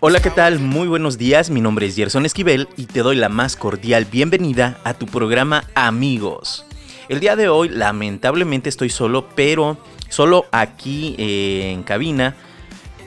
Hola, 0.00 0.20
¿qué 0.20 0.30
tal? 0.30 0.60
Muy 0.60 0.86
buenos 0.86 1.18
días, 1.18 1.50
mi 1.50 1.60
nombre 1.60 1.86
es 1.86 1.96
Gerson 1.96 2.24
Esquivel 2.24 2.68
y 2.76 2.86
te 2.86 3.00
doy 3.00 3.16
la 3.16 3.28
más 3.28 3.56
cordial 3.56 4.04
bienvenida 4.04 4.78
a 4.84 4.94
tu 4.94 5.06
programa 5.06 5.64
Amigos. 5.74 6.64
El 7.08 7.18
día 7.18 7.34
de 7.34 7.48
hoy 7.48 7.68
lamentablemente 7.68 8.68
estoy 8.68 8.90
solo, 8.90 9.28
pero 9.34 9.76
solo 10.08 10.46
aquí 10.52 11.16
eh, 11.18 11.72
en 11.72 11.82
cabina, 11.82 12.36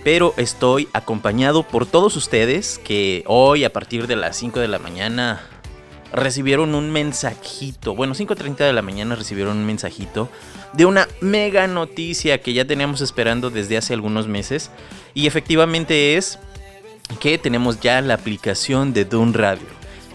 pero 0.03 0.33
estoy 0.35 0.89
acompañado 0.91 1.63
por 1.63 1.85
todos 1.85 2.17
ustedes 2.17 2.77
que 2.77 3.23
hoy 3.25 3.63
a 3.63 3.71
partir 3.71 4.05
de 4.05 4.17
las 4.17 4.35
5 4.35 4.59
de 4.59 4.67
la 4.67 4.79
mañana 4.79 5.39
recibieron 6.11 6.75
un 6.75 6.91
mensajito, 6.91 7.95
bueno 7.95 8.13
5.30 8.13 8.57
de 8.57 8.73
la 8.73 8.81
mañana 8.81 9.15
recibieron 9.15 9.57
un 9.57 9.65
mensajito 9.65 10.29
de 10.73 10.85
una 10.85 11.07
mega 11.21 11.67
noticia 11.67 12.41
que 12.41 12.53
ya 12.53 12.65
teníamos 12.65 13.01
esperando 13.01 13.49
desde 13.49 13.77
hace 13.77 13.93
algunos 13.93 14.27
meses. 14.27 14.71
Y 15.13 15.27
efectivamente 15.27 16.15
es 16.17 16.39
que 17.19 17.37
tenemos 17.37 17.79
ya 17.79 18.01
la 18.01 18.13
aplicación 18.13 18.93
de 18.93 19.05
Dune 19.05 19.33
Radio. 19.33 19.67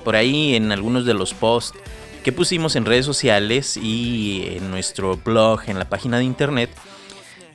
Por 0.04 0.16
ahí 0.16 0.54
en 0.54 0.70
algunos 0.70 1.04
de 1.04 1.14
los 1.14 1.34
posts 1.34 1.78
que 2.22 2.32
pusimos 2.32 2.76
en 2.76 2.84
redes 2.84 3.04
sociales 3.04 3.76
y 3.76 4.44
en 4.56 4.70
nuestro 4.70 5.16
blog, 5.16 5.62
en 5.66 5.78
la 5.78 5.88
página 5.88 6.18
de 6.18 6.24
internet, 6.24 6.70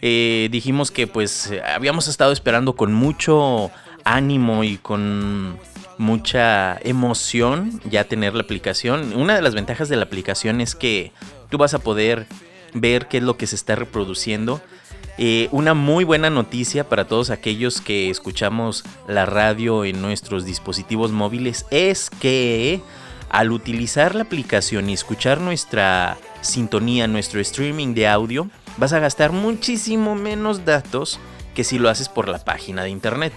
eh, 0.02 0.48
dijimos 0.52 0.92
que 0.92 1.08
pues 1.08 1.52
habíamos 1.74 2.08
estado 2.08 2.32
esperando 2.32 2.76
con 2.76 2.94
mucho 2.94 3.72
ánimo 4.04 4.64
y 4.64 4.78
con 4.78 5.58
mucha 6.00 6.78
emoción 6.78 7.82
ya 7.84 8.06
tener 8.06 8.34
la 8.34 8.44
aplicación. 8.44 9.14
Una 9.14 9.36
de 9.36 9.42
las 9.42 9.54
ventajas 9.54 9.90
de 9.90 9.98
la 9.98 10.04
aplicación 10.04 10.62
es 10.62 10.74
que 10.74 11.12
tú 11.50 11.58
vas 11.58 11.74
a 11.74 11.80
poder 11.80 12.26
ver 12.74 13.08
qué 13.08 13.18
es 13.18 13.24
lo 13.24 13.38
que 13.38 13.46
se 13.46 13.56
está 13.56 13.76
reproduciendo. 13.76 14.62
Eh, 15.18 15.50
una 15.52 15.74
muy 15.74 16.06
buena 16.06 16.30
noticia 16.30 16.88
para 16.88 17.06
todos 17.06 17.30
aquellos 17.30 17.82
que 17.82 18.10
escuchamos 18.10 18.86
la 19.10 19.26
radio 19.26 19.84
en 19.84 20.02
nuestros 20.02 20.46
dispositivos 20.46 21.12
móviles 21.12 21.66
es 21.70 22.10
que 22.10 22.80
al 23.30 23.52
utilizar 23.52 24.16
la 24.16 24.24
aplicación 24.24 24.90
y 24.90 24.94
escuchar 24.94 25.42
nuestra 25.42 26.18
sintonía, 26.40 27.08
nuestro 27.08 27.42
streaming 27.42 27.94
de 27.94 28.08
audio, 28.08 28.50
vas 28.78 28.94
a 28.94 29.00
gastar 29.00 29.34
muchísimo 29.34 30.16
menos 30.16 30.64
datos 30.64 31.20
que 31.54 31.66
si 31.66 31.78
lo 31.78 31.90
haces 31.90 32.08
por 32.08 32.30
la 32.30 32.40
página 32.40 32.84
de 32.84 32.90
internet. 32.90 33.34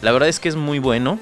La 0.00 0.12
verdad 0.12 0.30
es 0.30 0.40
que 0.40 0.48
es 0.48 0.56
muy 0.56 0.78
bueno. 0.78 1.18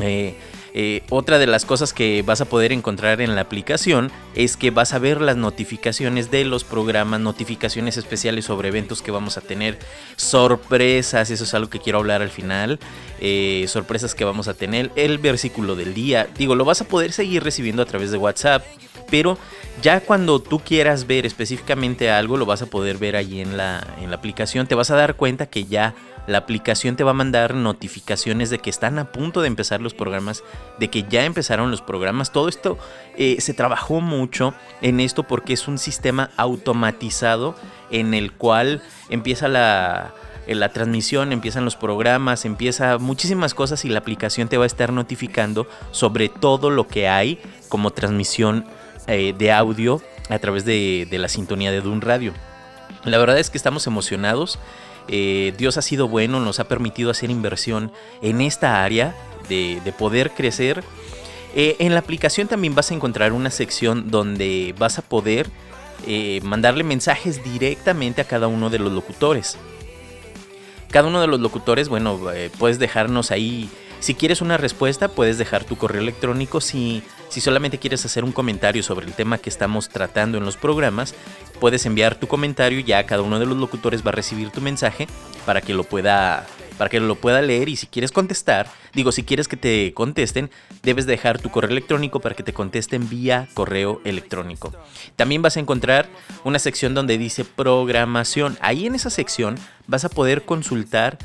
Eh, 0.00 0.34
eh, 0.74 1.02
otra 1.10 1.38
de 1.38 1.46
las 1.46 1.66
cosas 1.66 1.92
que 1.92 2.22
vas 2.22 2.40
a 2.40 2.46
poder 2.46 2.72
encontrar 2.72 3.20
en 3.20 3.34
la 3.34 3.42
aplicación 3.42 4.10
es 4.34 4.56
que 4.56 4.70
vas 4.70 4.94
a 4.94 4.98
ver 4.98 5.20
las 5.20 5.36
notificaciones 5.36 6.30
de 6.30 6.46
los 6.46 6.64
programas, 6.64 7.20
notificaciones 7.20 7.98
especiales 7.98 8.46
sobre 8.46 8.68
eventos 8.68 9.02
que 9.02 9.10
vamos 9.10 9.36
a 9.36 9.42
tener, 9.42 9.78
sorpresas, 10.16 11.30
eso 11.30 11.44
es 11.44 11.52
algo 11.52 11.68
que 11.68 11.78
quiero 11.78 11.98
hablar 11.98 12.22
al 12.22 12.30
final, 12.30 12.78
eh, 13.20 13.66
sorpresas 13.68 14.14
que 14.14 14.24
vamos 14.24 14.48
a 14.48 14.54
tener, 14.54 14.90
el 14.96 15.18
versículo 15.18 15.76
del 15.76 15.92
día, 15.92 16.26
digo, 16.38 16.54
lo 16.54 16.64
vas 16.64 16.80
a 16.80 16.88
poder 16.88 17.12
seguir 17.12 17.44
recibiendo 17.44 17.82
a 17.82 17.86
través 17.86 18.10
de 18.10 18.16
WhatsApp, 18.16 18.64
pero 19.10 19.36
ya 19.82 20.00
cuando 20.00 20.38
tú 20.40 20.60
quieras 20.60 21.06
ver 21.06 21.26
específicamente 21.26 22.10
algo, 22.10 22.38
lo 22.38 22.46
vas 22.46 22.62
a 22.62 22.66
poder 22.66 22.96
ver 22.96 23.16
allí 23.16 23.42
en 23.42 23.58
la, 23.58 23.86
en 24.00 24.08
la 24.08 24.16
aplicación, 24.16 24.66
te 24.66 24.74
vas 24.74 24.90
a 24.90 24.96
dar 24.96 25.16
cuenta 25.16 25.44
que 25.44 25.64
ya 25.64 25.94
la 26.26 26.38
aplicación 26.38 26.96
te 26.96 27.04
va 27.04 27.10
a 27.10 27.14
mandar 27.14 27.54
notificaciones 27.54 28.50
de 28.50 28.58
que 28.58 28.70
están 28.70 28.98
a 28.98 29.10
punto 29.10 29.40
de 29.40 29.48
empezar 29.48 29.80
los 29.80 29.94
programas, 29.94 30.44
de 30.78 30.88
que 30.88 31.04
ya 31.04 31.24
empezaron 31.24 31.70
los 31.70 31.82
programas. 31.82 32.32
Todo 32.32 32.48
esto 32.48 32.78
eh, 33.16 33.36
se 33.40 33.54
trabajó 33.54 34.00
mucho 34.00 34.54
en 34.80 35.00
esto 35.00 35.24
porque 35.24 35.52
es 35.52 35.68
un 35.68 35.78
sistema 35.78 36.30
automatizado 36.36 37.56
en 37.90 38.14
el 38.14 38.32
cual 38.32 38.82
empieza 39.08 39.48
la, 39.48 40.12
eh, 40.46 40.54
la 40.54 40.70
transmisión, 40.70 41.32
empiezan 41.32 41.64
los 41.64 41.76
programas, 41.76 42.44
empieza 42.44 42.98
muchísimas 42.98 43.54
cosas 43.54 43.84
y 43.84 43.88
la 43.88 43.98
aplicación 43.98 44.48
te 44.48 44.58
va 44.58 44.64
a 44.64 44.66
estar 44.66 44.92
notificando 44.92 45.68
sobre 45.90 46.28
todo 46.28 46.70
lo 46.70 46.86
que 46.88 47.08
hay 47.08 47.40
como 47.68 47.90
transmisión 47.90 48.64
eh, 49.06 49.34
de 49.36 49.52
audio 49.52 50.00
a 50.28 50.38
través 50.38 50.64
de, 50.64 51.06
de 51.10 51.18
la 51.18 51.28
sintonía 51.28 51.72
de 51.72 51.80
Dun 51.80 52.00
Radio. 52.00 52.32
La 53.04 53.18
verdad 53.18 53.38
es 53.38 53.50
que 53.50 53.58
estamos 53.58 53.86
emocionados. 53.86 54.58
Eh, 55.08 55.52
Dios 55.56 55.76
ha 55.76 55.82
sido 55.82 56.08
bueno, 56.08 56.40
nos 56.40 56.60
ha 56.60 56.64
permitido 56.64 57.10
hacer 57.10 57.30
inversión 57.30 57.92
en 58.20 58.40
esta 58.40 58.84
área 58.84 59.14
de, 59.48 59.80
poder 59.98 60.30
crecer. 60.30 60.82
Eh, 61.54 61.76
en 61.80 61.92
la 61.92 62.00
aplicación 62.00 62.48
también 62.48 62.74
vas 62.74 62.90
a 62.90 62.94
encontrar 62.94 63.32
una 63.32 63.50
sección 63.50 64.10
donde 64.10 64.74
vas 64.78 64.98
a 64.98 65.02
poder 65.02 65.50
eh, 66.06 66.40
mandarle 66.42 66.84
mensajes 66.84 67.44
directamente 67.44 68.22
a 68.22 68.24
cada 68.24 68.46
uno 68.46 68.70
de 68.70 68.78
los 68.78 68.92
locutores. 68.92 69.58
Cada 70.90 71.08
uno 71.08 71.20
de 71.20 71.26
los 71.26 71.40
locutores, 71.40 71.88
bueno, 71.88 72.20
puedes 72.58 72.78
dejarnos 72.78 73.30
ahí. 73.30 73.70
Si 74.00 74.14
quieres 74.14 74.42
una 74.42 74.58
respuesta, 74.58 75.08
puedes 75.08 75.38
dejar 75.38 75.64
tu 75.64 75.76
correo 75.76 76.02
electrónico. 76.02 76.60
Si, 76.60 77.02
si 77.32 77.40
solamente 77.40 77.78
quieres 77.78 78.04
hacer 78.04 78.24
un 78.24 78.32
comentario 78.32 78.82
sobre 78.82 79.06
el 79.06 79.14
tema 79.14 79.38
que 79.38 79.48
estamos 79.48 79.88
tratando 79.88 80.36
en 80.36 80.44
los 80.44 80.58
programas, 80.58 81.14
puedes 81.60 81.86
enviar 81.86 82.14
tu 82.14 82.26
comentario 82.26 82.78
ya 82.80 83.06
cada 83.06 83.22
uno 83.22 83.38
de 83.38 83.46
los 83.46 83.56
locutores 83.56 84.04
va 84.04 84.10
a 84.10 84.12
recibir 84.12 84.50
tu 84.50 84.60
mensaje 84.60 85.06
para 85.46 85.62
que 85.62 85.72
lo 85.72 85.84
pueda 85.84 86.46
para 86.76 86.90
que 86.90 87.00
lo 87.00 87.14
pueda 87.14 87.40
leer 87.40 87.70
y 87.70 87.76
si 87.76 87.86
quieres 87.86 88.12
contestar, 88.12 88.66
digo, 88.92 89.12
si 89.12 89.22
quieres 89.22 89.48
que 89.48 89.56
te 89.56 89.94
contesten, 89.94 90.50
debes 90.82 91.06
dejar 91.06 91.40
tu 91.40 91.50
correo 91.50 91.70
electrónico 91.70 92.20
para 92.20 92.34
que 92.34 92.42
te 92.42 92.52
contesten 92.52 93.08
vía 93.08 93.48
correo 93.54 94.02
electrónico. 94.04 94.72
También 95.16 95.40
vas 95.40 95.56
a 95.56 95.60
encontrar 95.60 96.08
una 96.44 96.58
sección 96.58 96.92
donde 96.92 97.16
dice 97.16 97.44
programación. 97.44 98.58
Ahí 98.60 98.86
en 98.86 98.94
esa 98.94 99.10
sección 99.10 99.54
vas 99.86 100.04
a 100.04 100.10
poder 100.10 100.42
consultar 100.42 101.18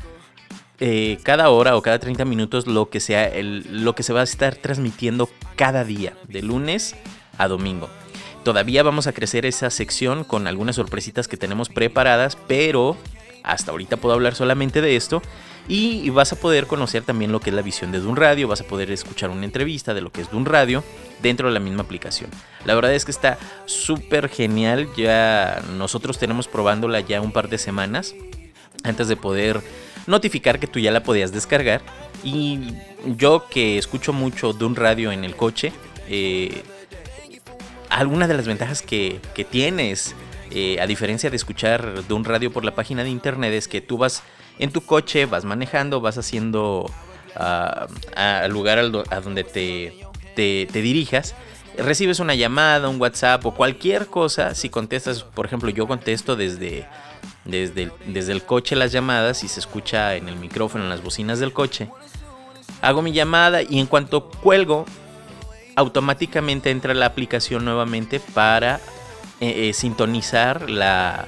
eh, 0.80 1.18
cada 1.22 1.50
hora 1.50 1.76
o 1.76 1.82
cada 1.82 1.98
30 1.98 2.24
minutos 2.24 2.66
lo 2.66 2.88
que, 2.88 3.00
sea 3.00 3.32
lo 3.42 3.94
que 3.94 4.02
se 4.02 4.12
va 4.12 4.20
a 4.20 4.24
estar 4.24 4.54
transmitiendo 4.56 5.28
cada 5.56 5.84
día, 5.84 6.14
de 6.28 6.42
lunes 6.42 6.94
a 7.36 7.48
domingo. 7.48 7.88
Todavía 8.44 8.82
vamos 8.82 9.06
a 9.06 9.12
crecer 9.12 9.44
esa 9.44 9.70
sección 9.70 10.24
con 10.24 10.46
algunas 10.46 10.76
sorpresitas 10.76 11.28
que 11.28 11.36
tenemos 11.36 11.68
preparadas, 11.68 12.36
pero 12.46 12.96
hasta 13.42 13.72
ahorita 13.72 13.96
puedo 13.96 14.14
hablar 14.14 14.34
solamente 14.34 14.80
de 14.80 14.96
esto. 14.96 15.20
Y 15.70 16.08
vas 16.08 16.32
a 16.32 16.36
poder 16.36 16.66
conocer 16.66 17.02
también 17.02 17.30
lo 17.30 17.40
que 17.40 17.50
es 17.50 17.56
la 17.56 17.60
visión 17.60 17.92
de 17.92 18.00
Dun 18.00 18.16
Radio, 18.16 18.48
vas 18.48 18.62
a 18.62 18.66
poder 18.66 18.90
escuchar 18.90 19.28
una 19.28 19.44
entrevista 19.44 19.92
de 19.92 20.00
lo 20.00 20.10
que 20.10 20.22
es 20.22 20.30
Dun 20.30 20.46
Radio 20.46 20.82
dentro 21.20 21.48
de 21.48 21.52
la 21.52 21.60
misma 21.60 21.82
aplicación. 21.82 22.30
La 22.64 22.74
verdad 22.74 22.94
es 22.94 23.04
que 23.04 23.10
está 23.10 23.36
súper 23.66 24.30
genial, 24.30 24.88
ya 24.96 25.62
nosotros 25.76 26.18
tenemos 26.18 26.48
probándola 26.48 27.00
ya 27.00 27.20
un 27.20 27.32
par 27.32 27.50
de 27.50 27.58
semanas 27.58 28.14
antes 28.82 29.08
de 29.08 29.16
poder 29.16 29.60
notificar 30.08 30.58
que 30.58 30.66
tú 30.66 30.80
ya 30.80 30.90
la 30.90 31.02
podías 31.02 31.30
descargar. 31.30 31.82
Y 32.24 32.72
yo 33.16 33.46
que 33.48 33.78
escucho 33.78 34.12
mucho 34.12 34.52
Dun 34.52 34.74
Radio 34.74 35.12
en 35.12 35.22
el 35.22 35.36
coche, 35.36 35.72
eh, 36.08 36.62
alguna 37.90 38.26
de 38.26 38.34
las 38.34 38.46
ventajas 38.46 38.82
que, 38.82 39.20
tienes, 39.50 40.16
eh, 40.50 40.80
a 40.80 40.86
diferencia 40.86 41.30
de 41.30 41.36
escuchar 41.36 42.04
de 42.04 42.14
un 42.14 42.24
radio 42.24 42.52
por 42.52 42.64
la 42.64 42.74
página 42.74 43.04
de 43.04 43.10
internet, 43.10 43.52
es 43.52 43.68
que 43.68 43.80
tú 43.80 43.98
vas 43.98 44.22
en 44.58 44.72
tu 44.72 44.80
coche, 44.80 45.26
vas 45.26 45.44
manejando, 45.44 46.00
vas 46.00 46.18
haciendo 46.18 46.90
ah, 47.36 47.86
al 48.16 48.50
lugar 48.50 48.78
a 48.78 49.20
donde 49.20 49.44
te, 49.44 49.94
te, 50.34 50.82
dirijas, 50.82 51.34
recibes 51.76 52.18
una 52.20 52.34
llamada, 52.34 52.88
un 52.88 53.00
WhatsApp 53.00 53.44
o 53.46 53.54
cualquier 53.54 54.06
cosa, 54.06 54.54
si 54.54 54.68
contestas, 54.68 55.22
por 55.22 55.46
ejemplo, 55.46 55.70
yo 55.70 55.86
contesto 55.86 56.34
desde, 56.34 56.86
desde, 57.48 57.90
desde 58.06 58.32
el 58.32 58.44
coche 58.44 58.76
las 58.76 58.92
llamadas 58.92 59.42
y 59.42 59.48
se 59.48 59.58
escucha 59.58 60.14
en 60.14 60.28
el 60.28 60.36
micrófono, 60.36 60.84
en 60.84 60.90
las 60.90 61.02
bocinas 61.02 61.40
del 61.40 61.52
coche. 61.52 61.88
Hago 62.80 63.02
mi 63.02 63.12
llamada 63.12 63.62
y 63.62 63.80
en 63.80 63.86
cuanto 63.86 64.30
cuelgo, 64.30 64.84
automáticamente 65.74 66.70
entra 66.70 66.94
la 66.94 67.06
aplicación 67.06 67.64
nuevamente 67.64 68.20
para 68.20 68.76
eh, 69.40 69.68
eh, 69.68 69.72
sintonizar 69.72 70.68
la, 70.68 71.26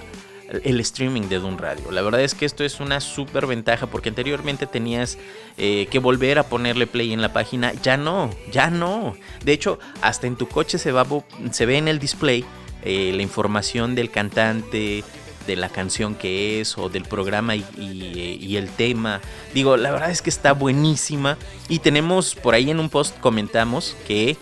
el 0.62 0.78
streaming 0.80 1.22
de 1.22 1.38
Dun 1.38 1.56
Radio. 1.56 1.90
La 1.90 2.02
verdad 2.02 2.20
es 2.20 2.34
que 2.34 2.44
esto 2.44 2.64
es 2.64 2.80
una 2.80 3.00
súper 3.00 3.46
ventaja 3.46 3.86
porque 3.86 4.10
anteriormente 4.10 4.66
tenías 4.66 5.18
eh, 5.56 5.88
que 5.90 5.98
volver 5.98 6.38
a 6.38 6.44
ponerle 6.44 6.86
play 6.86 7.12
en 7.12 7.22
la 7.22 7.32
página. 7.32 7.72
Ya 7.82 7.96
no, 7.96 8.30
ya 8.52 8.70
no. 8.70 9.16
De 9.42 9.52
hecho, 9.52 9.78
hasta 10.02 10.26
en 10.26 10.36
tu 10.36 10.46
coche 10.48 10.78
se, 10.78 10.92
va, 10.92 11.06
se 11.50 11.66
ve 11.66 11.78
en 11.78 11.88
el 11.88 11.98
display 11.98 12.44
la 12.82 13.20
información 13.20 13.94
del 13.94 14.10
cantante, 14.10 15.04
de 15.50 15.56
la 15.56 15.68
canción 15.68 16.14
que 16.14 16.60
es 16.60 16.78
o 16.78 16.88
del 16.88 17.02
programa 17.02 17.56
y, 17.56 18.56
el 18.56 18.68
tema. 18.70 19.20
Digo, 19.52 19.76
la 19.76 19.90
verdad 19.90 20.10
es 20.10 20.22
que 20.22 20.30
está 20.30 20.52
buenísima 20.52 21.36
y 21.68 21.80
tenemos 21.80 22.36
por 22.36 22.54
ahí 22.54 22.70
en 22.70 22.78
un 22.78 22.88
post 22.88 23.18
comentamos 23.18 23.96
que 24.06 24.36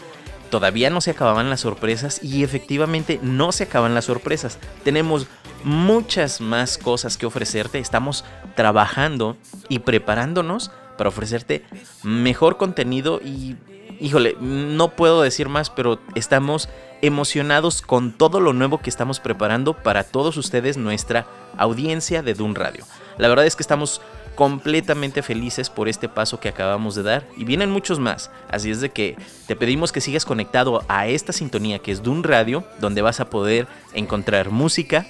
todavía 0.51 0.91
no 0.91 1.01
se 1.01 1.13
acababan 1.13 1.49
las 1.49 1.61
sorpresas 1.61 2.23
y 2.23 2.43
efectivamente 2.43 3.21
no 3.23 3.53
se 3.53 3.65
acaban 3.65 3.95
las 3.95 4.05
sorpresas. 4.05 4.59
Tenemos 4.85 5.27
muchas 5.65 6.43
más 6.43 6.77
cosas 6.77 7.17
que 7.17 7.27
ofrecerte, 7.27 7.79
estamos 7.79 8.25
trabajando 8.55 9.37
y 9.69 9.79
preparándonos 9.79 10.71
para 10.99 11.09
ofrecerte 11.09 11.65
mejor 12.03 12.59
contenido 12.59 13.21
y 13.25 13.57
híjole, 14.00 14.37
no 14.41 14.91
puedo 14.91 15.23
decir 15.23 15.49
más, 15.49 15.71
pero 15.71 15.99
estamos 16.15 16.69
emocionados 17.03 17.83
con 17.83 18.12
todo 18.12 18.41
lo 18.41 18.53
nuevo 18.53 18.79
que 18.79 18.91
estamos 18.91 19.21
preparando 19.21 19.75
para 19.75 20.05
todos 20.05 20.37
ustedes, 20.37 20.77
nuestra 20.77 21.27
audiencia 21.56 22.23
de 22.23 22.35
Dun 22.35 22.55
Radio. 22.55 22.85
La 23.19 23.29
verdad 23.29 23.47
es 23.47 23.56
que 23.56 23.62
estamos 23.62 24.00
completamente 24.35 25.23
felices 25.23 25.69
por 25.69 25.89
este 25.89 26.09
paso 26.09 26.39
que 26.39 26.49
acabamos 26.49 26.95
de 26.95 27.03
dar 27.03 27.27
y 27.37 27.45
vienen 27.45 27.71
muchos 27.71 27.99
más. 27.99 28.31
Así 28.49 28.71
es 28.71 28.81
de 28.81 28.91
que 28.91 29.17
te 29.49 29.56
pedimos 29.56 29.91
que 29.91 30.00
sigas 30.00 30.25
conectado 30.25 30.85
a 30.89 31.09
esta 31.09 31.33
sintonía 31.33 31.81
que 31.81 31.91
es 31.91 32.03
Dun 32.03 32.23
Radio, 32.23 32.65
donde 32.81 33.03
vas 33.03 33.19
a 33.19 33.31
poder 33.31 33.67
encontrar 33.95 34.50
música 34.50 35.06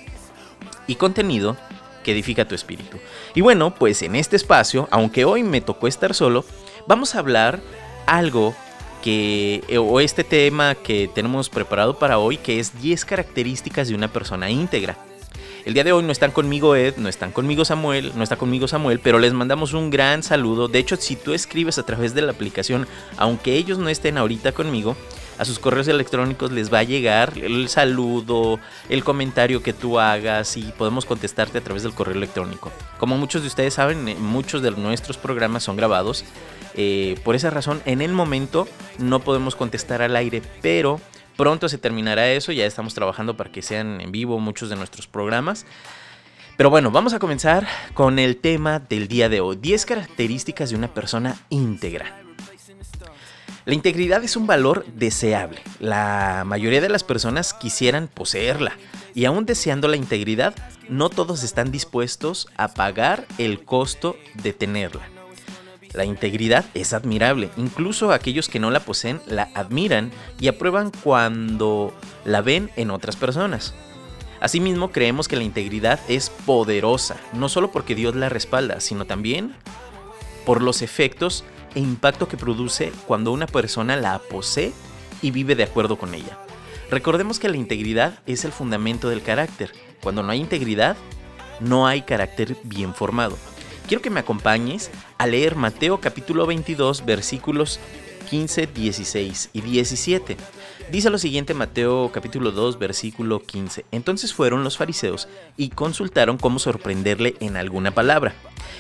y 0.87 0.95
contenido 0.95 1.59
que 2.05 2.13
edifica 2.13 2.47
tu 2.47 2.55
espíritu. 2.55 2.97
Y 3.35 3.43
bueno, 3.43 3.75
pues 3.75 4.01
en 4.01 4.17
este 4.17 4.37
espacio, 4.37 4.89
aunque 4.91 5.27
hoy 5.27 5.43
me 5.43 5.61
tocó 5.61 5.89
estar 5.89 6.15
solo, 6.15 6.47
vamos 6.87 7.15
a 7.15 7.19
hablar 7.19 7.61
algo 8.07 8.55
que, 9.03 9.63
eh, 9.69 9.79
o 9.79 10.01
este 10.01 10.25
tema 10.25 10.75
que 10.75 11.09
tenemos 11.13 11.49
preparado 11.49 11.99
para 11.99 12.19
hoy, 12.19 12.37
que 12.37 12.61
es 12.61 12.81
10 12.81 13.05
características 13.05 13.89
de 13.89 13.95
una 13.95 14.13
persona 14.13 14.51
íntegra. 14.51 14.97
El 15.65 15.75
día 15.75 15.85
de 15.85 15.93
hoy 15.93 16.03
no 16.03 16.13
están 16.13 16.31
conmigo 16.31 16.77
Ed, 16.77 16.95
no 16.97 17.09
están 17.09 17.31
conmigo 17.31 17.65
Samuel, 17.65 18.13
no 18.15 18.23
está 18.23 18.37
conmigo 18.37 18.69
Samuel, 18.69 19.01
pero 19.01 19.19
les 19.19 19.35
mandamos 19.35 19.75
un 19.75 19.91
gran 19.91 20.23
saludo. 20.23 20.69
De 20.69 20.79
hecho, 20.79 20.97
si 20.97 21.15
tú 21.15 21.35
escribes 21.35 21.79
a 21.79 21.85
través 21.85 22.15
de 22.15 22.23
la 22.23 22.33
aplicación, 22.33 22.87
aunque 23.19 23.55
ellos 23.55 23.79
no 23.79 23.91
estén 23.91 24.17
ahorita 24.17 24.53
conmigo, 24.53 24.97
a 25.39 25.45
sus 25.45 25.59
correos 25.59 25.89
electrónicos 25.89 26.53
les 26.53 26.73
va 26.73 26.81
a 26.81 26.83
llegar 26.83 27.33
el 27.37 27.69
saludo, 27.69 28.59
el 28.89 29.05
comentario 29.05 29.63
que 29.63 29.73
tú 29.73 29.99
hagas 29.99 30.57
y 30.57 30.63
podemos 30.77 31.07
contestarte 31.07 31.59
a 31.59 31.61
través 31.61 31.85
del 31.85 31.95
correo 31.95 32.17
electrónico. 32.17 32.73
Como 32.99 33.17
muchos 33.17 33.43
de 33.43 33.49
ustedes 33.49 33.75
saben, 33.75 34.09
eh, 34.09 34.17
muchos 34.17 34.63
de 34.63 34.73
nuestros 34.73 35.17
programas 35.17 35.63
son 35.63 35.77
grabados. 35.77 36.25
Eh, 36.75 37.19
por 37.25 37.35
esa 37.35 37.51
razón, 37.51 37.81
en 37.87 38.03
el 38.03 38.13
momento 38.13 38.69
no 38.99 39.21
podemos 39.21 39.57
contestar 39.57 40.03
al 40.03 40.17
aire, 40.17 40.43
pero 40.61 41.01
pronto 41.37 41.69
se 41.69 41.79
terminará 41.79 42.31
eso. 42.31 42.53
Ya 42.53 42.67
estamos 42.67 42.95
trabajando 42.95 43.37
para 43.37 43.51
que 43.51 43.63
sean 43.63 44.01
en 44.01 44.13
vivo 44.13 44.39
muchos 44.41 44.69
de 44.69 44.77
nuestros 44.77 45.07
programas. 45.07 45.67
Pero 46.57 46.71
bueno, 46.71 46.91
vamos 46.91 47.15
a 47.15 47.21
comenzar 47.21 47.69
con 47.95 48.19
el 48.19 48.37
tema 48.37 48.81
del 48.81 49.07
día 49.07 49.29
de 49.29 49.41
hoy. 49.41 49.57
10 49.57 49.87
características 49.87 50.71
de 50.71 50.77
una 50.77 50.93
persona 50.93 51.37
íntegra. 51.51 52.28
La 53.69 53.75
integridad 53.75 54.25
es 54.25 54.35
un 54.35 54.47
valor 54.47 54.87
deseable. 54.95 55.61
La 55.79 56.45
mayoría 56.47 56.81
de 56.81 56.89
las 56.89 57.05
personas 57.05 57.53
quisieran 57.53 58.09
poseerla. 58.09 58.73
Y 59.15 59.27
aún 59.27 59.45
deseando 59.45 59.89
la 59.89 59.99
integridad, 59.99 60.55
no 60.89 61.11
todos 61.11 61.43
están 61.43 61.71
dispuestos 61.71 62.49
a 62.57 62.69
pagar 62.69 63.27
el 63.37 63.63
costo 63.67 64.17
de 64.43 64.55
tenerla. 64.55 65.03
La 65.93 66.07
integridad 66.07 66.65
es 66.73 66.95
admirable, 66.95 67.51
incluso 67.59 68.11
aquellos 68.11 68.49
que 68.49 68.59
no 68.59 68.71
la 68.71 68.81
poseen 68.81 69.21
la 69.27 69.51
admiran 69.55 70.13
y 70.41 70.49
aprueban 70.49 70.91
cuando 71.05 71.93
la 72.25 72.41
ven 72.41 72.71
en 72.77 72.91
otras 72.91 73.17
personas. 73.17 73.75
Asimismo, 74.41 74.93
creemos 74.93 75.29
que 75.29 75.37
la 75.37 75.45
integridad 75.45 76.01
es 76.09 76.31
poderosa, 76.31 77.19
no 77.35 77.51
solo 77.51 77.71
porque 77.71 77.95
Dios 77.95 78.15
la 78.15 78.31
respalda, 78.31 78.81
sino 78.81 79.05
también 79.05 79.55
por 80.47 80.63
los 80.63 80.81
efectos 80.81 81.45
e 81.79 81.81
impacto 81.81 82.27
que 82.27 82.37
produce 82.37 82.91
cuando 83.07 83.31
una 83.31 83.47
persona 83.47 83.95
la 83.95 84.19
posee 84.19 84.73
y 85.23 85.31
vive 85.31 85.55
de 85.55 85.63
acuerdo 85.63 85.97
con 85.97 86.13
ella. 86.13 86.37
Recordemos 86.91 87.39
que 87.39 87.49
la 87.49 87.57
integridad 87.57 88.19
es 88.27 88.45
el 88.45 88.51
fundamento 88.51 89.09
del 89.09 89.23
carácter. 89.23 89.71
Cuando 90.03 90.25
no 90.25 90.33
hay 90.33 90.41
integridad, 90.41 90.97
no 91.61 91.87
hay 91.87 92.03
carácter 92.03 92.57
bien 92.65 92.95
formado. 92.95 93.39
Quiero 93.87 94.03
que 94.03 94.11
me 94.11 94.19
acompañes 94.19 94.91
a 95.19 95.29
leer 95.29 95.55
Mateo 95.55 96.01
capítulo 96.01 96.47
22 96.49 97.05
versículos 97.05 97.79
15, 98.29 98.67
16 98.67 99.51
y 99.53 99.61
17. 99.61 100.37
Dice 100.91 101.11
lo 101.11 101.19
siguiente 101.19 101.55
Mateo 101.55 102.11
capítulo 102.13 102.51
2 102.51 102.81
versículo 102.81 103.41
15. 103.41 103.85
Entonces 103.93 104.35
fueron 104.35 104.65
los 104.65 104.77
fariseos 104.77 105.29
y 105.57 105.69
consultaron 105.69 106.39
cómo 106.39 106.59
sorprenderle 106.59 107.37
en 107.39 107.57
alguna 107.57 107.93
palabra. 107.93 108.35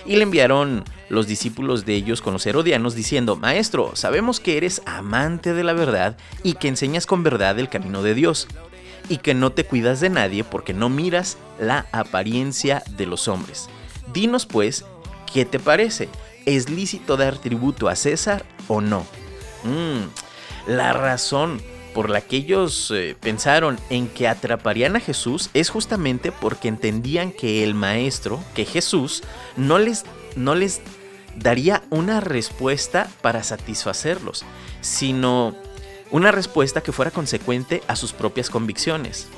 Y 0.08 0.16
le 0.16 0.22
enviaron 0.22 0.84
los 1.10 1.26
discípulos 1.26 1.84
de 1.84 1.94
ellos 1.94 2.22
con 2.22 2.32
los 2.32 2.46
herodianos 2.46 2.94
diciendo, 2.94 3.36
Maestro, 3.36 3.94
sabemos 3.94 4.40
que 4.40 4.56
eres 4.56 4.80
amante 4.86 5.52
de 5.52 5.62
la 5.62 5.74
verdad 5.74 6.16
y 6.42 6.54
que 6.54 6.68
enseñas 6.68 7.04
con 7.04 7.22
verdad 7.22 7.58
el 7.58 7.68
camino 7.68 8.02
de 8.02 8.14
Dios, 8.14 8.48
y 9.10 9.18
que 9.18 9.34
no 9.34 9.52
te 9.52 9.64
cuidas 9.64 10.00
de 10.00 10.08
nadie 10.08 10.44
porque 10.44 10.72
no 10.72 10.88
miras 10.88 11.36
la 11.60 11.86
apariencia 11.92 12.82
de 12.96 13.04
los 13.04 13.28
hombres. 13.28 13.68
Dinos 14.12 14.46
pues, 14.46 14.86
¿qué 15.30 15.44
te 15.44 15.58
parece? 15.58 16.08
¿Es 16.46 16.70
lícito 16.70 17.18
dar 17.18 17.36
tributo 17.36 17.88
a 17.88 17.94
César 17.94 18.46
o 18.66 18.80
no? 18.80 19.00
Mm, 19.64 20.70
la 20.72 20.94
razón 20.94 21.60
por 21.94 22.10
la 22.10 22.20
que 22.20 22.36
ellos 22.36 22.92
eh, 22.94 23.16
pensaron 23.18 23.78
en 23.90 24.08
que 24.08 24.28
atraparían 24.28 24.96
a 24.96 25.00
Jesús 25.00 25.50
es 25.54 25.70
justamente 25.70 26.32
porque 26.32 26.68
entendían 26.68 27.32
que 27.32 27.64
el 27.64 27.74
maestro, 27.74 28.42
que 28.54 28.64
Jesús, 28.64 29.22
no 29.56 29.78
les, 29.78 30.04
no 30.36 30.54
les 30.54 30.80
daría 31.36 31.82
una 31.90 32.20
respuesta 32.20 33.08
para 33.20 33.42
satisfacerlos, 33.42 34.44
sino 34.80 35.54
una 36.10 36.32
respuesta 36.32 36.82
que 36.82 36.92
fuera 36.92 37.10
consecuente 37.10 37.82
a 37.86 37.96
sus 37.96 38.12
propias 38.12 38.50
convicciones. 38.50 39.28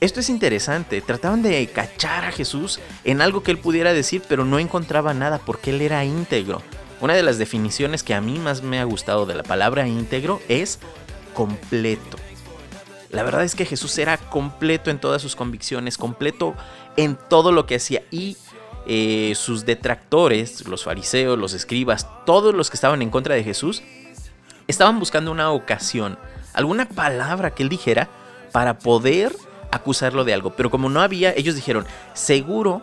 Esto 0.00 0.18
es 0.18 0.28
interesante, 0.28 1.00
trataban 1.00 1.42
de 1.42 1.64
cachar 1.68 2.24
a 2.24 2.32
Jesús 2.32 2.80
en 3.04 3.20
algo 3.20 3.44
que 3.44 3.52
él 3.52 3.58
pudiera 3.58 3.92
decir, 3.92 4.22
pero 4.28 4.44
no 4.44 4.58
encontraba 4.58 5.14
nada 5.14 5.38
porque 5.38 5.70
él 5.70 5.80
era 5.80 6.04
íntegro. 6.04 6.60
Una 7.00 7.14
de 7.14 7.22
las 7.22 7.38
definiciones 7.38 8.02
que 8.02 8.14
a 8.14 8.20
mí 8.20 8.38
más 8.38 8.62
me 8.62 8.80
ha 8.80 8.84
gustado 8.84 9.26
de 9.26 9.34
la 9.34 9.42
palabra 9.42 9.86
íntegro 9.86 10.40
es 10.48 10.80
completo. 11.34 12.18
La 13.10 13.22
verdad 13.22 13.44
es 13.44 13.54
que 13.54 13.66
Jesús 13.66 13.96
era 13.98 14.16
completo 14.16 14.90
en 14.90 14.98
todas 14.98 15.20
sus 15.20 15.36
convicciones, 15.36 15.98
completo 15.98 16.54
en 16.96 17.18
todo 17.28 17.52
lo 17.52 17.66
que 17.66 17.76
hacía. 17.76 18.02
Y 18.10 18.36
eh, 18.86 19.34
sus 19.36 19.66
detractores, 19.66 20.66
los 20.66 20.84
fariseos, 20.84 21.38
los 21.38 21.52
escribas, 21.52 22.08
todos 22.24 22.54
los 22.54 22.70
que 22.70 22.76
estaban 22.76 23.02
en 23.02 23.10
contra 23.10 23.34
de 23.34 23.44
Jesús, 23.44 23.82
estaban 24.66 24.98
buscando 24.98 25.30
una 25.30 25.50
ocasión, 25.50 26.18
alguna 26.54 26.88
palabra 26.88 27.54
que 27.54 27.62
él 27.62 27.68
dijera 27.68 28.08
para 28.50 28.78
poder 28.78 29.36
acusarlo 29.70 30.24
de 30.24 30.32
algo. 30.32 30.54
Pero 30.56 30.70
como 30.70 30.88
no 30.88 31.02
había, 31.02 31.32
ellos 31.32 31.54
dijeron, 31.54 31.86
seguro 32.14 32.82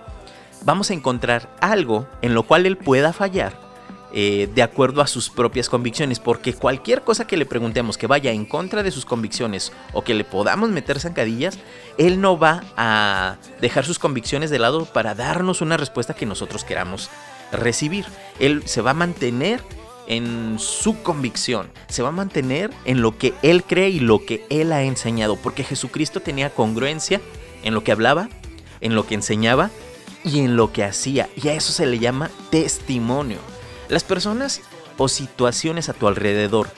vamos 0.64 0.92
a 0.92 0.94
encontrar 0.94 1.50
algo 1.60 2.08
en 2.22 2.34
lo 2.34 2.44
cual 2.44 2.66
él 2.66 2.78
pueda 2.78 3.14
fallar 3.14 3.69
eh, 4.12 4.50
de 4.54 4.64
acuerdo 4.64 5.02
a 5.02 5.08
sus 5.08 5.30
propias 5.30 5.70
convicciones, 5.70 6.20
porque 6.20 6.54
cualquier 6.54 7.04
cosa 7.04 7.28
que 7.28 7.38
le 7.38 7.46
preguntemos 7.46 7.98
que 7.98 8.08
vaya 8.08 8.32
en 8.32 8.46
contra 8.46 8.82
de 8.82 8.92
sus 8.92 9.06
convicciones 9.06 9.72
o 9.94 10.04
que 10.04 10.16
le 10.16 10.24
podamos 10.24 10.70
meter 10.70 11.00
zancadillas, 11.00 11.60
él 11.98 12.20
no 12.20 12.40
va 12.40 12.64
a 12.76 13.38
dejar 13.62 13.86
sus 13.86 14.00
convicciones 14.00 14.50
de 14.50 14.60
lado 14.60 14.86
para 14.86 15.14
darnos 15.14 15.62
una 15.62 15.78
respuesta 15.78 16.16
que 16.16 16.26
nosotros 16.26 16.64
queramos 16.64 17.10
recibir. 17.52 18.06
Él 18.40 18.64
se 18.66 18.82
va 18.82 18.92
a 18.92 18.96
mantener 18.96 19.62
en 20.08 20.58
su 20.58 21.04
convicción, 21.04 21.70
se 21.88 22.02
va 22.02 22.10
a 22.10 22.12
mantener 22.12 22.72
en 22.86 23.02
lo 23.02 23.18
que 23.18 23.34
él 23.44 23.64
cree 23.64 23.90
y 23.90 24.00
lo 24.00 24.26
que 24.26 24.44
él 24.50 24.74
ha 24.74 24.82
enseñado, 24.82 25.36
porque 25.36 25.64
Jesucristo 25.64 26.20
tenía 26.20 26.50
congruencia 26.50 27.22
en 27.64 27.76
lo 27.76 27.84
que 27.84 27.92
hablaba, 27.92 28.28
en 28.82 28.96
lo 28.96 29.06
que 29.06 29.14
enseñaba 29.14 29.70
y 30.24 30.40
en 30.40 30.56
lo 30.56 30.74
que 30.74 30.84
hacía, 30.84 31.30
y 31.36 31.48
a 31.50 31.54
eso 31.54 31.72
se 31.72 31.86
le 31.86 32.00
llama 32.00 32.32
testimonio. 32.50 33.38
Las 33.90 34.04
personas 34.04 34.62
o 34.98 35.08
situaciones 35.08 35.90
a 35.90 35.94
tu 35.94 36.08
alrededor 36.08 36.70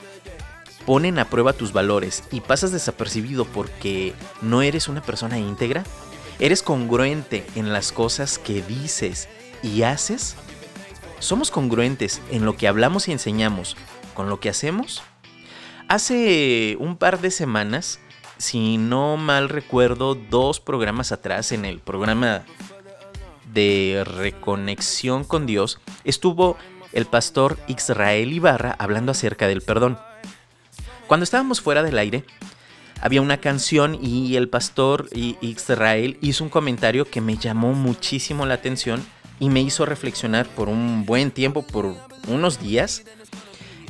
ponen 0.86 1.18
a 1.18 1.26
prueba 1.26 1.52
tus 1.52 1.72
valores 1.72 2.24
y 2.32 2.40
pasas 2.40 2.72
desapercibido 2.72 3.44
porque 3.44 4.14
no 4.40 4.62
eres 4.62 4.88
una 4.88 5.02
persona 5.02 5.38
íntegra, 5.38 5.84
eres 6.38 6.62
congruente 6.62 7.46
en 7.54 7.72
las 7.72 7.92
cosas 7.92 8.38
que 8.38 8.62
dices 8.62 9.28
y 9.62 9.82
haces, 9.82 10.36
somos 11.18 11.50
congruentes 11.50 12.20
en 12.30 12.44
lo 12.44 12.56
que 12.56 12.66
hablamos 12.66 13.06
y 13.06 13.12
enseñamos 13.12 13.76
con 14.14 14.28
lo 14.28 14.40
que 14.40 14.48
hacemos. 14.48 15.02
Hace 15.88 16.76
un 16.80 16.96
par 16.96 17.20
de 17.20 17.30
semanas, 17.30 18.00
si 18.38 18.78
no 18.78 19.16
mal 19.16 19.50
recuerdo, 19.50 20.14
dos 20.14 20.58
programas 20.58 21.12
atrás 21.12 21.52
en 21.52 21.64
el 21.64 21.78
programa 21.78 22.42
de 23.52 24.02
reconexión 24.04 25.24
con 25.24 25.46
Dios, 25.46 25.78
estuvo 26.04 26.56
el 26.92 27.06
pastor 27.06 27.58
Israel 27.66 28.32
Ibarra 28.32 28.74
hablando 28.78 29.12
acerca 29.12 29.48
del 29.48 29.62
perdón. 29.62 29.98
Cuando 31.06 31.24
estábamos 31.24 31.60
fuera 31.60 31.82
del 31.82 31.98
aire, 31.98 32.24
había 33.00 33.20
una 33.20 33.38
canción 33.38 33.98
y 34.00 34.36
el 34.36 34.48
pastor 34.48 35.08
Israel 35.12 36.18
hizo 36.20 36.44
un 36.44 36.50
comentario 36.50 37.04
que 37.04 37.20
me 37.20 37.36
llamó 37.36 37.72
muchísimo 37.72 38.46
la 38.46 38.54
atención 38.54 39.04
y 39.40 39.50
me 39.50 39.60
hizo 39.60 39.84
reflexionar 39.84 40.46
por 40.46 40.68
un 40.68 41.04
buen 41.04 41.32
tiempo, 41.32 41.62
por 41.62 41.96
unos 42.28 42.60
días, 42.60 43.02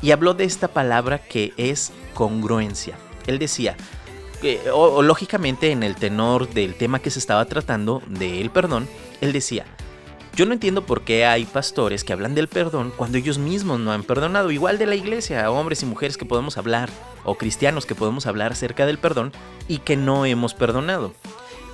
y 0.01 0.11
habló 0.13 0.33
de 0.33 0.45
esta 0.45 0.69
palabra 0.69 1.19
que 1.19 1.53
es 1.59 1.93
congruencia. 2.15 2.97
Él 3.27 3.39
decía, 3.39 3.77
o, 4.73 5.03
lógicamente 5.03 5.71
en 5.71 5.83
el 5.83 5.95
tenor 5.95 6.49
del 6.49 6.75
tema 6.75 7.01
que 7.01 7.11
se 7.11 7.19
estaba 7.19 7.45
tratando, 7.45 8.03
del 8.07 8.51
perdón, 8.51 8.89
él 9.21 9.33
decía, 9.33 9.67
yo 10.35 10.47
no 10.47 10.55
entiendo 10.55 10.87
por 10.87 11.03
qué 11.03 11.27
hay 11.27 11.45
pastores 11.45 12.05
que 12.05 12.13
hablan 12.13 12.35
del 12.35 12.49
perdón 12.49 12.93
cuando 12.97 13.19
ellos 13.19 13.37
mismos 13.37 13.81
no 13.81 13.93
han 13.93 14.03
perdonado. 14.03 14.51
Igual 14.51 14.79
de 14.79 14.87
la 14.87 14.95
iglesia, 14.95 15.51
hombres 15.51 15.83
y 15.83 15.87
mujeres 15.87 16.17
que 16.17 16.25
podemos 16.25 16.57
hablar, 16.57 16.89
o 17.25 17.37
cristianos 17.37 17.85
que 17.85 17.95
podemos 17.95 18.27
hablar 18.27 18.53
acerca 18.53 18.87
del 18.87 18.99
perdón 18.99 19.33
y 19.69 19.79
que 19.79 19.97
no 19.97 20.25
hemos 20.25 20.55
perdonado. 20.55 21.13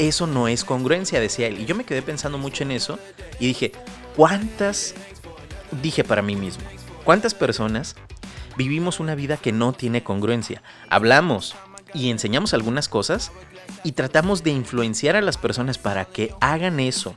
Eso 0.01 0.27
no 0.27 0.49
es 0.49 0.65
congruencia, 0.65 1.21
decía 1.21 1.47
él. 1.47 1.61
Y 1.61 1.67
yo 1.67 1.77
me 1.77 1.85
quedé 1.85 2.03
pensando 2.03 2.37
mucho 2.37 2.65
en 2.65 2.73
eso 2.73 2.99
y 3.39 3.47
dije, 3.47 3.73
¿cuántas, 4.17 4.95
dije 5.81 6.03
para 6.03 6.23
mí 6.23 6.35
mismo, 6.35 6.65
cuántas 7.05 7.35
personas 7.35 7.95
vivimos 8.57 8.99
una 8.99 9.15
vida 9.15 9.37
que 9.37 9.53
no 9.53 9.73
tiene 9.73 10.03
congruencia? 10.03 10.63
Hablamos 10.89 11.55
y 11.95 12.11
enseñamos 12.11 12.55
algunas 12.55 12.89
cosas 12.89 13.31
y 13.85 13.93
tratamos 13.93 14.43
de 14.43 14.51
influenciar 14.51 15.15
a 15.15 15.23
las 15.23 15.37
personas 15.37 15.79
para 15.79 16.05
que 16.07 16.35
hagan 16.41 16.81
eso 16.81 17.17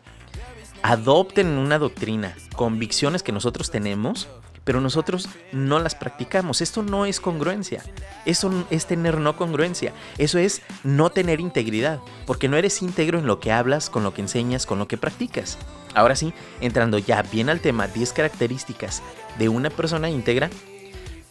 adopten 0.83 1.47
una 1.47 1.79
doctrina, 1.79 2.35
convicciones 2.55 3.23
que 3.23 3.31
nosotros 3.31 3.71
tenemos, 3.71 4.27
pero 4.63 4.79
nosotros 4.79 5.27
no 5.51 5.79
las 5.79 5.95
practicamos. 5.95 6.61
Esto 6.61 6.83
no 6.83 7.05
es 7.05 7.19
congruencia. 7.19 7.83
Eso 8.25 8.65
es 8.69 8.85
tener 8.85 9.17
no 9.17 9.35
congruencia. 9.35 9.93
Eso 10.17 10.37
es 10.37 10.61
no 10.83 11.09
tener 11.09 11.39
integridad, 11.39 11.99
porque 12.25 12.47
no 12.47 12.57
eres 12.57 12.81
íntegro 12.81 13.19
en 13.19 13.25
lo 13.25 13.39
que 13.39 13.51
hablas, 13.51 13.89
con 13.89 14.03
lo 14.03 14.13
que 14.13 14.21
enseñas, 14.21 14.65
con 14.65 14.79
lo 14.79 14.87
que 14.87 14.97
practicas. 14.97 15.57
Ahora 15.93 16.15
sí, 16.15 16.33
entrando 16.61 16.97
ya 16.99 17.21
bien 17.23 17.49
al 17.49 17.59
tema 17.59 17.87
10 17.87 18.13
características 18.13 19.01
de 19.39 19.49
una 19.49 19.69
persona 19.69 20.09
íntegra, 20.09 20.49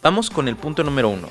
vamos 0.01 0.29
con 0.29 0.47
el 0.47 0.55
punto 0.55 0.83
número 0.83 1.09
uno. 1.09 1.29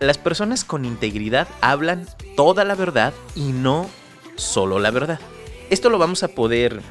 Las 0.00 0.18
personas 0.18 0.64
con 0.64 0.84
integridad 0.84 1.48
hablan 1.60 2.06
toda 2.36 2.64
la 2.64 2.74
verdad 2.74 3.12
y 3.34 3.52
no 3.52 3.88
solo 4.36 4.78
la 4.78 4.90
verdad. 4.90 5.20
Esto 5.70 5.90
lo 5.90 5.98
vamos 5.98 6.22
a 6.22 6.28
poder 6.28 6.82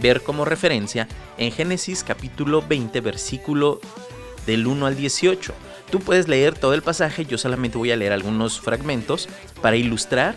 ver 0.00 0.22
como 0.22 0.44
referencia 0.44 1.08
en 1.38 1.52
Génesis 1.52 2.04
capítulo 2.04 2.62
20 2.66 3.00
versículo 3.00 3.80
del 4.46 4.66
1 4.66 4.86
al 4.86 4.96
18. 4.96 5.54
Tú 5.90 6.00
puedes 6.00 6.28
leer 6.28 6.54
todo 6.54 6.74
el 6.74 6.82
pasaje, 6.82 7.24
yo 7.24 7.38
solamente 7.38 7.78
voy 7.78 7.92
a 7.92 7.96
leer 7.96 8.12
algunos 8.12 8.60
fragmentos 8.60 9.28
para 9.60 9.76
ilustrar 9.76 10.34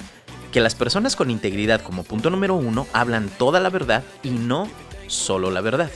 que 0.52 0.62
las 0.62 0.76
personas 0.76 1.16
con 1.16 1.32
integridad 1.32 1.82
como 1.82 2.04
punto 2.04 2.30
número 2.30 2.56
uno 2.56 2.88
hablan 2.94 3.30
toda 3.38 3.60
la 3.60 3.70
verdad 3.70 4.04
y 4.24 4.30
no 4.30 4.70
solo 5.08 5.52
la 5.52 5.62
verdad. 5.62 5.92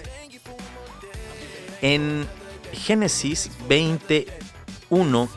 En 1.81 2.27
Génesis 2.73 3.51
21 3.67 5.29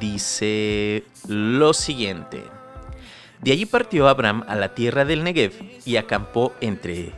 dice 0.00 1.04
lo 1.28 1.74
siguiente. 1.74 2.42
De 3.40 3.52
allí 3.52 3.66
partió 3.66 4.08
Abraham 4.08 4.44
a 4.46 4.54
la 4.54 4.74
tierra 4.74 5.04
del 5.04 5.24
Negev 5.24 5.52
y 5.84 5.96
acampó 5.96 6.54
entre 6.60 7.12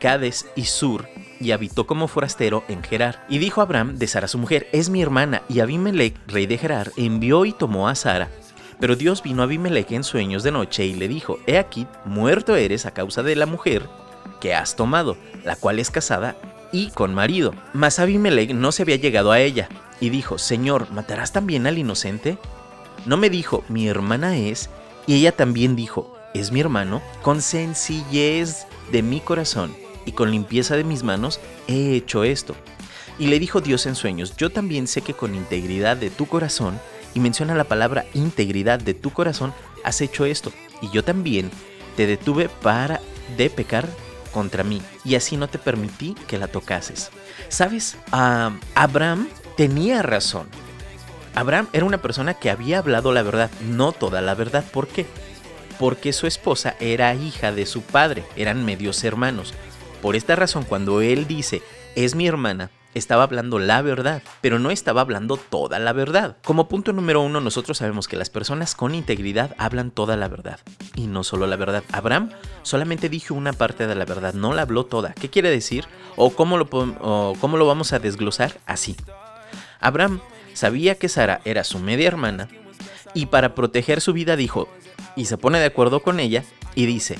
Cades 0.00 0.46
y 0.56 0.64
Sur, 0.64 1.08
y 1.38 1.52
habitó 1.52 1.86
como 1.86 2.08
forastero 2.08 2.64
en 2.68 2.82
Gerar. 2.82 3.24
Y 3.28 3.38
dijo 3.38 3.60
Abraham 3.60 3.96
de 3.96 4.06
Sara 4.08 4.26
su 4.26 4.38
mujer, 4.38 4.68
es 4.72 4.90
mi 4.90 5.02
hermana, 5.02 5.42
y 5.48 5.60
Abimelech, 5.60 6.16
rey 6.26 6.46
de 6.46 6.58
Gerar, 6.58 6.90
envió 6.96 7.44
y 7.44 7.52
tomó 7.52 7.88
a 7.88 7.94
Sara. 7.94 8.28
Pero 8.80 8.96
Dios 8.96 9.22
vino 9.22 9.42
a 9.42 9.44
Abimelech 9.44 9.92
en 9.92 10.02
sueños 10.02 10.42
de 10.42 10.52
noche 10.52 10.86
y 10.86 10.94
le 10.94 11.06
dijo, 11.06 11.38
He 11.46 11.58
aquí, 11.58 11.86
muerto 12.04 12.56
eres 12.56 12.86
a 12.86 12.94
causa 12.94 13.22
de 13.22 13.36
la 13.36 13.46
mujer 13.46 13.88
que 14.40 14.54
has 14.54 14.74
tomado, 14.74 15.18
la 15.44 15.54
cual 15.54 15.78
es 15.78 15.90
casada 15.90 16.34
y 16.72 16.90
con 16.90 17.14
marido. 17.14 17.54
Mas 17.74 17.98
Abimelech 17.98 18.54
no 18.54 18.72
se 18.72 18.82
había 18.82 18.96
llegado 18.96 19.32
a 19.32 19.40
ella, 19.40 19.68
y 20.00 20.08
dijo, 20.08 20.38
Señor, 20.38 20.90
¿matarás 20.92 21.32
también 21.32 21.66
al 21.66 21.76
inocente? 21.76 22.38
No 23.04 23.18
me 23.18 23.28
dijo, 23.28 23.64
mi 23.68 23.86
hermana 23.86 24.38
es, 24.38 24.70
y 25.06 25.14
ella 25.16 25.32
también 25.32 25.76
dijo, 25.76 26.16
¿es 26.32 26.52
mi 26.52 26.60
hermano? 26.60 27.02
Con 27.20 27.42
sencillez 27.42 28.66
de 28.90 29.02
mi 29.02 29.20
corazón 29.20 29.74
y 30.10 30.12
con 30.12 30.32
limpieza 30.32 30.76
de 30.76 30.82
mis 30.82 31.04
manos 31.04 31.38
he 31.68 31.94
hecho 31.94 32.24
esto. 32.24 32.56
Y 33.16 33.28
le 33.28 33.38
dijo 33.38 33.60
Dios 33.60 33.86
en 33.86 33.94
sueños, 33.94 34.36
yo 34.36 34.50
también 34.50 34.88
sé 34.88 35.02
que 35.02 35.14
con 35.14 35.36
integridad 35.36 35.96
de 35.96 36.10
tu 36.10 36.26
corazón, 36.26 36.80
y 37.14 37.20
menciona 37.20 37.54
la 37.54 37.64
palabra 37.64 38.06
integridad 38.12 38.80
de 38.80 38.94
tu 38.94 39.10
corazón, 39.10 39.54
has 39.84 40.00
hecho 40.00 40.24
esto. 40.24 40.52
Y 40.82 40.90
yo 40.90 41.04
también 41.04 41.48
te 41.96 42.08
detuve 42.08 42.48
para 42.48 43.00
de 43.36 43.50
pecar 43.50 43.88
contra 44.32 44.64
mí, 44.64 44.82
y 45.04 45.14
así 45.14 45.36
no 45.36 45.48
te 45.48 45.58
permití 45.58 46.16
que 46.26 46.38
la 46.38 46.48
tocases. 46.48 47.10
¿Sabes? 47.48 47.96
Abraham 48.10 49.28
tenía 49.56 50.02
razón. 50.02 50.48
Abraham 51.36 51.68
era 51.72 51.84
una 51.84 52.02
persona 52.02 52.34
que 52.34 52.50
había 52.50 52.78
hablado 52.78 53.12
la 53.12 53.22
verdad, 53.22 53.48
no 53.68 53.92
toda 53.92 54.20
la 54.20 54.34
verdad. 54.34 54.64
¿Por 54.72 54.88
qué? 54.88 55.06
Porque 55.78 56.12
su 56.12 56.26
esposa 56.26 56.74
era 56.80 57.14
hija 57.14 57.52
de 57.52 57.64
su 57.64 57.82
padre, 57.82 58.24
eran 58.34 58.64
medios 58.64 59.04
hermanos. 59.04 59.54
Por 60.02 60.16
esta 60.16 60.34
razón, 60.34 60.64
cuando 60.64 61.02
él 61.02 61.26
dice, 61.26 61.62
es 61.94 62.14
mi 62.14 62.26
hermana, 62.26 62.70
estaba 62.94 63.22
hablando 63.22 63.58
la 63.58 63.82
verdad, 63.82 64.22
pero 64.40 64.58
no 64.58 64.70
estaba 64.70 65.02
hablando 65.02 65.36
toda 65.36 65.78
la 65.78 65.92
verdad. 65.92 66.38
Como 66.42 66.68
punto 66.68 66.92
número 66.92 67.20
uno, 67.20 67.40
nosotros 67.40 67.78
sabemos 67.78 68.08
que 68.08 68.16
las 68.16 68.30
personas 68.30 68.74
con 68.74 68.94
integridad 68.94 69.54
hablan 69.58 69.90
toda 69.90 70.16
la 70.16 70.28
verdad, 70.28 70.58
y 70.94 71.06
no 71.06 71.22
solo 71.22 71.46
la 71.46 71.56
verdad. 71.56 71.84
Abraham 71.92 72.30
solamente 72.62 73.08
dijo 73.08 73.34
una 73.34 73.52
parte 73.52 73.86
de 73.86 73.94
la 73.94 74.06
verdad, 74.06 74.34
no 74.34 74.54
la 74.54 74.62
habló 74.62 74.86
toda. 74.86 75.12
¿Qué 75.12 75.28
quiere 75.28 75.50
decir? 75.50 75.84
¿O 76.16 76.30
cómo 76.30 76.56
lo, 76.56 76.68
o 76.72 77.36
cómo 77.40 77.56
lo 77.58 77.66
vamos 77.66 77.92
a 77.92 77.98
desglosar? 77.98 78.58
Así. 78.66 78.96
Abraham 79.80 80.20
sabía 80.54 80.94
que 80.94 81.08
Sara 81.08 81.42
era 81.44 81.62
su 81.62 81.78
media 81.78 82.08
hermana, 82.08 82.48
y 83.12 83.26
para 83.26 83.54
proteger 83.54 84.00
su 84.00 84.12
vida 84.12 84.36
dijo, 84.36 84.68
y 85.14 85.26
se 85.26 85.36
pone 85.36 85.58
de 85.58 85.66
acuerdo 85.66 86.00
con 86.00 86.20
ella, 86.20 86.44
y 86.74 86.86
dice, 86.86 87.18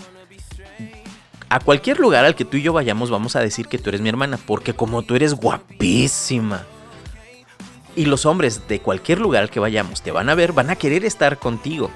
a 1.51 1.59
cualquier 1.59 1.99
lugar 1.99 2.25
al 2.25 2.37
que 2.37 2.45
tú 2.45 2.57
y 2.57 2.63
yo 2.63 2.73
vayamos 2.73 3.11
vamos 3.11 3.35
a 3.35 3.41
decir 3.41 3.67
que 3.67 3.77
tú 3.77 3.91
eres 3.91 4.01
mi 4.01 4.09
hermana, 4.09 4.39
porque 4.39 4.73
como 4.73 5.03
tú 5.03 5.17
eres 5.17 5.35
guapísima. 5.35 6.65
Y 7.97 8.07
los 8.07 8.25
hombres 8.25 8.69
de 8.69 8.79
cualquier 8.79 9.19
lugar 9.19 9.43
al 9.43 9.51
que 9.51 9.59
vayamos 9.59 10.01
te 10.01 10.13
van 10.13 10.29
a 10.29 10.37
ver, 10.37 10.53
van 10.53 10.71
a 10.71 10.77
querer 10.77 11.05
estar 11.05 11.39
contigo. 11.39 11.91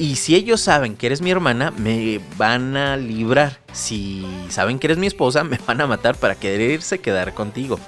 Y 0.00 0.16
si 0.16 0.34
ellos 0.34 0.60
saben 0.60 0.96
que 0.96 1.06
eres 1.06 1.22
mi 1.22 1.30
hermana, 1.30 1.70
me 1.70 2.20
van 2.36 2.76
a 2.76 2.96
librar. 2.96 3.58
Si 3.72 4.26
saben 4.48 4.80
que 4.80 4.88
eres 4.88 4.98
mi 4.98 5.06
esposa, 5.06 5.44
me 5.44 5.58
van 5.64 5.80
a 5.80 5.86
matar 5.86 6.16
para 6.16 6.34
quererse 6.34 6.98
quedar 6.98 7.34
contigo. 7.34 7.78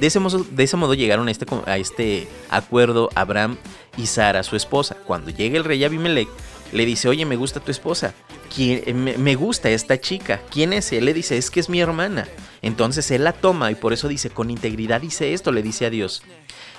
De 0.00 0.06
ese, 0.06 0.18
modo, 0.18 0.94
llegaron 0.94 1.28
a 1.28 1.30
este, 1.30 1.46
a 1.66 1.76
este 1.76 2.26
acuerdo 2.48 3.10
Abraham 3.14 3.58
y 3.96 4.06
Sara, 4.06 4.42
su 4.42 4.56
esposa. 4.56 4.96
Cuando 5.06 5.30
llega 5.30 5.56
el 5.56 5.64
rey 5.64 5.84
Abimelech, 5.84 6.28
le 6.72 6.86
dice, 6.86 7.08
oye, 7.08 7.24
me 7.26 7.36
gusta 7.36 7.60
tu 7.60 7.70
esposa. 7.70 8.14
Eh, 8.58 8.92
me 8.94 9.34
gusta 9.34 9.70
esta 9.70 10.00
chica. 10.00 10.40
¿Quién 10.50 10.72
es? 10.72 10.92
Él 10.92 11.04
le 11.04 11.14
dice, 11.14 11.36
es 11.36 11.50
que 11.50 11.60
es 11.60 11.68
mi 11.68 11.80
hermana. 11.80 12.26
Entonces 12.62 13.10
él 13.10 13.24
la 13.24 13.32
toma 13.32 13.70
y 13.70 13.74
por 13.74 13.92
eso 13.92 14.08
dice, 14.08 14.30
con 14.30 14.50
integridad 14.50 15.00
dice 15.00 15.32
esto, 15.32 15.52
le 15.52 15.62
dice 15.62 15.86
a 15.86 15.90
Dios. 15.90 16.22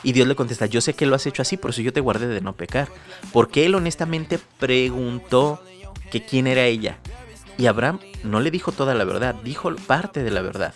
Y 0.04 0.14
Dios 0.14 0.28
le 0.28 0.36
contesta, 0.36 0.66
yo 0.66 0.82
sé 0.82 0.94
que 0.94 1.06
lo 1.06 1.16
has 1.16 1.26
hecho 1.26 1.42
así, 1.42 1.58
por 1.58 1.72
eso 1.72 1.82
yo 1.82 1.94
te 1.94 2.02
guardé 2.02 2.28
de 2.28 2.42
no 2.42 2.54
pecar. 2.54 2.90
Porque 3.32 3.66
él 3.66 3.76
honestamente 3.76 4.40
preguntó 4.60 5.64
que 6.12 6.24
quién 6.24 6.48
era 6.48 6.66
ella. 6.66 6.98
Y 7.58 7.68
Abraham 7.68 8.00
no 8.24 8.40
le 8.40 8.52
dijo 8.52 8.72
toda 8.72 8.96
la 8.96 9.04
verdad, 9.04 9.36
dijo 9.44 9.74
parte 9.76 10.24
de 10.24 10.32
la 10.32 10.42
verdad. 10.42 10.74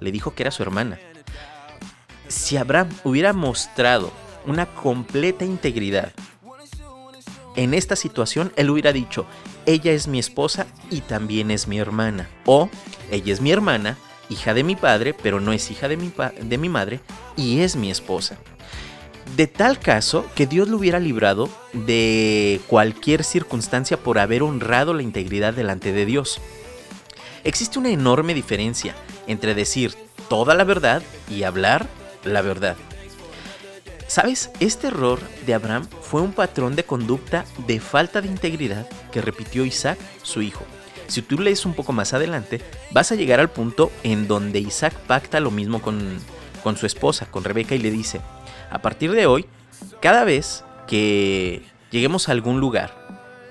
Le 0.00 0.12
dijo 0.12 0.34
que 0.34 0.44
era 0.44 0.50
su 0.50 0.62
hermana. 0.62 0.98
Si 2.28 2.56
Abraham 2.56 2.88
hubiera 3.04 3.32
mostrado 3.32 4.12
una 4.46 4.66
completa 4.66 5.44
integridad 5.44 6.12
en 7.58 7.74
esta 7.74 7.96
situación, 7.96 8.52
él 8.54 8.70
hubiera 8.70 8.92
dicho, 8.92 9.26
ella 9.66 9.90
es 9.90 10.06
mi 10.06 10.20
esposa 10.20 10.68
y 10.90 11.00
también 11.00 11.50
es 11.50 11.66
mi 11.66 11.78
hermana. 11.78 12.28
O 12.46 12.70
ella 13.10 13.32
es 13.32 13.40
mi 13.40 13.50
hermana, 13.50 13.98
hija 14.30 14.54
de 14.54 14.62
mi 14.62 14.76
padre, 14.76 15.12
pero 15.12 15.40
no 15.40 15.52
es 15.52 15.68
hija 15.72 15.88
de 15.88 15.96
mi, 15.96 16.12
de 16.40 16.56
mi 16.56 16.68
madre 16.68 17.00
y 17.36 17.58
es 17.58 17.74
mi 17.74 17.90
esposa. 17.90 18.38
De 19.36 19.48
tal 19.48 19.80
caso 19.80 20.24
que 20.36 20.46
Dios 20.46 20.68
lo 20.68 20.76
hubiera 20.76 21.00
librado 21.00 21.48
de 21.72 22.60
cualquier 22.68 23.24
circunstancia 23.24 23.96
por 23.96 24.20
haber 24.20 24.44
honrado 24.44 24.94
la 24.94 25.02
integridad 25.02 25.52
delante 25.52 25.92
de 25.92 26.06
Dios. 26.06 26.40
Existe 27.42 27.80
una 27.80 27.90
enorme 27.90 28.34
diferencia 28.34 28.94
entre 29.26 29.56
decir 29.56 29.96
toda 30.28 30.54
la 30.54 30.62
verdad 30.62 31.02
y 31.28 31.42
hablar 31.42 31.88
la 32.22 32.40
verdad. 32.40 32.76
¿Sabes? 34.08 34.50
Este 34.58 34.86
error 34.86 35.20
de 35.44 35.52
Abraham 35.52 35.86
fue 36.00 36.22
un 36.22 36.32
patrón 36.32 36.74
de 36.74 36.82
conducta 36.82 37.44
de 37.66 37.78
falta 37.78 38.22
de 38.22 38.28
integridad 38.28 38.88
que 39.12 39.20
repitió 39.20 39.66
Isaac, 39.66 39.98
su 40.22 40.40
hijo. 40.40 40.64
Si 41.08 41.20
tú 41.20 41.38
lees 41.38 41.66
un 41.66 41.74
poco 41.74 41.92
más 41.92 42.14
adelante, 42.14 42.62
vas 42.90 43.12
a 43.12 43.16
llegar 43.16 43.38
al 43.38 43.50
punto 43.50 43.92
en 44.02 44.26
donde 44.26 44.60
Isaac 44.60 44.94
pacta 45.06 45.40
lo 45.40 45.50
mismo 45.50 45.82
con, 45.82 46.18
con 46.62 46.78
su 46.78 46.86
esposa, 46.86 47.26
con 47.30 47.44
Rebeca, 47.44 47.74
y 47.74 47.80
le 47.80 47.90
dice, 47.90 48.22
a 48.70 48.80
partir 48.80 49.12
de 49.12 49.26
hoy, 49.26 49.44
cada 50.00 50.24
vez 50.24 50.64
que 50.86 51.62
lleguemos 51.90 52.30
a 52.30 52.32
algún 52.32 52.60
lugar 52.60 52.94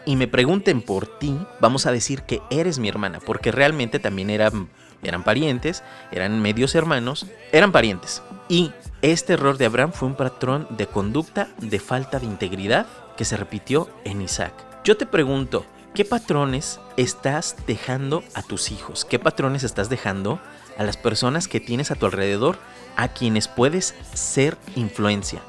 y 0.08 0.16
me 0.16 0.28
pregunten 0.28 0.82
por 0.82 1.20
ti, 1.20 1.38
vamos 1.60 1.86
a 1.86 1.92
decir 1.92 2.24
que 2.24 2.42
eres 2.50 2.80
mi 2.80 2.90
hermana, 2.90 3.20
porque 3.20 3.52
realmente 3.52 4.00
también 4.00 4.32
eran, 4.32 4.70
eran 5.04 5.24
parientes, 5.24 5.84
eran 6.12 6.42
medios 6.42 6.74
hermanos, 6.74 7.28
eran 7.52 7.72
parientes. 7.72 8.24
Y 8.50 8.72
este 9.02 9.34
error 9.34 9.58
de 9.58 9.66
Abraham 9.66 9.92
fue 9.94 10.08
un 10.08 10.16
patrón 10.16 10.68
de 10.72 10.88
conducta 10.88 11.50
de 11.60 11.80
falta 11.80 12.20
de 12.20 12.26
integridad 12.26 12.88
que 13.16 13.26
se 13.26 13.38
repitió 13.38 13.90
en 14.06 14.22
Isaac. 14.22 14.54
Yo 14.84 14.98
te 14.98 15.06
pregunto, 15.06 15.66
¿qué 15.94 16.06
patrones 16.06 16.80
estás 16.98 17.56
dejando 17.68 18.24
a 18.34 18.42
tus 18.42 18.72
hijos? 18.72 19.06
¿Qué 19.06 19.20
patrones 19.20 19.64
estás 19.64 19.90
dejando 19.90 20.40
a 20.78 20.84
las 20.84 20.98
personas 20.98 21.48
que 21.48 21.60
tienes 21.60 21.92
a 21.92 21.96
tu 21.96 22.06
alrededor, 22.06 22.58
a 22.96 23.10
quienes 23.10 23.48
puedes 23.48 23.94
ser 24.14 24.58
influencia? 24.76 25.42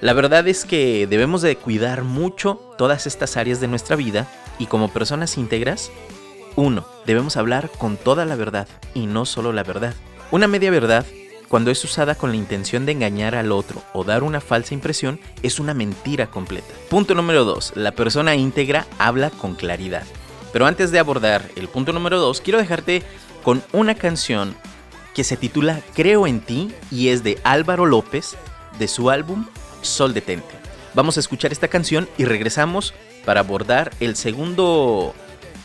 La 0.00 0.12
verdad 0.12 0.46
es 0.46 0.66
que 0.66 1.06
debemos 1.06 1.40
de 1.40 1.56
cuidar 1.56 2.02
mucho 2.02 2.60
todas 2.76 3.06
estas 3.06 3.38
áreas 3.38 3.60
de 3.60 3.68
nuestra 3.68 3.96
vida 3.96 4.26
y 4.58 4.66
como 4.66 4.92
personas 4.92 5.38
íntegras, 5.38 5.90
uno, 6.56 6.86
debemos 7.06 7.36
hablar 7.36 7.70
con 7.78 7.96
toda 7.96 8.26
la 8.26 8.36
verdad 8.36 8.68
y 8.92 9.06
no 9.06 9.24
solo 9.24 9.52
la 9.52 9.62
verdad. 9.62 9.94
Una 10.30 10.48
media 10.48 10.70
verdad, 10.70 11.06
cuando 11.48 11.70
es 11.70 11.82
usada 11.84 12.14
con 12.14 12.30
la 12.30 12.36
intención 12.36 12.86
de 12.86 12.92
engañar 12.92 13.34
al 13.34 13.52
otro 13.52 13.82
o 13.92 14.04
dar 14.04 14.22
una 14.22 14.40
falsa 14.40 14.74
impresión, 14.74 15.20
es 15.42 15.60
una 15.60 15.74
mentira 15.74 16.26
completa. 16.28 16.74
Punto 16.88 17.14
número 17.14 17.44
2. 17.44 17.72
La 17.76 17.92
persona 17.92 18.34
íntegra 18.34 18.86
habla 18.98 19.30
con 19.30 19.54
claridad. 19.54 20.04
Pero 20.52 20.66
antes 20.66 20.90
de 20.90 20.98
abordar 20.98 21.48
el 21.56 21.68
punto 21.68 21.92
número 21.92 22.18
2, 22.18 22.40
quiero 22.40 22.58
dejarte 22.58 23.02
con 23.42 23.62
una 23.72 23.94
canción 23.94 24.56
que 25.14 25.24
se 25.24 25.36
titula 25.36 25.80
Creo 25.94 26.26
en 26.26 26.40
ti 26.40 26.72
y 26.90 27.08
es 27.08 27.22
de 27.22 27.38
Álvaro 27.44 27.86
López 27.86 28.36
de 28.78 28.88
su 28.88 29.10
álbum 29.10 29.46
Sol 29.82 30.14
Detente. 30.14 30.54
Vamos 30.94 31.16
a 31.16 31.20
escuchar 31.20 31.52
esta 31.52 31.68
canción 31.68 32.08
y 32.18 32.24
regresamos 32.24 32.94
para 33.24 33.40
abordar 33.40 33.92
el 34.00 34.16
segundo 34.16 35.14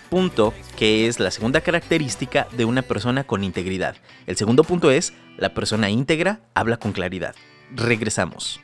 punto, 0.10 0.54
que 0.78 1.08
es 1.08 1.22
la 1.22 1.32
segunda 1.32 1.62
característica 1.62 2.48
de 2.52 2.66
una 2.66 2.82
persona 2.82 3.24
con 3.24 3.46
integridad. 3.46 3.96
El 4.28 4.36
segundo 4.36 4.66
punto 4.66 4.92
es, 4.92 5.14
la 5.42 5.56
persona 5.56 5.90
íntegra 5.90 6.40
habla 6.54 6.78
con 6.78 6.92
claridad. 6.92 7.36
Regresamos. 7.76 8.62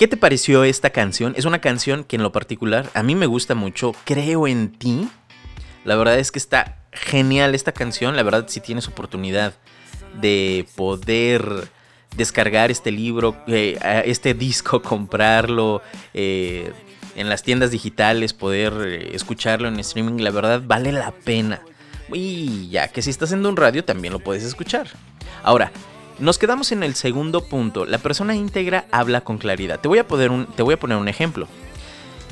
¿Qué 0.00 0.08
te 0.08 0.16
pareció 0.16 0.64
esta 0.64 0.88
canción? 0.88 1.34
Es 1.36 1.44
una 1.44 1.60
canción 1.60 2.04
que 2.04 2.16
en 2.16 2.22
lo 2.22 2.32
particular 2.32 2.88
a 2.94 3.02
mí 3.02 3.14
me 3.14 3.26
gusta 3.26 3.54
mucho. 3.54 3.94
Creo 4.04 4.48
en 4.48 4.72
ti. 4.72 5.06
La 5.84 5.94
verdad 5.94 6.18
es 6.18 6.32
que 6.32 6.38
está 6.38 6.78
genial 6.90 7.54
esta 7.54 7.72
canción. 7.72 8.16
La 8.16 8.22
verdad, 8.22 8.46
si 8.48 8.62
tienes 8.62 8.88
oportunidad 8.88 9.52
de 10.18 10.64
poder 10.74 11.68
descargar 12.16 12.70
este 12.70 12.90
libro, 12.90 13.36
eh, 13.46 13.78
este 14.06 14.32
disco, 14.32 14.80
comprarlo 14.82 15.82
eh, 16.14 16.72
en 17.14 17.28
las 17.28 17.42
tiendas 17.42 17.70
digitales, 17.70 18.32
poder 18.32 18.72
eh, 18.80 19.14
escucharlo 19.14 19.68
en 19.68 19.78
streaming, 19.80 20.22
la 20.22 20.30
verdad 20.30 20.62
vale 20.64 20.92
la 20.92 21.10
pena. 21.10 21.60
Y 22.10 22.70
ya 22.70 22.88
que 22.88 23.02
si 23.02 23.10
estás 23.10 23.32
en 23.32 23.44
un 23.44 23.54
radio 23.54 23.84
también 23.84 24.14
lo 24.14 24.20
puedes 24.20 24.44
escuchar. 24.44 24.88
Ahora, 25.42 25.70
nos 26.20 26.38
quedamos 26.38 26.72
en 26.72 26.82
el 26.82 26.94
segundo 26.94 27.44
punto. 27.44 27.86
La 27.86 27.98
persona 27.98 28.34
íntegra 28.34 28.86
habla 28.90 29.22
con 29.22 29.38
claridad. 29.38 29.80
Te 29.80 29.88
voy 29.88 29.98
a 29.98 30.06
poner 30.06 30.30
un, 30.30 31.08
ejemplo. 31.08 31.48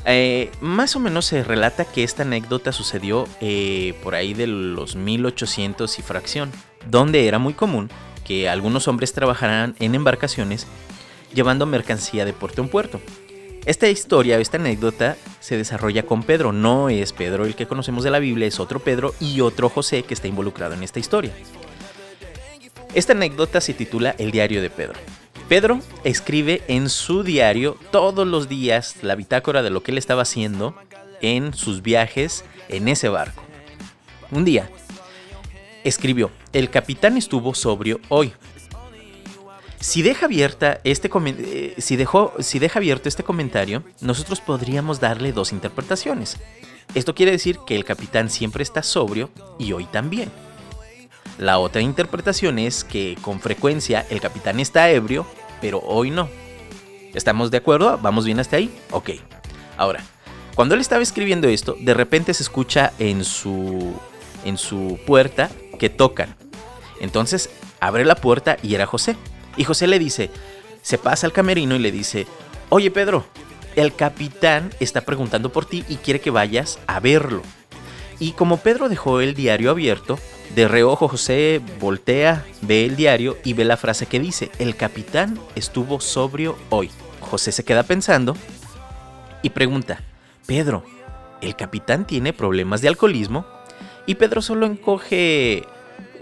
Eh, 0.05 0.51
más 0.61 0.95
o 0.95 0.99
menos 0.99 1.25
se 1.25 1.43
relata 1.43 1.85
que 1.85 2.03
esta 2.03 2.23
anécdota 2.23 2.71
sucedió 2.71 3.27
eh, 3.41 3.93
por 4.01 4.15
ahí 4.15 4.33
de 4.33 4.47
los 4.47 4.95
1800 4.95 5.99
y 5.99 6.01
fracción, 6.01 6.51
donde 6.89 7.27
era 7.27 7.39
muy 7.39 7.53
común 7.53 7.89
que 8.23 8.47
algunos 8.47 8.87
hombres 8.87 9.11
trabajaran 9.13 9.75
en 9.79 9.95
embarcaciones 9.95 10.67
llevando 11.33 11.65
mercancía 11.65 12.25
de 12.25 12.33
puerto 12.33 12.61
en 12.61 12.69
puerto. 12.69 13.01
Esta 13.65 13.89
historia, 13.89 14.39
esta 14.39 14.57
anécdota, 14.57 15.17
se 15.39 15.57
desarrolla 15.57 16.03
con 16.03 16.23
Pedro. 16.23 16.53
No 16.53 16.89
es 16.89 17.11
Pedro 17.11 17.45
el 17.45 17.55
que 17.55 17.67
conocemos 17.67 18.03
de 18.03 18.11
la 18.11 18.19
Biblia, 18.19 18.47
es 18.47 18.59
otro 18.59 18.79
Pedro 18.79 19.13
y 19.19 19.41
otro 19.41 19.69
José 19.69 20.03
que 20.03 20.13
está 20.13 20.27
involucrado 20.27 20.73
en 20.75 20.83
esta 20.83 20.99
historia. 20.99 21.33
Esta 22.95 23.13
anécdota 23.13 23.61
se 23.61 23.75
titula 23.75 24.15
El 24.17 24.31
diario 24.31 24.63
de 24.63 24.71
Pedro. 24.71 24.99
Pedro 25.47 25.79
escribe 26.03 26.63
en 26.67 26.89
su 26.89 27.23
diario 27.23 27.77
todos 27.91 28.27
los 28.27 28.49
días 28.49 28.97
la 29.03 29.15
bitácora 29.15 29.61
de 29.61 29.69
lo 29.69 29.83
que 29.83 29.91
él 29.91 29.99
estaba 29.99 30.23
haciendo 30.23 30.75
en 31.21 31.53
sus 31.53 31.83
viajes 31.83 32.43
en 32.67 32.87
ese 32.87 33.09
barco. 33.09 33.43
Un 34.31 34.43
día, 34.43 34.71
escribió, 35.83 36.31
el 36.51 36.71
capitán 36.71 37.15
estuvo 37.15 37.53
sobrio 37.53 37.99
hoy. 38.09 38.33
Si 39.79 40.01
deja, 40.01 40.25
abierta 40.25 40.81
este 40.83 41.09
eh, 41.13 41.75
si, 41.77 41.95
dejó, 41.95 42.33
si 42.39 42.57
deja 42.57 42.79
abierto 42.79 43.07
este 43.07 43.23
comentario, 43.23 43.83
nosotros 44.01 44.41
podríamos 44.41 44.99
darle 44.99 45.31
dos 45.31 45.53
interpretaciones. 45.53 46.37
Esto 46.95 47.13
quiere 47.13 47.31
decir 47.31 47.59
que 47.67 47.75
el 47.75 47.85
capitán 47.85 48.31
siempre 48.31 48.63
está 48.63 48.81
sobrio 48.81 49.29
y 49.59 49.73
hoy 49.73 49.85
también. 49.85 50.31
La 51.39 51.57
otra 51.57 51.81
interpretación 51.81 52.59
es 52.59 52.83
que 52.83 53.17
con 53.21 53.39
frecuencia 53.39 54.05
el 54.09 54.19
capitán 54.19 54.59
está 54.59 54.89
ebrio, 54.89 55.25
pero 55.61 55.79
hoy 55.79 56.11
no. 56.11 56.27
¿Estamos 57.13 57.49
de 57.49 57.57
acuerdo? 57.57 57.97
¿Vamos 58.01 58.25
bien 58.25 58.41
hasta 58.41 58.57
ahí? 58.57 58.69
Ok. 58.91 59.11
Ahora, 59.77 60.03
cuando 60.53 60.75
él 60.75 60.81
estaba 60.81 61.01
escribiendo 61.01 61.47
esto, 61.47 61.77
de 61.79 61.93
repente 61.93 62.33
se 62.33 62.43
escucha 62.43 62.91
en 62.99 63.23
su, 63.23 63.93
en 64.43 64.57
su 64.57 64.99
puerta 65.07 65.49
que 65.79 65.89
tocan. 65.89 66.35
Entonces 66.99 67.49
abre 67.79 68.03
la 68.03 68.15
puerta 68.15 68.57
y 68.61 68.75
era 68.75 68.85
José. 68.85 69.15
Y 69.55 69.63
José 69.63 69.87
le 69.87 69.97
dice, 69.97 70.31
se 70.81 70.97
pasa 70.97 71.25
al 71.25 71.31
camerino 71.31 71.73
y 71.77 71.79
le 71.79 71.93
dice, 71.93 72.27
oye 72.67 72.91
Pedro, 72.91 73.25
el 73.77 73.95
capitán 73.95 74.73
está 74.81 75.01
preguntando 75.01 75.53
por 75.53 75.63
ti 75.63 75.85
y 75.87 75.95
quiere 75.95 76.19
que 76.19 76.31
vayas 76.31 76.79
a 76.85 76.99
verlo. 76.99 77.43
Y 78.19 78.33
como 78.33 78.57
Pedro 78.57 78.89
dejó 78.89 79.21
el 79.21 79.35
diario 79.35 79.71
abierto, 79.71 80.19
de 80.55 80.67
reojo 80.67 81.07
José 81.07 81.61
voltea, 81.79 82.45
ve 82.61 82.85
el 82.85 82.95
diario 82.95 83.37
y 83.43 83.53
ve 83.53 83.65
la 83.65 83.77
frase 83.77 84.07
que 84.07 84.19
dice, 84.19 84.51
el 84.59 84.75
capitán 84.75 85.39
estuvo 85.55 85.99
sobrio 85.99 86.57
hoy. 86.69 86.89
José 87.21 87.51
se 87.51 87.63
queda 87.63 87.83
pensando 87.83 88.35
y 89.41 89.51
pregunta, 89.51 90.01
Pedro, 90.45 90.83
¿el 91.41 91.55
capitán 91.55 92.05
tiene 92.05 92.33
problemas 92.33 92.81
de 92.81 92.87
alcoholismo? 92.87 93.45
Y 94.05 94.15
Pedro 94.15 94.41
solo 94.41 94.65
encoge, 94.65 95.63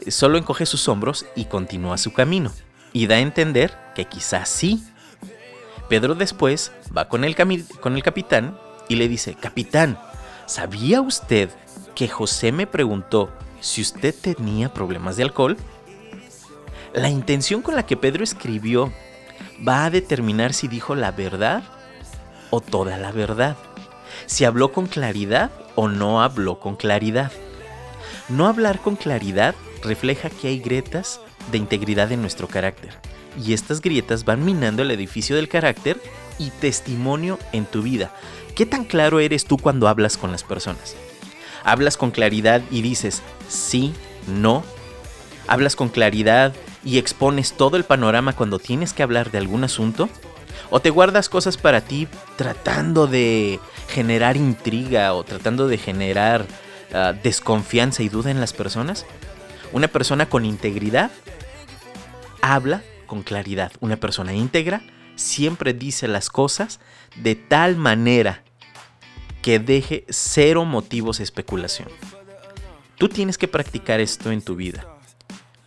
solo 0.08 0.38
encoge 0.38 0.66
sus 0.66 0.88
hombros 0.90 1.26
y 1.36 1.46
continúa 1.46 1.98
su 1.98 2.12
camino. 2.12 2.52
Y 2.92 3.08
da 3.08 3.16
a 3.16 3.20
entender 3.20 3.78
que 3.96 4.06
quizás 4.06 4.50
sí. 4.50 4.84
Pedro 5.88 6.16
después 6.16 6.74
va 6.96 7.08
con 7.08 7.24
el, 7.24 7.36
con 7.80 7.96
el 7.96 8.04
capitán 8.04 8.60
y 8.90 8.96
le 8.96 9.08
dice, 9.08 9.36
capitán, 9.36 9.98
¿sabía 10.46 11.00
usted 11.00 11.50
que 11.96 12.10
José 12.10 12.52
me 12.52 12.68
preguntó 12.68 13.32
si 13.60 13.82
usted 13.82 14.13
tenía 14.13 14.74
problemas 14.74 15.17
de 15.17 15.24
alcohol, 15.24 15.58
la 16.93 17.10
intención 17.10 17.62
con 17.62 17.76
la 17.76 17.86
que 17.86 17.98
Pedro 17.98 18.24
escribió 18.24 18.91
va 19.67 19.86
a 19.86 19.89
determinar 19.89 20.54
si 20.54 20.67
dijo 20.67 20.96
la 20.96 21.12
verdad 21.12 21.63
o 22.50 22.62
toda 22.62 22.98
la 22.98 23.12
verdad, 23.12 23.58
si 24.26 24.46
habló 24.46 24.72
con 24.72 24.88
claridad 24.88 25.52
o 25.76 25.88
no 25.88 26.22
habló 26.22 26.60
con 26.60 26.76
claridad. 26.76 27.32
No 28.30 28.48
hablar 28.48 28.80
con 28.80 28.96
claridad 28.96 29.56
refleja 29.84 30.30
que 30.30 30.48
hay 30.48 30.60
grietas 30.60 31.20
de 31.52 31.58
integridad 31.58 32.12
en 32.12 32.22
nuestro 32.22 32.48
carácter, 32.48 32.93
y 33.43 33.54
estas 33.54 33.82
grietas 33.82 34.26
van 34.26 34.43
minando 34.43 34.82
el 34.82 34.91
edificio 34.91 35.36
del 35.36 35.50
carácter 35.50 36.02
y 36.39 36.50
testimonio 36.50 37.39
en 37.52 37.65
tu 37.65 37.82
vida. 37.82 38.12
¿Qué 38.56 38.65
tan 38.65 38.86
claro 38.86 39.20
eres 39.20 39.46
tú 39.46 39.58
cuando 39.58 39.88
hablas 39.88 40.17
con 40.17 40.32
las 40.32 40.43
personas? 40.43 40.96
Hablas 41.63 41.98
con 41.98 42.12
claridad 42.12 42.62
y 42.72 42.82
dices 42.82 43.22
sí, 43.48 43.93
no. 44.28 44.63
Hablas 45.48 45.76
con 45.76 45.89
claridad 45.89 46.54
y 46.84 46.98
expones 46.98 47.54
todo 47.54 47.78
el 47.78 47.84
panorama 47.84 48.34
cuando 48.34 48.60
tienes 48.60 48.93
que 48.93 49.04
hablar 49.04 49.32
de 49.32 49.38
algún 49.38 49.63
asunto. 49.63 50.10
O 50.70 50.82
te 50.82 50.89
guardas 50.89 51.30
cosas 51.30 51.58
para 51.58 51.82
ti 51.82 52.08
tratando 52.36 53.08
de 53.08 53.60
generar 53.88 54.36
intriga 54.36 55.13
o 55.13 55.24
tratando 55.24 55.67
de 55.67 55.78
generar 55.78 56.46
ah, 56.93 57.13
desconfianza 57.13 58.04
y 58.04 58.10
duda 58.10 58.32
en 58.32 58.39
las 58.39 58.54
personas. 58.54 59.06
Una 59.72 59.88
persona 59.88 60.28
con 60.28 60.46
integridad 60.46 61.12
habla 62.41 62.84
con 63.06 63.24
claridad. 63.24 63.72
Una 63.80 63.98
persona 63.98 64.34
íntegra 64.34 64.82
siempre 65.15 65.74
dice 65.74 66.08
las 66.08 66.30
cosas 66.30 66.80
de 67.15 67.36
tal 67.36 67.76
manera 67.76 68.43
que 69.48 69.60
deje 69.60 70.04
cero 70.10 70.66
motivos 70.66 71.20
de 71.20 71.24
especulación. 71.24 71.88
Tú 72.98 73.08
tienes 73.08 73.38
que 73.38 73.48
practicar 73.48 74.02
esto 74.02 74.30
en 74.30 74.42
tu 74.42 74.58
vida. 74.58 74.86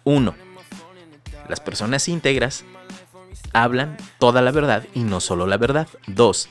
1. 0.05 0.35
Las 1.49 1.61
personas 1.61 2.07
íntegras 2.07 2.63
hablan 3.55 3.97
toda 4.19 4.43
la 4.43 4.51
verdad 4.51 4.85
y 4.93 5.01
no 5.01 5.21
solo 5.21 5.47
la 5.47 5.57
verdad. 5.57 5.89
2. 6.09 6.49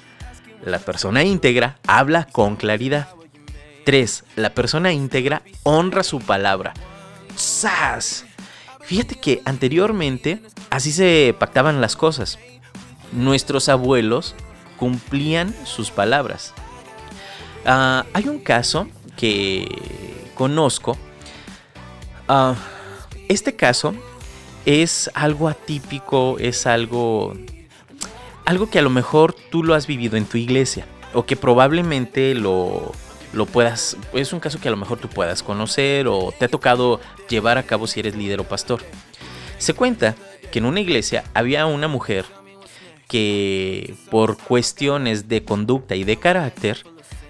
La 0.65 0.79
persona 0.79 1.23
íntegra 1.23 1.77
habla 1.85 2.25
con 2.25 2.55
claridad. 2.55 3.09
3. 3.85 4.23
La 4.35 4.55
persona 4.55 4.91
íntegra 4.91 5.43
honra 5.61 6.01
su 6.01 6.21
palabra. 6.21 6.73
¡Sas! 7.35 8.25
Fíjate 8.81 9.13
que 9.13 9.43
anteriormente 9.45 10.41
así 10.71 10.91
se 10.91 11.35
pactaban 11.37 11.79
las 11.79 11.95
cosas. 11.95 12.39
Nuestros 13.11 13.69
abuelos 13.69 14.33
cumplían 14.77 15.53
sus 15.63 15.91
palabras. 15.91 16.55
Ah, 17.65 18.05
hay 18.13 18.27
un 18.27 18.39
caso 18.39 18.87
que 19.17 19.67
conozco. 20.35 20.97
Ah, 22.27 22.55
este 23.27 23.55
caso 23.55 23.93
es 24.65 25.09
algo 25.13 25.47
atípico, 25.47 26.37
es 26.39 26.65
algo, 26.65 27.33
algo 28.45 28.69
que 28.69 28.79
a 28.79 28.81
lo 28.81 28.89
mejor 28.89 29.35
tú 29.51 29.63
lo 29.63 29.73
has 29.75 29.87
vivido 29.87 30.17
en 30.17 30.25
tu 30.25 30.37
iglesia 30.37 30.85
o 31.13 31.25
que 31.25 31.35
probablemente 31.35 32.35
lo, 32.35 32.91
lo 33.33 33.45
puedas, 33.45 33.97
es 34.13 34.33
un 34.33 34.39
caso 34.39 34.59
que 34.59 34.67
a 34.67 34.71
lo 34.71 34.77
mejor 34.77 34.99
tú 34.99 35.09
puedas 35.09 35.43
conocer 35.43 36.07
o 36.07 36.31
te 36.37 36.45
ha 36.45 36.49
tocado 36.49 36.99
llevar 37.29 37.57
a 37.57 37.63
cabo 37.63 37.87
si 37.87 37.99
eres 37.99 38.15
líder 38.15 38.39
o 38.39 38.43
pastor. 38.43 38.81
Se 39.57 39.73
cuenta 39.73 40.15
que 40.51 40.59
en 40.59 40.65
una 40.65 40.79
iglesia 40.79 41.23
había 41.33 41.65
una 41.65 41.87
mujer 41.87 42.25
que 43.07 43.95
por 44.11 44.37
cuestiones 44.37 45.27
de 45.27 45.43
conducta 45.43 45.95
y 45.95 46.03
de 46.03 46.17
carácter 46.17 46.85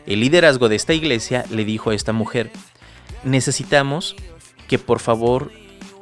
el 0.09 0.19
liderazgo 0.21 0.69
de 0.69 0.75
esta 0.75 0.93
iglesia 0.93 1.45
le 1.51 1.63
dijo 1.63 1.91
a 1.91 1.95
esta 1.95 2.13
mujer, 2.13 2.51
necesitamos 3.23 4.15
que 4.67 4.79
por 4.79 4.99
favor 4.99 5.51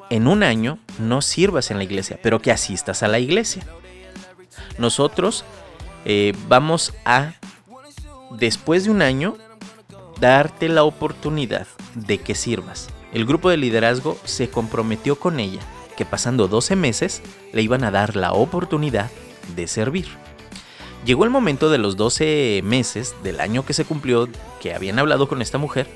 en 0.09 0.27
un 0.27 0.43
año 0.43 0.79
no 0.97 1.21
sirvas 1.21 1.71
en 1.71 1.77
la 1.77 1.83
iglesia, 1.83 2.17
pero 2.23 2.41
que 2.41 2.51
asistas 2.51 3.03
a 3.03 3.09
la 3.09 3.19
iglesia. 3.19 3.63
Nosotros 4.77 5.43
eh, 6.05 6.33
vamos 6.47 6.93
a, 7.03 7.33
después 8.31 8.85
de 8.85 8.91
un 8.91 9.01
año, 9.01 9.37
darte 10.21 10.69
la 10.69 10.83
oportunidad 10.83 11.67
de 11.93 12.17
que 12.17 12.33
sirvas. 12.33 12.87
El 13.11 13.25
grupo 13.25 13.49
de 13.49 13.57
liderazgo 13.57 14.17
se 14.23 14.49
comprometió 14.49 15.19
con 15.19 15.41
ella 15.41 15.61
que 15.97 16.05
pasando 16.05 16.47
12 16.47 16.77
meses 16.77 17.21
le 17.51 17.61
iban 17.61 17.83
a 17.83 17.91
dar 17.91 18.15
la 18.15 18.31
oportunidad 18.31 19.11
de 19.55 19.67
servir. 19.67 20.07
Llegó 21.07 21.23
el 21.23 21.29
momento 21.29 21.69
de 21.69 21.77
los 21.77 21.95
12 21.95 22.59
meses 22.65 23.15
del 23.23 23.39
año 23.39 23.65
que 23.65 23.71
se 23.71 23.85
cumplió 23.85 24.27
que 24.59 24.73
habían 24.73 24.99
hablado 24.99 25.29
con 25.29 25.41
esta 25.41 25.57
mujer 25.57 25.87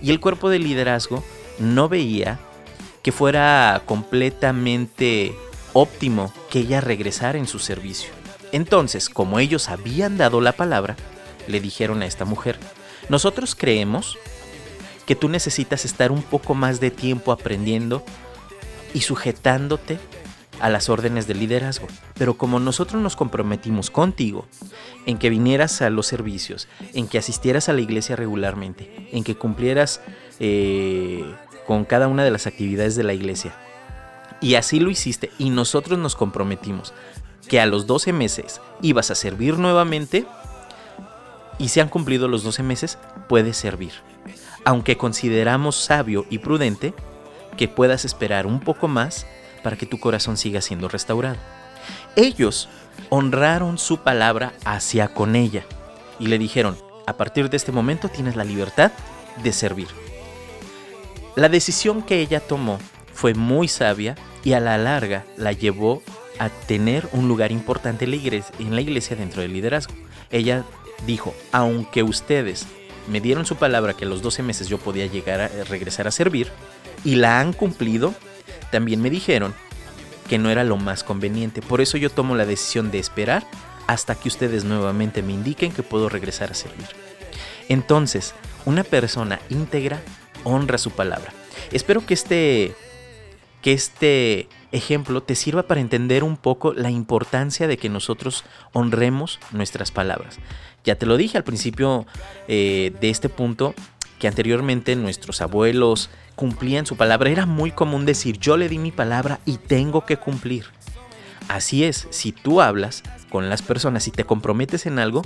y 0.00 0.12
el 0.12 0.20
cuerpo 0.20 0.50
de 0.50 0.60
liderazgo 0.60 1.24
no 1.58 1.88
veía 1.88 2.38
que 3.02 3.10
fuera 3.10 3.82
completamente 3.86 5.34
óptimo 5.72 6.32
que 6.48 6.60
ella 6.60 6.80
regresara 6.80 7.38
en 7.38 7.48
su 7.48 7.58
servicio. 7.58 8.12
Entonces, 8.52 9.08
como 9.08 9.40
ellos 9.40 9.68
habían 9.68 10.16
dado 10.16 10.40
la 10.40 10.52
palabra, 10.52 10.94
le 11.48 11.60
dijeron 11.60 12.00
a 12.02 12.06
esta 12.06 12.24
mujer, 12.24 12.56
nosotros 13.08 13.56
creemos 13.56 14.16
que 15.06 15.16
tú 15.16 15.28
necesitas 15.28 15.84
estar 15.84 16.12
un 16.12 16.22
poco 16.22 16.54
más 16.54 16.78
de 16.78 16.92
tiempo 16.92 17.32
aprendiendo 17.32 18.04
y 18.94 19.00
sujetándote 19.00 19.98
a 20.60 20.68
las 20.68 20.88
órdenes 20.88 21.26
del 21.26 21.40
liderazgo. 21.40 21.86
Pero 22.14 22.34
como 22.34 22.60
nosotros 22.60 23.02
nos 23.02 23.16
comprometimos 23.16 23.90
contigo 23.90 24.46
en 25.06 25.18
que 25.18 25.30
vinieras 25.30 25.82
a 25.82 25.90
los 25.90 26.06
servicios, 26.06 26.68
en 26.94 27.08
que 27.08 27.18
asistieras 27.18 27.68
a 27.68 27.72
la 27.72 27.80
iglesia 27.80 28.16
regularmente, 28.16 29.08
en 29.12 29.24
que 29.24 29.36
cumplieras 29.36 30.00
eh, 30.40 31.24
con 31.66 31.84
cada 31.84 32.08
una 32.08 32.24
de 32.24 32.30
las 32.30 32.46
actividades 32.46 32.96
de 32.96 33.04
la 33.04 33.14
iglesia, 33.14 33.54
y 34.40 34.56
así 34.56 34.80
lo 34.80 34.90
hiciste, 34.90 35.30
y 35.38 35.50
nosotros 35.50 35.98
nos 35.98 36.16
comprometimos 36.16 36.92
que 37.48 37.60
a 37.60 37.66
los 37.66 37.86
12 37.86 38.12
meses 38.12 38.60
ibas 38.80 39.10
a 39.10 39.14
servir 39.14 39.58
nuevamente, 39.58 40.26
y 41.58 41.68
se 41.68 41.80
han 41.80 41.88
cumplido 41.88 42.28
los 42.28 42.42
12 42.42 42.62
meses, 42.62 42.98
puedes 43.28 43.56
servir. 43.56 43.92
Aunque 44.64 44.96
consideramos 44.96 45.76
sabio 45.76 46.26
y 46.28 46.38
prudente 46.38 46.94
que 47.56 47.68
puedas 47.68 48.04
esperar 48.04 48.46
un 48.46 48.60
poco 48.60 48.88
más 48.88 49.26
para 49.62 49.76
que 49.76 49.86
tu 49.86 49.98
corazón 49.98 50.36
siga 50.36 50.60
siendo 50.60 50.88
restaurado. 50.88 51.36
Ellos 52.16 52.68
honraron 53.08 53.78
su 53.78 53.98
palabra 53.98 54.52
hacia 54.64 55.08
con 55.08 55.36
ella 55.36 55.64
y 56.18 56.26
le 56.26 56.38
dijeron, 56.38 56.76
a 57.06 57.16
partir 57.16 57.50
de 57.50 57.56
este 57.56 57.72
momento 57.72 58.08
tienes 58.08 58.36
la 58.36 58.44
libertad 58.44 58.92
de 59.42 59.52
servir. 59.52 59.88
La 61.34 61.48
decisión 61.48 62.02
que 62.02 62.20
ella 62.20 62.40
tomó 62.40 62.78
fue 63.14 63.34
muy 63.34 63.68
sabia 63.68 64.16
y 64.44 64.52
a 64.52 64.60
la 64.60 64.76
larga 64.78 65.24
la 65.36 65.52
llevó 65.52 66.02
a 66.38 66.48
tener 66.48 67.08
un 67.12 67.28
lugar 67.28 67.52
importante 67.52 68.04
en 68.04 68.10
la 68.10 68.80
iglesia, 68.80 69.16
dentro 69.16 69.42
del 69.42 69.52
liderazgo. 69.52 69.94
Ella 70.30 70.64
dijo, 71.06 71.34
aunque 71.52 72.02
ustedes 72.02 72.66
me 73.08 73.20
dieron 73.20 73.46
su 73.46 73.56
palabra 73.56 73.94
que 73.94 74.04
a 74.04 74.08
los 74.08 74.22
12 74.22 74.42
meses 74.42 74.68
yo 74.68 74.78
podía 74.78 75.06
llegar 75.06 75.40
a 75.40 75.48
regresar 75.64 76.06
a 76.06 76.10
servir 76.10 76.48
y 77.04 77.16
la 77.16 77.40
han 77.40 77.52
cumplido, 77.52 78.14
también 78.72 79.00
me 79.00 79.10
dijeron 79.10 79.54
que 80.28 80.38
no 80.38 80.50
era 80.50 80.64
lo 80.64 80.76
más 80.76 81.04
conveniente. 81.04 81.62
Por 81.62 81.80
eso 81.80 81.96
yo 81.98 82.10
tomo 82.10 82.34
la 82.34 82.46
decisión 82.46 82.90
de 82.90 82.98
esperar 82.98 83.46
hasta 83.86 84.16
que 84.16 84.28
ustedes 84.28 84.64
nuevamente 84.64 85.22
me 85.22 85.32
indiquen 85.32 85.72
que 85.72 85.82
puedo 85.84 86.08
regresar 86.08 86.50
a 86.50 86.54
servir. 86.54 86.88
Entonces, 87.68 88.34
una 88.64 88.82
persona 88.82 89.40
íntegra 89.50 90.00
honra 90.42 90.78
su 90.78 90.90
palabra. 90.90 91.32
Espero 91.70 92.04
que 92.04 92.14
este 92.14 92.74
que 93.60 93.72
este 93.72 94.48
ejemplo 94.72 95.22
te 95.22 95.36
sirva 95.36 95.62
para 95.62 95.80
entender 95.80 96.24
un 96.24 96.36
poco 96.36 96.72
la 96.72 96.90
importancia 96.90 97.68
de 97.68 97.76
que 97.76 97.88
nosotros 97.88 98.44
honremos 98.72 99.38
nuestras 99.52 99.92
palabras. 99.92 100.38
Ya 100.84 100.96
te 100.96 101.06
lo 101.06 101.16
dije 101.16 101.38
al 101.38 101.44
principio 101.44 102.06
eh, 102.48 102.92
de 103.00 103.10
este 103.10 103.28
punto, 103.28 103.74
que 104.18 104.26
anteriormente 104.26 104.96
nuestros 104.96 105.40
abuelos 105.40 106.10
cumplían 106.34 106.86
su 106.86 106.96
palabra. 106.96 107.30
Era 107.30 107.46
muy 107.46 107.70
común 107.70 108.06
decir, 108.06 108.38
yo 108.38 108.56
le 108.56 108.68
di 108.68 108.78
mi 108.78 108.92
palabra 108.92 109.40
y 109.44 109.58
tengo 109.58 110.04
que 110.04 110.16
cumplir. 110.16 110.66
Así 111.48 111.84
es, 111.84 112.06
si 112.10 112.32
tú 112.32 112.60
hablas 112.60 113.02
con 113.30 113.48
las 113.48 113.62
personas 113.62 114.06
y 114.08 114.10
te 114.10 114.24
comprometes 114.24 114.86
en 114.86 114.98
algo, 114.98 115.22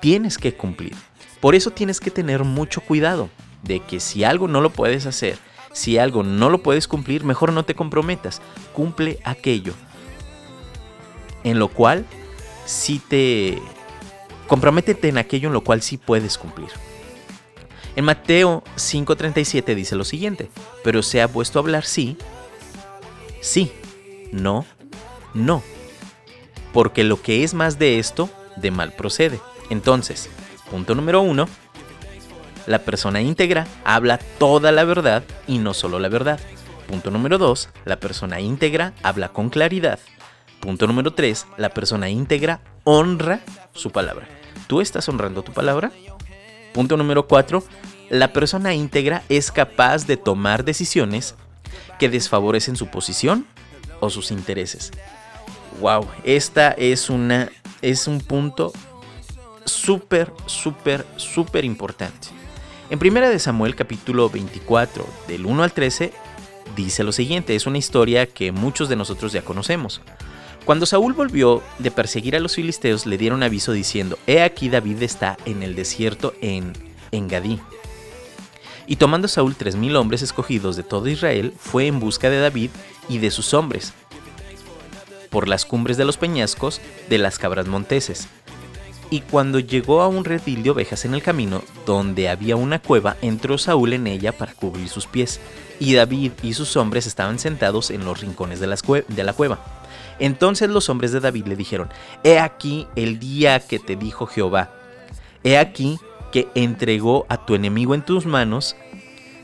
tienes 0.00 0.38
que 0.38 0.54
cumplir. 0.54 0.94
Por 1.40 1.54
eso 1.54 1.70
tienes 1.70 2.00
que 2.00 2.10
tener 2.10 2.44
mucho 2.44 2.80
cuidado 2.80 3.30
de 3.62 3.80
que 3.80 4.00
si 4.00 4.24
algo 4.24 4.48
no 4.48 4.60
lo 4.60 4.70
puedes 4.70 5.06
hacer, 5.06 5.38
si 5.72 5.98
algo 5.98 6.22
no 6.22 6.50
lo 6.50 6.62
puedes 6.62 6.88
cumplir, 6.88 7.24
mejor 7.24 7.52
no 7.52 7.64
te 7.64 7.74
comprometas. 7.74 8.40
Cumple 8.72 9.20
aquello 9.24 9.74
en 11.44 11.58
lo 11.58 11.68
cual 11.68 12.04
sí 12.66 13.00
te... 13.08 13.58
Comprométete 14.46 15.08
en 15.08 15.18
aquello 15.18 15.48
en 15.48 15.52
lo 15.54 15.62
cual 15.62 15.82
sí 15.82 15.98
puedes 15.98 16.38
cumplir. 16.38 16.70
En 17.98 18.04
Mateo 18.04 18.62
5:37 18.76 19.74
dice 19.74 19.96
lo 19.96 20.04
siguiente, 20.04 20.52
pero 20.84 21.02
se 21.02 21.20
ha 21.20 21.26
puesto 21.26 21.58
a 21.58 21.62
hablar 21.62 21.84
sí, 21.84 22.16
sí, 23.40 23.72
no, 24.30 24.64
no, 25.34 25.64
porque 26.72 27.02
lo 27.02 27.20
que 27.20 27.42
es 27.42 27.54
más 27.54 27.76
de 27.80 27.98
esto, 27.98 28.30
de 28.54 28.70
mal 28.70 28.92
procede. 28.92 29.40
Entonces, 29.68 30.30
punto 30.70 30.94
número 30.94 31.22
uno, 31.22 31.48
la 32.68 32.78
persona 32.84 33.20
íntegra 33.20 33.66
habla 33.84 34.18
toda 34.38 34.70
la 34.70 34.84
verdad 34.84 35.24
y 35.48 35.58
no 35.58 35.74
solo 35.74 35.98
la 35.98 36.08
verdad. 36.08 36.38
Punto 36.86 37.10
número 37.10 37.36
dos, 37.36 37.68
la 37.84 37.98
persona 37.98 38.38
íntegra 38.38 38.92
habla 39.02 39.30
con 39.30 39.50
claridad. 39.50 39.98
Punto 40.60 40.86
número 40.86 41.14
tres, 41.14 41.48
la 41.56 41.70
persona 41.70 42.08
íntegra 42.08 42.60
honra 42.84 43.40
su 43.72 43.90
palabra. 43.90 44.28
¿Tú 44.68 44.80
estás 44.80 45.08
honrando 45.08 45.42
tu 45.42 45.52
palabra? 45.52 45.90
Punto 46.78 46.96
número 46.96 47.26
4. 47.26 47.64
La 48.08 48.32
persona 48.32 48.72
íntegra 48.72 49.24
es 49.28 49.50
capaz 49.50 50.06
de 50.06 50.16
tomar 50.16 50.64
decisiones 50.64 51.34
que 51.98 52.08
desfavorecen 52.08 52.76
su 52.76 52.86
posición 52.86 53.48
o 53.98 54.10
sus 54.10 54.30
intereses. 54.30 54.92
Wow, 55.80 56.06
esta 56.22 56.70
es 56.70 57.10
una 57.10 57.50
es 57.82 58.06
un 58.06 58.20
punto 58.20 58.72
súper 59.64 60.32
súper 60.46 61.04
súper 61.16 61.64
importante. 61.64 62.28
En 62.90 63.00
Primera 63.00 63.28
de 63.28 63.40
Samuel 63.40 63.74
capítulo 63.74 64.30
24 64.30 65.04
del 65.26 65.46
1 65.46 65.64
al 65.64 65.72
13 65.72 66.12
dice 66.76 67.02
lo 67.02 67.10
siguiente, 67.10 67.56
es 67.56 67.66
una 67.66 67.78
historia 67.78 68.26
que 68.26 68.52
muchos 68.52 68.88
de 68.88 68.94
nosotros 68.94 69.32
ya 69.32 69.42
conocemos. 69.42 70.00
Cuando 70.68 70.84
Saúl 70.84 71.14
volvió 71.14 71.62
de 71.78 71.90
perseguir 71.90 72.36
a 72.36 72.40
los 72.40 72.56
filisteos, 72.56 73.06
le 73.06 73.16
dieron 73.16 73.42
aviso 73.42 73.72
diciendo, 73.72 74.18
He 74.26 74.42
aquí 74.42 74.68
David 74.68 75.02
está 75.02 75.38
en 75.46 75.62
el 75.62 75.74
desierto 75.74 76.34
en 76.42 76.74
Engadí. 77.10 77.58
Y 78.86 78.96
tomando 78.96 79.28
Saúl 79.28 79.56
tres 79.56 79.76
mil 79.76 79.96
hombres 79.96 80.20
escogidos 80.20 80.76
de 80.76 80.82
todo 80.82 81.08
Israel, 81.08 81.54
fue 81.56 81.86
en 81.86 82.00
busca 82.00 82.28
de 82.28 82.38
David 82.38 82.68
y 83.08 83.16
de 83.16 83.30
sus 83.30 83.54
hombres, 83.54 83.94
por 85.30 85.48
las 85.48 85.64
cumbres 85.64 85.96
de 85.96 86.04
los 86.04 86.18
peñascos 86.18 86.82
de 87.08 87.16
las 87.16 87.38
cabras 87.38 87.66
monteses. 87.66 88.28
Y 89.08 89.22
cuando 89.22 89.60
llegó 89.60 90.02
a 90.02 90.08
un 90.08 90.26
redil 90.26 90.62
de 90.62 90.68
ovejas 90.68 91.06
en 91.06 91.14
el 91.14 91.22
camino, 91.22 91.62
donde 91.86 92.28
había 92.28 92.56
una 92.56 92.78
cueva, 92.78 93.16
entró 93.22 93.56
Saúl 93.56 93.94
en 93.94 94.06
ella 94.06 94.32
para 94.32 94.52
cubrir 94.52 94.90
sus 94.90 95.06
pies, 95.06 95.40
y 95.80 95.94
David 95.94 96.32
y 96.42 96.52
sus 96.52 96.76
hombres 96.76 97.06
estaban 97.06 97.38
sentados 97.38 97.90
en 97.90 98.04
los 98.04 98.20
rincones 98.20 98.60
de 98.60 98.66
la 98.66 99.32
cueva. 99.32 99.77
Entonces 100.18 100.70
los 100.70 100.88
hombres 100.88 101.12
de 101.12 101.20
David 101.20 101.46
le 101.46 101.56
dijeron, 101.56 101.88
He 102.24 102.38
aquí 102.38 102.86
el 102.96 103.18
día 103.18 103.60
que 103.60 103.78
te 103.78 103.96
dijo 103.96 104.26
Jehová, 104.26 104.70
he 105.44 105.58
aquí 105.58 105.98
que 106.32 106.48
entregó 106.54 107.26
a 107.28 107.44
tu 107.44 107.54
enemigo 107.54 107.94
en 107.94 108.02
tus 108.02 108.26
manos, 108.26 108.76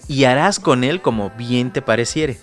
y 0.09 0.25
harás 0.25 0.61
con 0.61 0.85
él 0.85 1.01
como 1.01 1.31
bien 1.31 1.73
te 1.73 1.83
pareciere. 1.83 2.39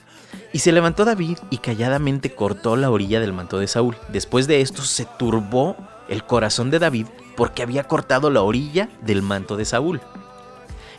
Y 0.54 0.60
se 0.60 0.72
levantó 0.72 1.06
David 1.06 1.38
y 1.50 1.60
calladamente 1.60 2.34
cortó 2.34 2.76
la 2.76 2.90
orilla 2.90 3.20
del 3.20 3.34
manto 3.34 3.60
de 3.60 3.68
Saúl. 3.68 3.96
Después 4.10 4.48
de 4.48 4.62
esto 4.62 4.82
se 4.82 5.06
turbó 5.06 5.78
el 6.10 6.26
corazón 6.26 6.72
de 6.72 6.80
David 6.80 7.08
porque 7.38 7.64
había 7.64 7.86
cortado 7.86 8.30
la 8.30 8.42
orilla 8.42 8.90
del 9.02 9.22
manto 9.22 9.56
de 9.56 9.66
Saúl. 9.66 10.02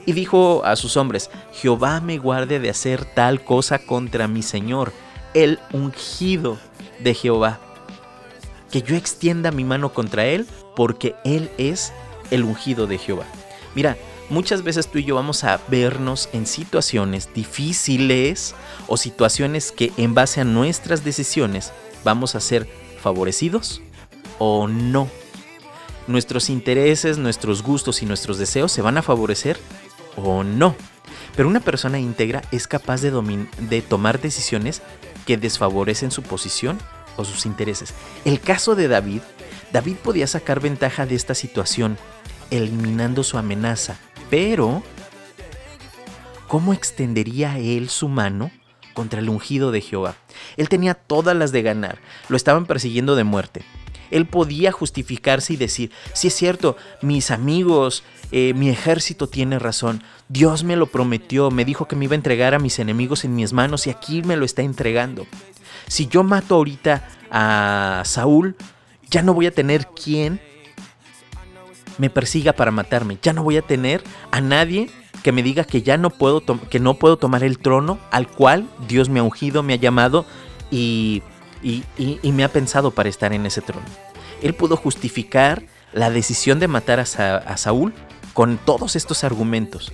Y 0.07 0.13
dijo 0.13 0.65
a 0.65 0.75
sus 0.77 0.97
hombres, 0.97 1.31
Jehová 1.53 2.01
me 2.01 2.19
guarde 2.19 2.61
de 2.61 2.71
hacer 2.71 3.05
tal 3.05 3.45
cosa 3.45 3.79
contra 3.79 4.27
mi 4.27 4.43
Señor, 4.43 4.93
el 5.35 5.61
ungido 5.73 6.59
de 7.03 7.15
Jehová. 7.15 7.61
Que 8.71 8.83
yo 8.83 8.97
extienda 8.97 9.51
mi 9.51 9.65
mano 9.65 9.93
contra 9.93 10.27
él, 10.27 10.47
porque 10.75 11.15
él 11.25 11.51
es 11.59 11.93
el 12.31 12.45
ungido 12.45 12.87
de 12.87 12.99
Jehová. 12.99 13.25
Mira, 13.75 13.97
muchas 14.31 14.63
veces 14.63 14.89
tú 14.89 14.99
y 14.99 15.05
yo 15.05 15.15
vamos 15.15 15.45
a 15.45 15.61
vernos 15.69 16.29
en 16.33 16.47
situaciones 16.47 17.29
difíciles 17.35 18.55
o 18.87 18.97
situaciones 18.97 19.73
que 19.73 19.93
en 19.97 20.15
base 20.15 20.41
a 20.41 20.45
nuestras 20.45 21.05
decisiones 21.05 21.73
vamos 22.05 22.35
a 22.35 22.41
ser 22.41 22.69
favorecidos 23.01 23.83
o 24.39 24.69
no. 24.69 25.09
Nuestros 26.07 26.51
intereses, 26.51 27.19
nuestros 27.19 27.63
gustos 27.63 28.03
y 28.03 28.07
nuestros 28.07 28.39
deseos 28.39 28.73
se 28.73 28.83
van 28.83 28.97
a 28.97 29.03
favorecer 29.03 29.59
o 30.17 30.43
no. 30.43 30.75
Pero 31.37 31.49
una 31.49 31.61
persona 31.61 31.99
íntegra 31.99 32.43
es 32.51 32.67
capaz 32.67 33.01
de, 33.03 33.47
de 33.59 33.83
tomar 33.83 34.21
decisiones 34.21 34.83
que 35.27 35.37
desfavorecen 35.37 36.11
su 36.11 36.23
posición 36.23 36.79
o 37.17 37.25
sus 37.25 37.47
intereses. 37.47 37.95
El 38.25 38.41
caso 38.41 38.75
de 38.75 38.89
David, 38.89 39.21
David 39.73 39.97
podía 39.97 40.27
sacar 40.27 40.61
ventaja 40.61 41.07
de 41.07 41.15
esta 41.15 41.35
situación, 41.35 41.99
eliminando 42.51 43.23
su 43.23 43.39
amenaza, 43.39 43.99
pero 44.31 44.83
¿cómo 46.49 46.73
extendería 46.73 47.59
él 47.59 47.89
su 47.89 48.09
mano 48.09 48.51
contra 48.95 49.21
el 49.21 49.29
ungido 49.29 49.73
de 49.73 49.81
Jehová? 49.81 50.17
Él 50.57 50.69
tenía 50.69 50.95
todas 50.95 51.37
las 51.37 51.53
de 51.53 51.63
ganar, 51.63 51.99
lo 52.29 52.37
estaban 52.37 52.67
persiguiendo 52.67 53.17
de 53.17 53.25
muerte. 53.25 53.65
Él 54.13 54.27
podía 54.27 54.71
justificarse 54.71 55.55
y 55.55 55.57
decir, 55.57 55.91
si 56.13 56.29
es 56.29 56.35
cierto, 56.35 56.77
mis 57.01 57.31
amigos, 57.31 58.05
eh, 58.31 58.55
mi 58.55 58.69
ejército 58.69 59.29
tiene 59.29 59.59
razón, 59.59 60.03
Dios 60.29 60.63
me 60.63 60.77
lo 60.77 60.87
prometió, 60.87 61.51
me 61.51 61.65
dijo 61.65 61.89
que 61.89 61.97
me 61.97 62.05
iba 62.05 62.15
a 62.15 62.17
entregar 62.17 62.55
a 62.55 62.59
mis 62.59 62.79
enemigos 62.79 63.25
en 63.25 63.35
mis 63.35 63.53
manos 63.53 63.87
y 63.87 63.91
aquí 63.91 64.23
me 64.23 64.37
lo 64.37 64.45
está 64.45 64.63
entregando. 64.63 65.27
Si 65.89 66.07
yo 66.07 66.23
mato 66.23 66.55
ahorita 66.55 67.09
a 67.31 68.03
Saúl, 68.05 68.57
Ya 69.11 69.21
no 69.21 69.35
voy 69.35 69.45
a 69.45 69.51
tener 69.51 69.89
quien 69.89 70.41
me 71.99 72.09
persiga 72.09 72.55
para 72.55 72.71
matarme. 72.71 73.19
Ya 73.21 73.35
no 73.35 73.43
voy 73.43 73.59
a 73.59 73.63
tener 73.63 74.03
a 74.31 74.41
nadie 74.41 74.89
que 75.23 75.33
me 75.33 75.43
diga 75.43 75.65
que 75.65 75.83
ya 75.83 75.97
no 75.97 76.11
puedo, 76.11 76.43
que 76.69 76.81
no 76.81 76.95
puedo 76.95 77.17
tomar 77.17 77.45
el 77.45 77.59
trono 77.59 77.99
al 78.11 78.27
cual 78.27 78.67
Dios 78.89 79.09
me 79.09 79.21
ha 79.21 79.23
ungido, 79.23 79.63
me 79.63 79.75
ha 79.75 79.77
llamado 79.77 80.27
y, 80.71 81.23
me 82.23 82.45
ha 82.45 82.49
pensado 82.49 82.91
para 82.91 83.09
estar 83.09 83.33
en 83.33 83.47
ese 83.47 83.61
trono. 83.61 83.87
Él 84.43 84.55
pudo 84.55 84.77
justificar 84.77 85.63
la 85.93 86.11
decisión 86.11 86.59
de 86.59 86.69
matar 86.69 87.01
a, 87.01 87.57
Saúl 87.57 87.95
con 88.35 88.59
todos 88.59 88.97
estos 88.97 89.25
argumentos. 89.25 89.93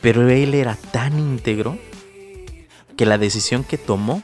Pero 0.00 0.28
él 0.28 0.54
era 0.54 0.76
tan 0.76 1.18
íntegro 1.18 1.78
que 2.96 3.06
la 3.06 3.18
decisión 3.18 3.64
que 3.64 3.78
tomó 3.78 4.22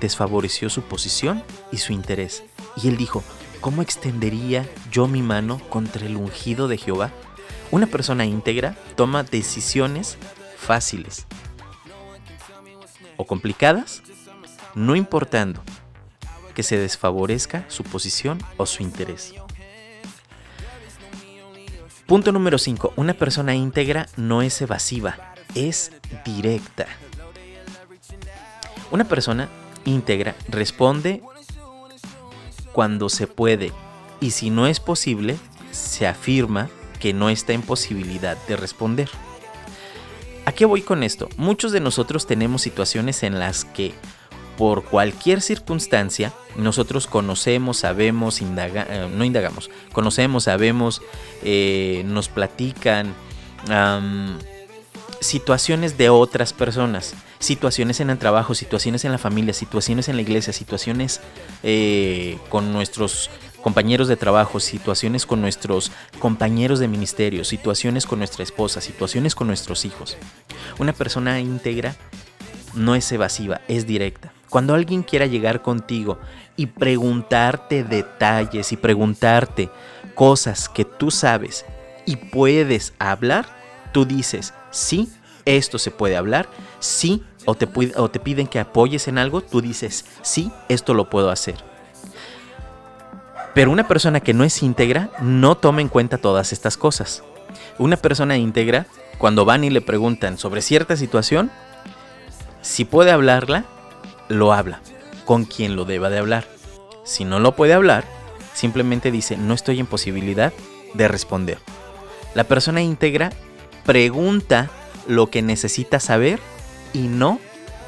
desfavoreció 0.00 0.68
su 0.68 0.82
posición 0.82 1.42
y 1.72 1.78
su 1.78 1.92
interés. 1.92 2.42
Y 2.82 2.88
él 2.88 2.96
dijo, 2.96 3.22
¿cómo 3.60 3.82
extendería 3.82 4.68
yo 4.90 5.06
mi 5.06 5.22
mano 5.22 5.60
contra 5.68 6.06
el 6.06 6.16
ungido 6.16 6.68
de 6.68 6.78
Jehová? 6.78 7.12
Una 7.70 7.86
persona 7.86 8.24
íntegra 8.24 8.76
toma 8.94 9.22
decisiones 9.22 10.18
fáciles 10.56 11.26
o 13.16 13.26
complicadas, 13.26 14.02
no 14.74 14.94
importando 14.94 15.62
que 16.56 16.62
se 16.62 16.78
desfavorezca 16.78 17.66
su 17.68 17.84
posición 17.84 18.38
o 18.56 18.64
su 18.64 18.82
interés. 18.82 19.34
Punto 22.06 22.32
número 22.32 22.56
5. 22.56 22.94
Una 22.96 23.12
persona 23.12 23.54
íntegra 23.54 24.08
no 24.16 24.40
es 24.40 24.60
evasiva, 24.62 25.34
es 25.54 25.92
directa. 26.24 26.86
Una 28.90 29.04
persona 29.04 29.50
íntegra 29.84 30.34
responde 30.48 31.20
cuando 32.72 33.10
se 33.10 33.26
puede 33.26 33.70
y 34.20 34.30
si 34.30 34.48
no 34.48 34.66
es 34.66 34.80
posible, 34.80 35.36
se 35.72 36.06
afirma 36.06 36.70
que 37.00 37.12
no 37.12 37.28
está 37.28 37.52
en 37.52 37.60
posibilidad 37.60 38.38
de 38.48 38.56
responder. 38.56 39.10
¿A 40.46 40.52
qué 40.52 40.64
voy 40.64 40.80
con 40.80 41.02
esto? 41.02 41.28
Muchos 41.36 41.72
de 41.72 41.80
nosotros 41.80 42.26
tenemos 42.26 42.62
situaciones 42.62 43.22
en 43.24 43.38
las 43.38 43.66
que 43.66 43.92
por 44.56 44.84
cualquier 44.84 45.40
circunstancia 45.40 46.32
nosotros 46.56 47.06
conocemos, 47.06 47.78
sabemos, 47.78 48.40
eh, 48.40 49.08
no 49.14 49.24
indagamos, 49.24 49.70
conocemos, 49.92 50.44
sabemos, 50.44 51.02
eh, 51.42 52.02
nos 52.06 52.28
platican 52.28 53.14
situaciones 55.20 55.98
de 55.98 56.08
otras 56.08 56.52
personas, 56.52 57.14
situaciones 57.38 58.00
en 58.00 58.10
el 58.10 58.18
trabajo, 58.18 58.54
situaciones 58.54 59.04
en 59.04 59.12
la 59.12 59.18
familia, 59.18 59.52
situaciones 59.52 60.08
en 60.08 60.16
la 60.16 60.22
iglesia, 60.22 60.52
situaciones 60.52 61.20
eh, 61.62 62.38
con 62.48 62.72
nuestros 62.72 63.30
compañeros 63.62 64.06
de 64.08 64.16
trabajo, 64.16 64.60
situaciones 64.60 65.26
con 65.26 65.40
nuestros 65.40 65.90
compañeros 66.20 66.78
de 66.78 66.88
ministerio, 66.88 67.44
situaciones 67.44 68.06
con 68.06 68.20
nuestra 68.20 68.44
esposa, 68.44 68.80
situaciones 68.80 69.34
con 69.34 69.48
nuestros 69.48 69.84
hijos. 69.84 70.16
Una 70.78 70.92
persona 70.92 71.40
íntegra 71.40 71.96
no 72.76 72.94
es 72.94 73.10
evasiva, 73.10 73.60
es 73.68 73.86
directa. 73.86 74.32
Cuando 74.48 74.74
alguien 74.74 75.02
quiera 75.02 75.26
llegar 75.26 75.62
contigo 75.62 76.18
y 76.56 76.66
preguntarte 76.66 77.84
detalles 77.84 78.72
y 78.72 78.76
preguntarte 78.76 79.70
cosas 80.14 80.68
que 80.68 80.84
tú 80.84 81.10
sabes 81.10 81.64
y 82.06 82.16
puedes 82.16 82.94
hablar, 82.98 83.46
tú 83.92 84.04
dices, 84.04 84.54
sí, 84.70 85.10
esto 85.44 85.78
se 85.78 85.90
puede 85.90 86.16
hablar, 86.16 86.48
sí, 86.78 87.24
o 87.44 87.54
te, 87.54 87.66
piden 88.18 88.46
que 88.46 88.58
apoyes 88.60 89.08
en 89.08 89.18
algo, 89.18 89.40
tú 89.40 89.60
dices, 89.60 90.04
sí, 90.22 90.50
esto 90.68 90.94
lo 90.94 91.08
puedo 91.08 91.30
hacer. 91.30 91.56
Pero 93.54 93.70
una 93.70 93.88
persona 93.88 94.20
que 94.20 94.34
no 94.34 94.44
es 94.44 94.62
íntegra 94.62 95.10
no 95.20 95.56
toma 95.56 95.80
en 95.80 95.88
cuenta 95.88 96.18
todas 96.18 96.52
estas 96.52 96.76
cosas. 96.76 97.22
Una 97.78 97.96
persona 97.96 98.36
íntegra, 98.36 98.86
cuando 99.18 99.44
van 99.44 99.64
y 99.64 99.70
le 99.70 99.80
preguntan 99.80 100.36
sobre 100.36 100.60
cierta 100.60 100.96
situación, 100.96 101.50
si 102.66 102.84
puede 102.84 103.12
hablarla, 103.12 103.64
lo 104.28 104.52
habla 104.52 104.80
con 105.24 105.44
quien 105.44 105.76
lo 105.76 105.84
deba 105.84 106.10
de 106.10 106.18
hablar. 106.18 106.46
Si 107.04 107.24
no 107.24 107.38
lo 107.38 107.54
puede 107.54 107.72
hablar, 107.72 108.04
simplemente 108.54 109.10
dice 109.10 109.36
no 109.36 109.54
estoy 109.54 109.78
en 109.78 109.86
posibilidad 109.86 110.52
de 110.94 111.08
responder. 111.08 111.58
La 112.34 112.44
persona 112.44 112.82
íntegra 112.82 113.30
pregunta 113.84 114.68
lo 115.06 115.30
que 115.30 115.42
necesita 115.42 116.00
saber 116.00 116.40
y 116.92 117.08
no 117.08 117.38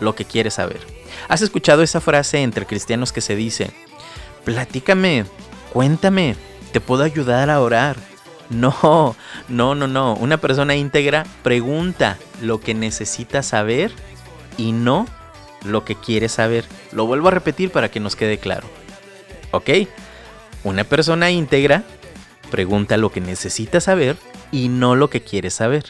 lo 0.01 0.15
que 0.15 0.25
quiere 0.25 0.51
saber. 0.51 0.81
¿Has 1.29 1.43
escuchado 1.43 1.83
esa 1.83 2.01
frase 2.01 2.43
entre 2.43 2.65
cristianos 2.65 3.13
que 3.13 3.21
se 3.21 3.35
dice, 3.35 3.73
platícame 4.45 5.25
Cuéntame, 5.73 6.35
te 6.73 6.81
puedo 6.81 7.03
ayudar 7.03 7.51
a 7.51 7.61
orar. 7.61 7.97
No, 8.49 9.15
no, 9.49 9.75
no, 9.75 9.87
no. 9.87 10.15
Una 10.15 10.39
persona 10.39 10.75
íntegra 10.75 11.27
pregunta 11.43 12.17
lo 12.41 12.61
que 12.61 12.73
necesita 12.73 13.43
saber 13.43 13.93
y 14.59 14.73
no 14.73 15.07
lo 15.65 15.87
que 15.87 15.95
quiere 15.95 16.29
saber. 16.29 16.67
Lo 16.93 17.07
vuelvo 17.07 17.29
a 17.29 17.31
repetir 17.31 17.71
para 17.71 17.91
que 17.91 18.01
nos 18.01 18.15
quede 18.15 18.37
claro. 18.37 18.67
¿Ok? 19.53 19.71
Una 20.65 20.85
persona 20.85 21.31
íntegra 21.31 21.85
pregunta 22.51 22.99
lo 22.99 23.11
que 23.11 23.23
necesita 23.23 23.81
saber 23.81 24.17
y 24.53 24.69
no 24.69 24.95
lo 24.97 25.09
que 25.09 25.23
quiere 25.23 25.49
saber. 25.49 25.87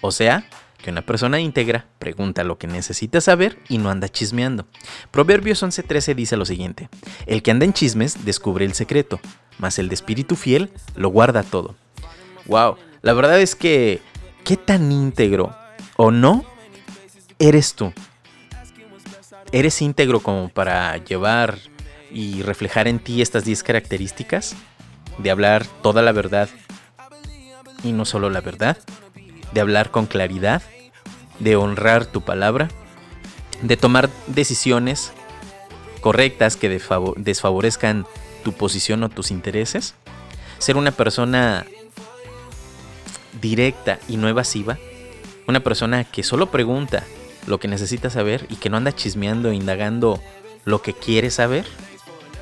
O 0.00 0.12
sea, 0.12 0.44
que 0.82 0.90
una 0.90 1.02
persona 1.02 1.40
íntegra 1.40 1.86
pregunta 1.98 2.44
lo 2.44 2.58
que 2.58 2.68
necesita 2.68 3.20
saber 3.20 3.58
y 3.68 3.78
no 3.78 3.90
anda 3.90 4.08
chismeando. 4.08 4.66
Proverbios 5.10 5.62
11:13 5.62 6.14
dice 6.14 6.36
lo 6.36 6.44
siguiente, 6.44 6.88
el 7.26 7.42
que 7.42 7.50
anda 7.50 7.64
en 7.64 7.72
chismes 7.72 8.24
descubre 8.24 8.64
el 8.64 8.74
secreto, 8.74 9.20
mas 9.58 9.78
el 9.78 9.88
de 9.88 9.94
espíritu 9.94 10.36
fiel 10.36 10.70
lo 10.94 11.08
guarda 11.08 11.42
todo. 11.42 11.74
Wow, 12.46 12.76
la 13.02 13.12
verdad 13.12 13.40
es 13.40 13.54
que, 13.54 14.00
¿qué 14.44 14.56
tan 14.56 14.92
íntegro 14.92 15.56
o 15.96 16.10
no 16.10 16.44
eres 17.38 17.74
tú? 17.74 17.92
¿Eres 19.52 19.80
íntegro 19.80 20.20
como 20.20 20.48
para 20.48 20.96
llevar 20.98 21.58
y 22.10 22.42
reflejar 22.42 22.88
en 22.88 22.98
ti 22.98 23.22
estas 23.22 23.44
10 23.44 23.62
características? 23.62 24.56
De 25.18 25.30
hablar 25.30 25.66
toda 25.82 26.02
la 26.02 26.12
verdad 26.12 26.48
y 27.82 27.92
no 27.92 28.04
solo 28.04 28.30
la 28.30 28.40
verdad 28.40 28.78
de 29.52 29.60
hablar 29.60 29.90
con 29.90 30.06
claridad, 30.06 30.62
de 31.38 31.56
honrar 31.56 32.06
tu 32.06 32.22
palabra, 32.22 32.68
de 33.62 33.76
tomar 33.76 34.10
decisiones 34.26 35.12
correctas 36.00 36.56
que 36.56 36.68
desfavorezcan 36.68 38.06
tu 38.44 38.52
posición 38.52 39.02
o 39.02 39.08
tus 39.08 39.30
intereses, 39.30 39.94
ser 40.58 40.76
una 40.76 40.92
persona 40.92 41.66
directa 43.40 43.98
y 44.08 44.16
no 44.16 44.28
evasiva, 44.28 44.78
una 45.46 45.60
persona 45.60 46.04
que 46.04 46.22
solo 46.22 46.50
pregunta 46.50 47.04
lo 47.48 47.58
que 47.58 47.68
necesita 47.68 48.10
saber 48.10 48.46
y 48.48 48.56
que 48.56 48.70
no 48.70 48.76
anda 48.76 48.94
chismeando, 48.94 49.52
indagando 49.52 50.22
lo 50.64 50.82
que 50.82 50.92
quiere 50.92 51.30
saber, 51.30 51.64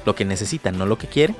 lo 0.05 0.15
que 0.15 0.25
necesita, 0.25 0.73
no 0.73 0.87
lo 0.87 0.99
que 0.99 1.07
quiere. 1.07 1.35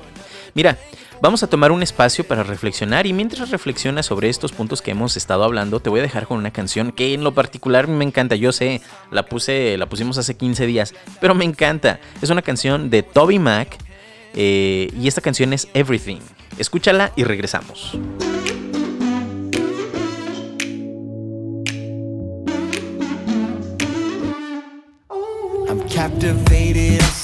Mira, 0.53 0.77
Vamos 1.19 1.41
a 1.41 1.47
tomar 1.47 1.71
un 1.71 1.81
espacio 1.81 2.27
para 2.27 2.43
reflexionar 2.43 3.07
y 3.07 3.13
mientras 3.13 3.49
reflexionas 3.49 4.05
sobre 4.05 4.29
estos 4.29 4.51
puntos 4.51 4.83
que 4.83 4.91
hemos 4.91 5.17
estado 5.17 5.43
hablando, 5.43 5.79
te 5.79 5.89
voy 5.89 5.99
a 5.99 6.03
dejar 6.03 6.27
con 6.27 6.37
una 6.37 6.51
canción 6.51 6.91
que 6.91 7.15
en 7.15 7.23
lo 7.23 7.33
particular 7.33 7.87
me 7.87 8.05
encanta. 8.05 8.35
Yo 8.35 8.51
sé, 8.51 8.81
la 9.09 9.25
puse, 9.25 9.77
la 9.77 9.87
pusimos 9.87 10.19
hace 10.19 10.37
15 10.37 10.67
días, 10.67 10.93
pero 11.19 11.33
me 11.33 11.43
encanta. 11.43 11.99
Es 12.21 12.29
una 12.29 12.43
canción 12.43 12.91
de 12.91 13.01
Toby 13.01 13.39
Mac 13.39 13.77
eh, 14.35 14.91
y 14.95 15.07
esta 15.07 15.21
canción 15.21 15.53
es 15.53 15.67
Everything. 15.73 16.19
Escúchala 16.59 17.11
y 17.15 17.23
regresamos. 17.23 17.97
I'm 25.99 26.19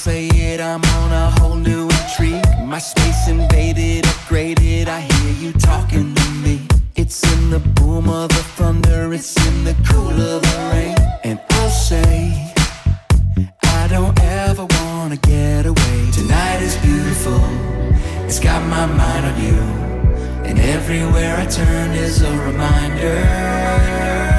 say 0.04 0.26
it, 0.26 0.60
I'm 0.60 0.82
on 0.98 1.12
a 1.12 1.30
whole 1.38 1.54
new 1.54 1.84
intrigue. 1.84 2.44
My 2.66 2.78
space 2.78 3.28
invaded, 3.28 4.04
upgraded 4.04 4.88
I 4.88 5.00
hear 5.00 5.32
you 5.42 5.52
talking 5.52 6.12
to 6.12 6.30
me. 6.44 6.66
It's 6.96 7.22
in 7.34 7.50
the 7.50 7.60
boom 7.60 8.08
of 8.08 8.28
the 8.30 8.44
thunder 8.56 9.14
It's 9.14 9.34
in 9.46 9.64
the 9.64 9.76
cool 9.88 10.10
of 10.10 10.42
the 10.42 10.70
rain. 10.72 10.96
And 11.22 11.40
I'll 11.50 11.70
say 11.70 12.52
I 13.62 13.86
don't 13.88 14.18
ever 14.20 14.66
wanna 14.80 15.18
get 15.18 15.66
away. 15.66 16.10
Tonight 16.12 16.60
is 16.60 16.76
beautiful 16.78 17.40
It's 18.26 18.40
got 18.40 18.60
my 18.68 18.86
mind 18.86 19.24
on 19.26 19.36
you. 19.40 19.58
And 20.48 20.58
everywhere 20.58 21.36
I 21.36 21.46
turn 21.46 21.92
is 21.92 22.22
a 22.22 22.32
reminder 22.48 24.33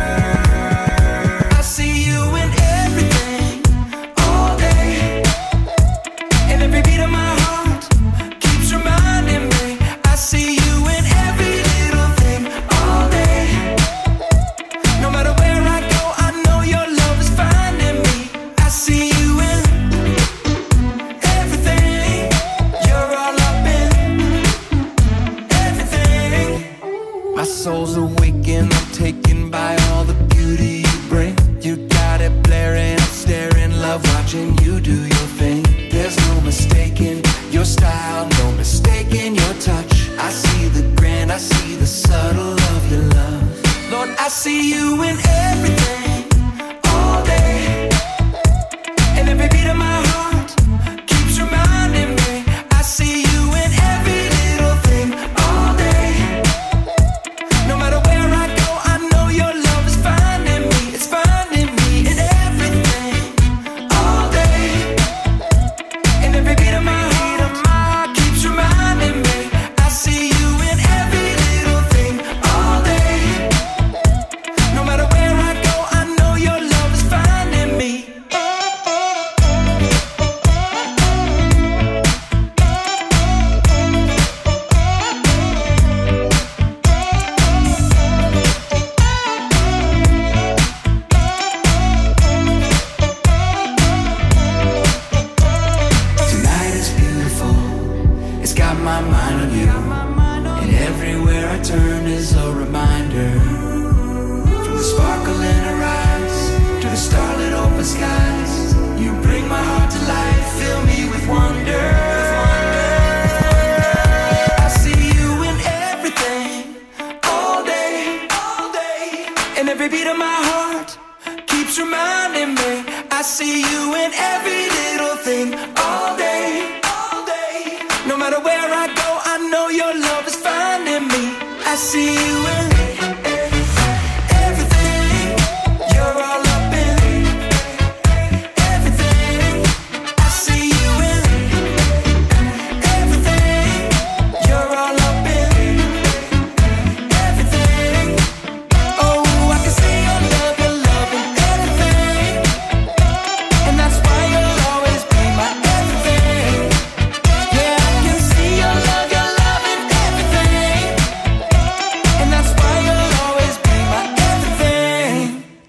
see 131.95 132.13
you 132.27 132.54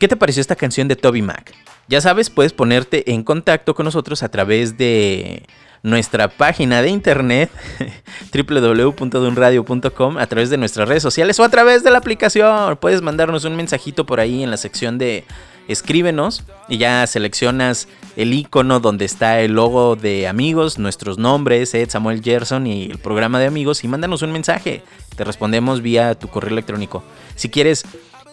¿Qué 0.06 0.10
te 0.10 0.16
pareció 0.16 0.40
esta 0.40 0.54
canción 0.54 0.86
de 0.86 0.94
Toby 0.94 1.20
Mac? 1.20 1.52
Ya 1.88 2.00
sabes, 2.00 2.30
puedes 2.30 2.52
ponerte 2.52 3.10
en 3.10 3.24
contacto 3.24 3.74
con 3.74 3.86
nosotros 3.86 4.22
a 4.22 4.28
través 4.28 4.78
de 4.78 5.42
nuestra 5.82 6.28
página 6.28 6.80
de 6.80 6.90
internet 6.90 7.50
www.dunradio.com 8.32 10.18
a 10.18 10.26
través 10.28 10.48
de 10.48 10.58
nuestras 10.58 10.88
redes 10.88 11.02
sociales 11.02 11.40
o 11.40 11.42
a 11.42 11.48
través 11.48 11.82
de 11.82 11.90
la 11.90 11.98
aplicación. 11.98 12.76
Puedes 12.76 13.02
mandarnos 13.02 13.44
un 13.46 13.56
mensajito 13.56 14.06
por 14.06 14.20
ahí 14.20 14.44
en 14.44 14.52
la 14.52 14.58
sección 14.58 14.96
de 14.96 15.24
escríbenos 15.66 16.44
y 16.68 16.78
ya 16.78 17.04
seleccionas 17.08 17.88
el 18.14 18.32
icono 18.32 18.78
donde 18.78 19.06
está 19.06 19.40
el 19.40 19.54
logo 19.54 19.96
de 19.96 20.28
amigos, 20.28 20.78
nuestros 20.78 21.18
nombres, 21.18 21.74
Ed 21.74 21.90
Samuel 21.90 22.22
Gerson 22.22 22.68
y 22.68 22.92
el 22.92 22.98
programa 22.98 23.40
de 23.40 23.46
amigos 23.46 23.82
y 23.82 23.88
mándanos 23.88 24.22
un 24.22 24.30
mensaje. 24.30 24.84
Te 25.16 25.24
respondemos 25.24 25.82
vía 25.82 26.14
tu 26.14 26.28
correo 26.28 26.52
electrónico. 26.52 27.02
Si 27.34 27.50
quieres 27.50 27.84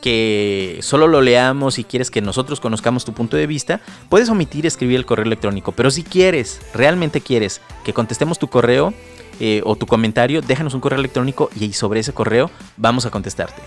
que 0.04 0.80
solo 0.82 1.08
lo 1.08 1.22
leamos 1.22 1.80
y 1.80 1.86
quieres 1.86 2.12
que 2.12 2.22
nosotros 2.22 2.60
conozcamos 2.60 3.06
tu 3.06 3.14
punto 3.14 3.38
de 3.38 3.48
vista, 3.48 3.80
puedes 4.10 4.28
omitir 4.28 4.66
escribir 4.66 4.98
el 4.98 5.06
correo 5.06 5.26
electrónico. 5.26 5.72
Pero 5.72 5.90
si 5.92 6.04
quieres, 6.04 6.60
realmente 6.74 7.22
quieres 7.22 7.62
que 7.86 7.94
contestemos 7.94 8.38
tu 8.38 8.50
correo 8.50 8.94
eh, 9.40 9.62
o 9.64 9.78
tu 9.78 9.88
comentario, 9.88 10.42
déjanos 10.42 10.74
un 10.74 10.82
correo 10.82 11.00
electrónico 11.00 11.50
y 11.58 11.72
sobre 11.72 12.02
ese 12.02 12.12
correo 12.12 12.52
vamos 12.76 13.06
a 13.06 13.12
contestarte. 13.12 13.62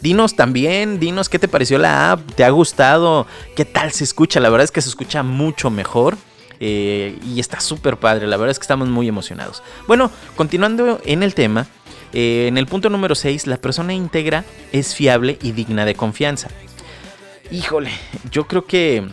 Dinos 0.00 0.34
también, 0.34 0.98
dinos 0.98 1.28
qué 1.28 1.38
te 1.38 1.46
pareció 1.46 1.76
la 1.76 2.12
app, 2.12 2.32
te 2.32 2.42
ha 2.42 2.50
gustado, 2.50 3.26
qué 3.54 3.66
tal 3.66 3.92
se 3.92 4.04
escucha. 4.04 4.40
La 4.40 4.48
verdad 4.48 4.64
es 4.64 4.70
que 4.72 4.80
se 4.80 4.88
escucha 4.88 5.22
mucho 5.22 5.68
mejor. 5.68 6.16
eh, 6.64 7.18
y 7.26 7.40
está 7.40 7.58
súper 7.58 7.96
padre, 7.96 8.28
la 8.28 8.36
verdad 8.36 8.52
es 8.52 8.58
que 8.60 8.62
estamos 8.62 8.88
muy 8.88 9.08
emocionados. 9.08 9.64
Bueno, 9.88 10.12
continuando 10.36 11.00
en 11.04 11.24
el 11.24 11.34
tema, 11.34 11.66
eh, 12.12 12.46
en 12.48 12.58
el 12.58 12.66
punto 12.66 12.88
número 12.90 13.14
6, 13.14 13.46
la 13.46 13.56
persona 13.56 13.94
íntegra 13.94 14.44
es 14.72 14.94
fiable 14.94 15.38
y 15.42 15.52
digna 15.52 15.84
de 15.84 15.94
confianza. 15.94 16.48
Híjole, 17.50 17.90
yo 18.30 18.46
creo 18.46 18.66
que 18.66 19.06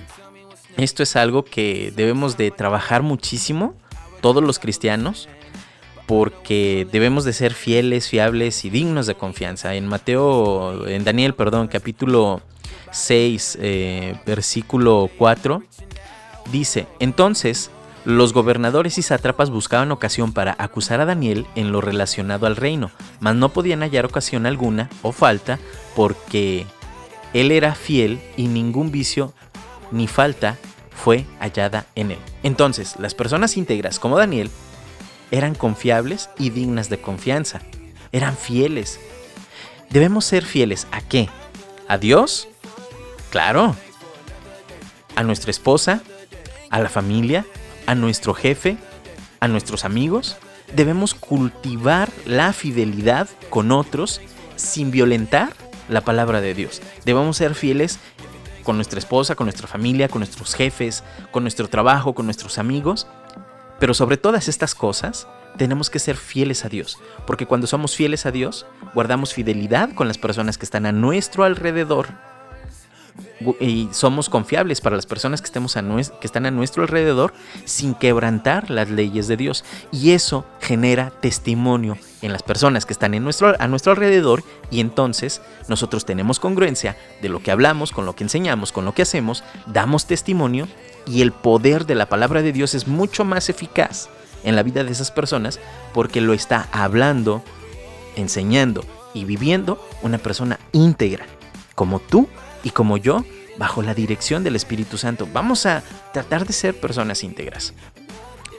esto 0.77 1.03
es 1.03 1.15
algo 1.15 1.43
que 1.43 1.91
debemos 1.95 2.37
de 2.37 2.51
trabajar 2.51 3.03
muchísimo, 3.03 3.75
todos 4.21 4.43
los 4.43 4.59
cristianos, 4.59 5.27
porque 6.05 6.87
debemos 6.91 7.23
de 7.25 7.33
ser 7.33 7.53
fieles, 7.53 8.07
fiables 8.07 8.65
y 8.65 8.69
dignos 8.69 9.05
de 9.05 9.15
confianza. 9.15 9.75
En 9.75 9.87
Mateo, 9.87 10.87
en 10.87 11.03
Daniel, 11.03 11.35
perdón, 11.35 11.67
capítulo 11.67 12.41
6, 12.91 13.57
eh, 13.61 14.15
versículo 14.25 15.09
4, 15.17 15.61
dice, 16.51 16.87
entonces 16.99 17.71
los 18.05 18.33
gobernadores 18.33 18.97
y 18.97 19.01
sátrapas 19.01 19.49
buscaban 19.49 19.91
ocasión 19.91 20.33
para 20.33 20.55
acusar 20.57 21.01
a 21.01 21.05
Daniel 21.05 21.45
en 21.55 21.71
lo 21.71 21.81
relacionado 21.81 22.45
al 22.45 22.55
reino, 22.55 22.91
mas 23.19 23.35
no 23.35 23.49
podían 23.49 23.81
hallar 23.81 24.05
ocasión 24.05 24.45
alguna 24.45 24.89
o 25.01 25.11
falta 25.11 25.59
porque 25.95 26.65
él 27.33 27.51
era 27.51 27.75
fiel 27.75 28.21
y 28.37 28.47
ningún 28.47 28.91
vicio 28.91 29.33
ni 29.91 30.07
falta 30.07 30.57
fue 30.91 31.25
hallada 31.39 31.85
en 31.95 32.11
él. 32.11 32.19
Entonces, 32.43 32.95
las 32.99 33.15
personas 33.15 33.57
íntegras 33.57 33.99
como 33.99 34.17
Daniel 34.17 34.49
eran 35.31 35.55
confiables 35.55 36.29
y 36.37 36.49
dignas 36.49 36.89
de 36.89 37.01
confianza, 37.01 37.61
eran 38.11 38.35
fieles. 38.35 38.99
Debemos 39.89 40.25
ser 40.25 40.45
fieles 40.45 40.87
a 40.91 41.01
qué? 41.01 41.29
¿A 41.87 41.97
Dios? 41.97 42.47
Claro. 43.29 43.75
¿A 45.15 45.23
nuestra 45.23 45.51
esposa? 45.51 46.01
¿A 46.69 46.79
la 46.79 46.89
familia? 46.89 47.45
¿A 47.89 47.95
nuestro 47.95 48.35
jefe? 48.35 48.77
¿A 49.39 49.47
nuestros 49.47 49.83
amigos? 49.83 50.37
Debemos 50.75 51.15
cultivar 51.15 52.11
la 52.27 52.53
fidelidad 52.53 53.27
con 53.49 53.71
otros 53.71 54.21
sin 54.57 54.91
violentar 54.91 55.53
la 55.87 56.01
palabra 56.01 56.39
de 56.39 56.53
Dios. 56.53 56.83
Debemos 57.03 57.37
ser 57.37 57.55
fieles 57.55 57.97
con 58.61 58.75
nuestra 58.75 58.99
esposa, 58.99 59.33
con 59.33 59.47
nuestra 59.47 59.67
familia, 59.67 60.07
con 60.07 60.19
nuestros 60.19 60.53
jefes, 60.53 61.03
con 61.31 61.43
nuestro 61.43 61.67
trabajo, 61.67 62.13
con 62.13 62.27
nuestros 62.27 62.59
amigos. 62.59 63.07
Pero 63.79 63.95
sobre 63.95 64.17
todas 64.17 64.49
estas 64.49 64.75
cosas, 64.75 65.27
tenemos 65.57 65.89
que 65.89 65.97
ser 65.97 66.15
fieles 66.15 66.65
a 66.65 66.69
Dios, 66.69 66.99
porque 67.25 67.47
cuando 67.47 67.65
somos 67.65 67.95
fieles 67.95 68.27
a 68.27 68.31
Dios, 68.31 68.67
guardamos 68.93 69.33
fidelidad 69.33 69.95
con 69.95 70.07
las 70.07 70.19
personas 70.19 70.59
que 70.59 70.65
están 70.65 70.85
a 70.85 70.91
nuestro 70.91 71.43
alrededor 71.43 72.09
y 73.59 73.89
somos 73.91 74.29
confiables 74.29 74.81
para 74.81 74.95
las 74.95 75.05
personas 75.05 75.41
que, 75.41 75.45
estemos 75.45 75.75
que 75.75 76.27
están 76.27 76.45
a 76.45 76.51
nuestro 76.51 76.83
alrededor 76.83 77.33
sin 77.65 77.93
quebrantar 77.93 78.69
las 78.69 78.89
leyes 78.89 79.27
de 79.27 79.37
Dios. 79.37 79.63
Y 79.91 80.11
eso 80.11 80.45
genera 80.59 81.11
testimonio 81.21 81.97
en 82.21 82.33
las 82.33 82.43
personas 82.43 82.85
que 82.85 82.93
están 82.93 83.13
a 83.13 83.19
nuestro 83.67 83.91
alrededor 83.91 84.43
y 84.71 84.81
entonces 84.81 85.41
nosotros 85.67 86.05
tenemos 86.05 86.39
congruencia 86.39 86.97
de 87.21 87.29
lo 87.29 87.41
que 87.41 87.51
hablamos, 87.51 87.91
con 87.91 88.05
lo 88.05 88.15
que 88.15 88.23
enseñamos, 88.23 88.71
con 88.71 88.85
lo 88.85 88.93
que 88.93 89.03
hacemos, 89.03 89.43
damos 89.67 90.05
testimonio 90.05 90.67
y 91.07 91.21
el 91.21 91.31
poder 91.31 91.85
de 91.85 91.95
la 91.95 92.07
palabra 92.07 92.41
de 92.41 92.51
Dios 92.51 92.75
es 92.75 92.87
mucho 92.87 93.23
más 93.23 93.49
eficaz 93.49 94.09
en 94.43 94.55
la 94.55 94.63
vida 94.63 94.83
de 94.83 94.91
esas 94.91 95.11
personas 95.11 95.59
porque 95.93 96.21
lo 96.21 96.33
está 96.33 96.67
hablando, 96.71 97.41
enseñando 98.15 98.83
y 99.13 99.25
viviendo 99.25 99.83
una 100.01 100.17
persona 100.17 100.59
íntegra, 100.71 101.25
como 101.75 101.99
tú 101.99 102.27
y 102.63 102.71
como 102.71 102.97
yo, 102.97 103.23
bajo 103.57 103.81
la 103.81 103.93
dirección 103.93 104.43
del 104.43 104.55
Espíritu 104.55 104.97
Santo. 104.97 105.27
Vamos 105.31 105.65
a 105.65 105.83
tratar 106.13 106.45
de 106.45 106.53
ser 106.53 106.79
personas 106.79 107.23
íntegras. 107.23 107.73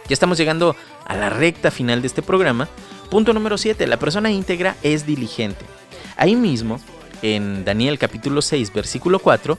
Ya 0.08 0.14
estamos 0.14 0.38
llegando 0.38 0.76
a 1.06 1.16
la 1.16 1.30
recta 1.30 1.70
final 1.70 2.02
de 2.02 2.06
este 2.06 2.22
programa. 2.22 2.68
Punto 3.10 3.32
número 3.32 3.56
7. 3.58 3.86
La 3.86 3.98
persona 3.98 4.30
íntegra 4.30 4.76
es 4.82 5.06
diligente. 5.06 5.64
Ahí 6.16 6.36
mismo, 6.36 6.80
en 7.22 7.64
Daniel 7.64 7.98
capítulo 7.98 8.42
6, 8.42 8.72
versículo 8.72 9.18
4, 9.18 9.56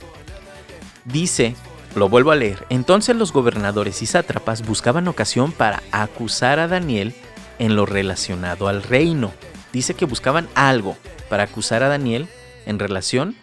dice, 1.06 1.56
lo 1.96 2.08
vuelvo 2.08 2.32
a 2.32 2.36
leer, 2.36 2.66
entonces 2.70 3.16
los 3.16 3.34
gobernadores 3.34 4.02
y 4.02 4.06
sátrapas 4.06 4.66
buscaban 4.66 5.08
ocasión 5.08 5.52
para 5.52 5.82
acusar 5.92 6.60
a 6.60 6.68
Daniel 6.68 7.14
en 7.60 7.76
lo 7.76 7.86
relacionado 7.86 8.68
al 8.68 8.84
reino. 8.84 9.32
Dice 9.74 9.94
que 9.94 10.06
buscaban 10.06 10.48
algo 10.54 10.96
para 11.30 11.44
acusar 11.44 11.84
a 11.84 11.90
Daniel 11.90 12.28
en 12.66 12.80
relación 12.80 13.36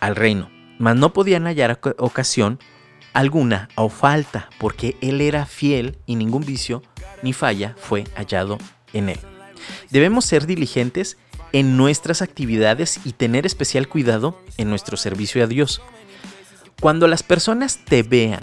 al 0.00 0.16
reino, 0.16 0.50
mas 0.78 0.96
no 0.96 1.12
podían 1.12 1.44
hallar 1.44 1.80
ocasión 1.98 2.58
alguna 3.12 3.68
o 3.76 3.88
falta, 3.88 4.50
porque 4.58 4.96
él 5.00 5.20
era 5.20 5.46
fiel 5.46 5.98
y 6.06 6.16
ningún 6.16 6.44
vicio 6.44 6.82
ni 7.22 7.32
falla 7.32 7.74
fue 7.78 8.04
hallado 8.14 8.58
en 8.92 9.08
él. 9.08 9.18
Debemos 9.90 10.24
ser 10.26 10.46
diligentes 10.46 11.16
en 11.52 11.76
nuestras 11.76 12.20
actividades 12.20 13.00
y 13.04 13.12
tener 13.12 13.46
especial 13.46 13.88
cuidado 13.88 14.38
en 14.58 14.68
nuestro 14.68 14.96
servicio 14.96 15.42
a 15.42 15.46
Dios. 15.46 15.80
Cuando 16.80 17.08
las 17.08 17.22
personas 17.22 17.78
te 17.84 18.02
vean, 18.02 18.42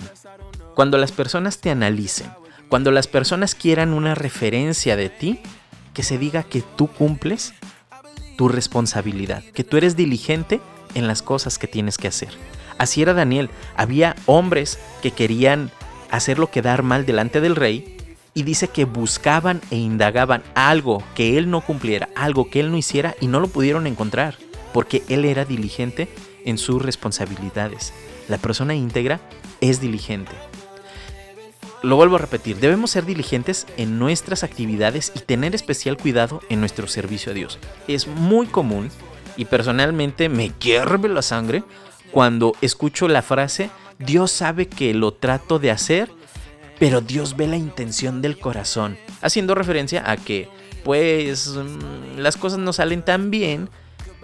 cuando 0.74 0.98
las 0.98 1.12
personas 1.12 1.60
te 1.60 1.70
analicen, 1.70 2.32
cuando 2.68 2.92
las 2.92 3.08
personas 3.08 3.54
quieran 3.54 3.94
una 3.94 4.16
referencia 4.16 4.96
de 4.96 5.10
ti, 5.10 5.40
que 5.94 6.02
se 6.02 6.18
diga 6.18 6.42
que 6.42 6.64
tú 6.76 6.88
cumples 6.88 7.54
tu 8.36 8.48
responsabilidad, 8.48 9.44
que 9.54 9.64
tú 9.64 9.78
eres 9.78 9.96
diligente 9.96 10.60
en 10.96 11.08
las 11.08 11.22
cosas 11.22 11.58
que 11.58 11.68
tienes 11.68 11.98
que 11.98 12.08
hacer. 12.08 12.30
Así 12.78 13.02
era 13.02 13.14
Daniel. 13.14 13.50
Había 13.76 14.16
hombres 14.26 14.80
que 15.02 15.12
querían 15.12 15.72
hacerlo 16.12 16.52
quedar 16.52 16.84
mal 16.84 17.06
delante 17.06 17.42
del 17.42 17.56
rey 17.56 17.98
y 18.34 18.44
dice 18.44 18.68
que 18.68 18.86
buscaban 18.86 19.62
e 19.70 19.78
indagaban 19.78 20.44
algo 20.56 21.04
que 21.16 21.38
él 21.38 21.50
no 21.50 21.62
cumpliera, 21.62 22.10
algo 22.16 22.50
que 22.50 22.60
él 22.60 22.72
no 22.72 22.78
hiciera 22.78 23.16
y 23.20 23.28
no 23.28 23.40
lo 23.40 23.48
pudieron 23.48 23.86
encontrar, 23.86 24.38
porque 24.74 25.04
él 25.08 25.26
era 25.26 25.46
diligente 25.46 26.10
en 26.46 26.58
sus 26.58 26.82
responsabilidades. 26.82 27.94
La 28.28 28.38
persona 28.38 28.74
íntegra 28.74 29.20
es 29.62 29.80
diligente 29.80 30.34
lo 31.84 31.98
vuelvo 31.98 32.16
a 32.16 32.20
repetir, 32.20 32.58
debemos 32.60 32.92
ser 32.92 33.06
diligentes 33.06 33.68
en 33.76 34.00
nuestras 34.00 34.44
actividades 34.44 35.12
y 35.16 35.20
tener 35.20 35.54
especial 35.54 35.98
cuidado 35.98 36.42
en 36.50 36.62
nuestro 36.62 36.88
servicio 36.88 37.34
a 37.34 37.36
Dios. 37.36 37.60
Es 37.90 38.08
muy 38.08 38.48
común 38.48 38.90
y 39.38 39.46
personalmente 39.46 40.30
me 40.30 40.52
hierve 40.60 41.10
la 41.10 41.22
sangre 41.22 41.64
cuando 42.12 42.54
escucho 42.62 43.08
la 43.08 43.22
frase, 43.22 43.70
Dios 44.00 44.32
sabe 44.32 44.68
que 44.68 44.94
lo 44.94 45.14
trato 45.14 45.60
de 45.60 45.72
hacer, 45.72 46.12
pero 46.80 47.02
Dios 47.02 47.36
ve 47.36 47.48
la 47.48 47.58
intención 47.58 48.22
del 48.22 48.38
corazón, 48.38 48.98
haciendo 49.22 49.56
referencia 49.56 50.10
a 50.10 50.18
que 50.18 50.50
pues 50.84 51.48
mm, 51.48 52.20
las 52.20 52.38
cosas 52.38 52.60
no 52.60 52.74
salen 52.74 53.04
tan 53.04 53.32
bien 53.32 53.70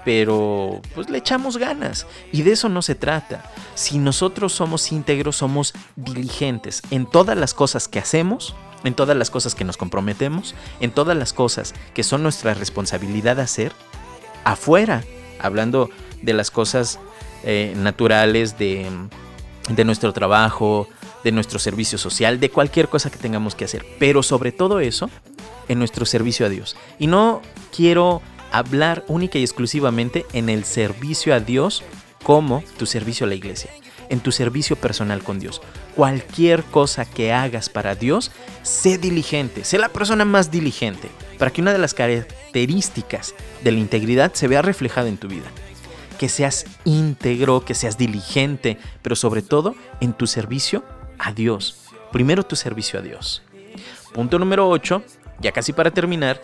pero 0.05 0.82
pues 0.95 1.10
le 1.10 1.18
echamos 1.18 1.57
ganas. 1.57 2.07
Y 2.32 2.43
de 2.43 2.53
eso 2.53 2.70
no 2.70 2.82
se 2.82 2.95
trata. 2.95 3.43
Si 3.76 3.97
nosotros 3.97 4.53
somos 4.53 4.91
íntegros, 4.91 5.38
somos 5.38 5.74
diligentes 5.95 6.82
en 6.89 7.05
todas 7.05 7.38
las 7.38 7.53
cosas 7.53 7.88
que 7.88 7.99
hacemos, 7.99 8.55
en 8.84 8.93
todas 8.93 9.18
las 9.18 9.30
cosas 9.30 9.55
que 9.55 9.66
nos 9.66 9.78
comprometemos, 9.78 10.55
en 10.80 10.91
todas 10.91 11.18
las 11.18 11.34
cosas 11.34 11.74
que 11.93 12.03
son 12.03 12.24
nuestra 12.24 12.53
responsabilidad 12.53 13.39
hacer, 13.39 13.74
afuera, 14.44 15.04
hablando 15.40 15.90
de 16.22 16.34
las 16.34 16.52
cosas 16.52 17.00
eh, 17.44 17.74
naturales, 17.76 18.58
de, 18.58 18.88
de 19.70 19.86
nuestro 19.86 20.14
trabajo, 20.14 20.88
de 21.24 21.32
nuestro 21.32 21.60
servicio 21.60 21.98
social, 21.98 22.40
de 22.40 22.50
cualquier 22.50 22.88
cosa 22.88 23.10
que 23.10 23.18
tengamos 23.18 23.56
que 23.56 23.66
hacer, 23.66 23.86
pero 24.00 24.24
sobre 24.24 24.52
todo 24.52 24.80
eso, 24.80 25.10
en 25.68 25.80
nuestro 25.80 26.06
servicio 26.06 26.46
a 26.46 26.50
Dios. 26.50 26.76
Y 26.98 27.08
no 27.08 27.42
quiero 27.76 28.22
hablar 28.52 29.06
única 29.08 29.38
y 29.38 29.44
exclusivamente 29.44 30.26
en 30.34 30.50
el 30.50 30.66
servicio 30.66 31.34
a 31.34 31.40
Dios 31.40 31.84
como 32.24 32.64
tu 32.78 32.86
servicio 32.86 33.26
a 33.26 33.30
la 33.30 33.36
iglesia, 33.36 33.72
en 34.10 34.20
tu 34.20 34.32
servicio 34.32 34.76
personal 34.76 35.24
con 35.24 35.40
Dios. 35.40 35.62
Cualquier 36.00 36.64
cosa 36.64 37.04
que 37.04 37.34
hagas 37.34 37.68
para 37.68 37.93
Dios, 37.93 38.32
sé 38.64 38.97
diligente, 38.97 39.66
sé 39.66 39.78
la 39.78 39.89
persona 39.89 40.24
más 40.24 40.50
diligente, 40.50 41.10
para 41.38 41.52
que 41.52 41.60
una 41.60 41.74
de 41.74 41.78
las 41.78 41.93
características 41.93 43.36
de 43.66 43.74
la 43.74 43.80
integridad 43.80 44.32
se 44.34 44.47
vea 44.47 44.62
reflejada 44.62 45.10
en 45.10 45.18
tu 45.18 45.28
vida. 45.28 45.47
Que 46.18 46.30
seas 46.30 46.66
íntegro, 46.86 47.66
que 47.66 47.76
seas 47.76 47.97
diligente, 47.97 48.78
pero 49.02 49.18
sobre 49.18 49.41
todo 49.41 49.76
en 50.00 50.14
tu 50.14 50.26
servicio 50.26 50.86
a 51.18 51.34
Dios. 51.34 51.89
Primero 52.14 52.43
tu 52.43 52.56
servicio 52.56 53.00
a 53.00 53.02
Dios. 53.02 53.41
Punto 54.14 54.39
número 54.39 54.70
8, 54.70 55.04
ya 55.41 55.52
casi 55.52 55.74
para 55.74 55.91
terminar, 55.91 56.41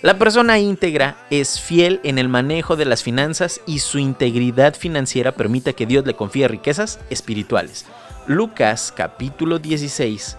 la 0.00 0.16
persona 0.16 0.60
íntegra 0.60 1.26
es 1.28 1.60
fiel 1.60 2.00
en 2.04 2.18
el 2.18 2.30
manejo 2.30 2.74
de 2.74 2.86
las 2.86 3.02
finanzas 3.02 3.60
y 3.66 3.80
su 3.80 3.98
integridad 3.98 4.74
financiera 4.74 5.32
permite 5.32 5.74
que 5.74 5.84
Dios 5.84 6.06
le 6.06 6.14
confíe 6.14 6.48
riquezas 6.48 7.00
espirituales. 7.10 7.84
Lucas 8.28 8.92
capítulo 8.94 9.58
16, 9.58 10.36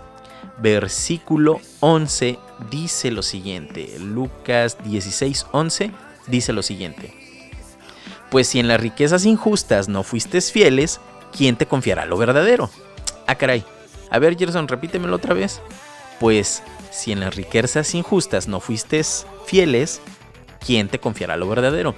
versículo 0.59 1.59
11 1.79 2.37
dice 2.69 3.09
lo 3.09 3.23
siguiente. 3.23 3.97
Lucas 3.97 4.77
16, 4.83 5.47
11 5.51 5.91
dice 6.27 6.53
lo 6.53 6.61
siguiente. 6.61 7.11
Pues 8.29 8.47
si 8.47 8.59
en 8.59 8.67
las 8.67 8.79
riquezas 8.79 9.25
injustas 9.25 9.89
no 9.89 10.03
fuiste 10.03 10.39
fieles, 10.39 11.01
¿quién 11.35 11.55
te 11.55 11.65
confiará 11.65 12.05
lo 12.05 12.15
verdadero? 12.15 12.69
Ah, 13.25 13.33
caray. 13.33 13.65
A 14.11 14.19
ver, 14.19 14.37
Gerson, 14.37 14.67
repítemelo 14.67 15.15
otra 15.15 15.33
vez. 15.33 15.59
Pues 16.19 16.61
si 16.91 17.11
en 17.11 17.21
las 17.21 17.35
riquezas 17.35 17.95
injustas 17.95 18.47
no 18.47 18.59
fuiste 18.59 19.01
fieles, 19.47 19.99
¿quién 20.65 20.87
te 20.87 20.99
confiará 20.99 21.37
lo 21.37 21.47
verdadero? 21.47 21.95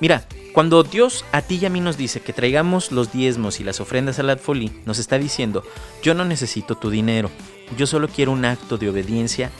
Mira, 0.00 0.24
cuando 0.52 0.82
Dios 0.82 1.24
a 1.32 1.42
ti 1.42 1.58
y 1.60 1.66
a 1.66 1.70
mí 1.70 1.80
nos 1.80 1.96
dice 1.96 2.20
que 2.20 2.32
traigamos 2.32 2.90
los 2.90 3.12
diezmos 3.12 3.60
y 3.60 3.64
las 3.64 3.80
ofrendas 3.80 4.18
al 4.18 4.30
Adfolí, 4.30 4.72
nos 4.84 4.98
está 4.98 5.18
diciendo, 5.18 5.62
yo 6.02 6.14
no 6.14 6.24
necesito 6.24 6.74
tu 6.74 6.90
dinero, 6.90 7.30
yo 7.76 7.86
solo 7.86 8.08
quiero 8.08 8.32
un 8.32 8.44
acto 8.44 8.76
de 8.76 8.88
obediencia 8.88 9.50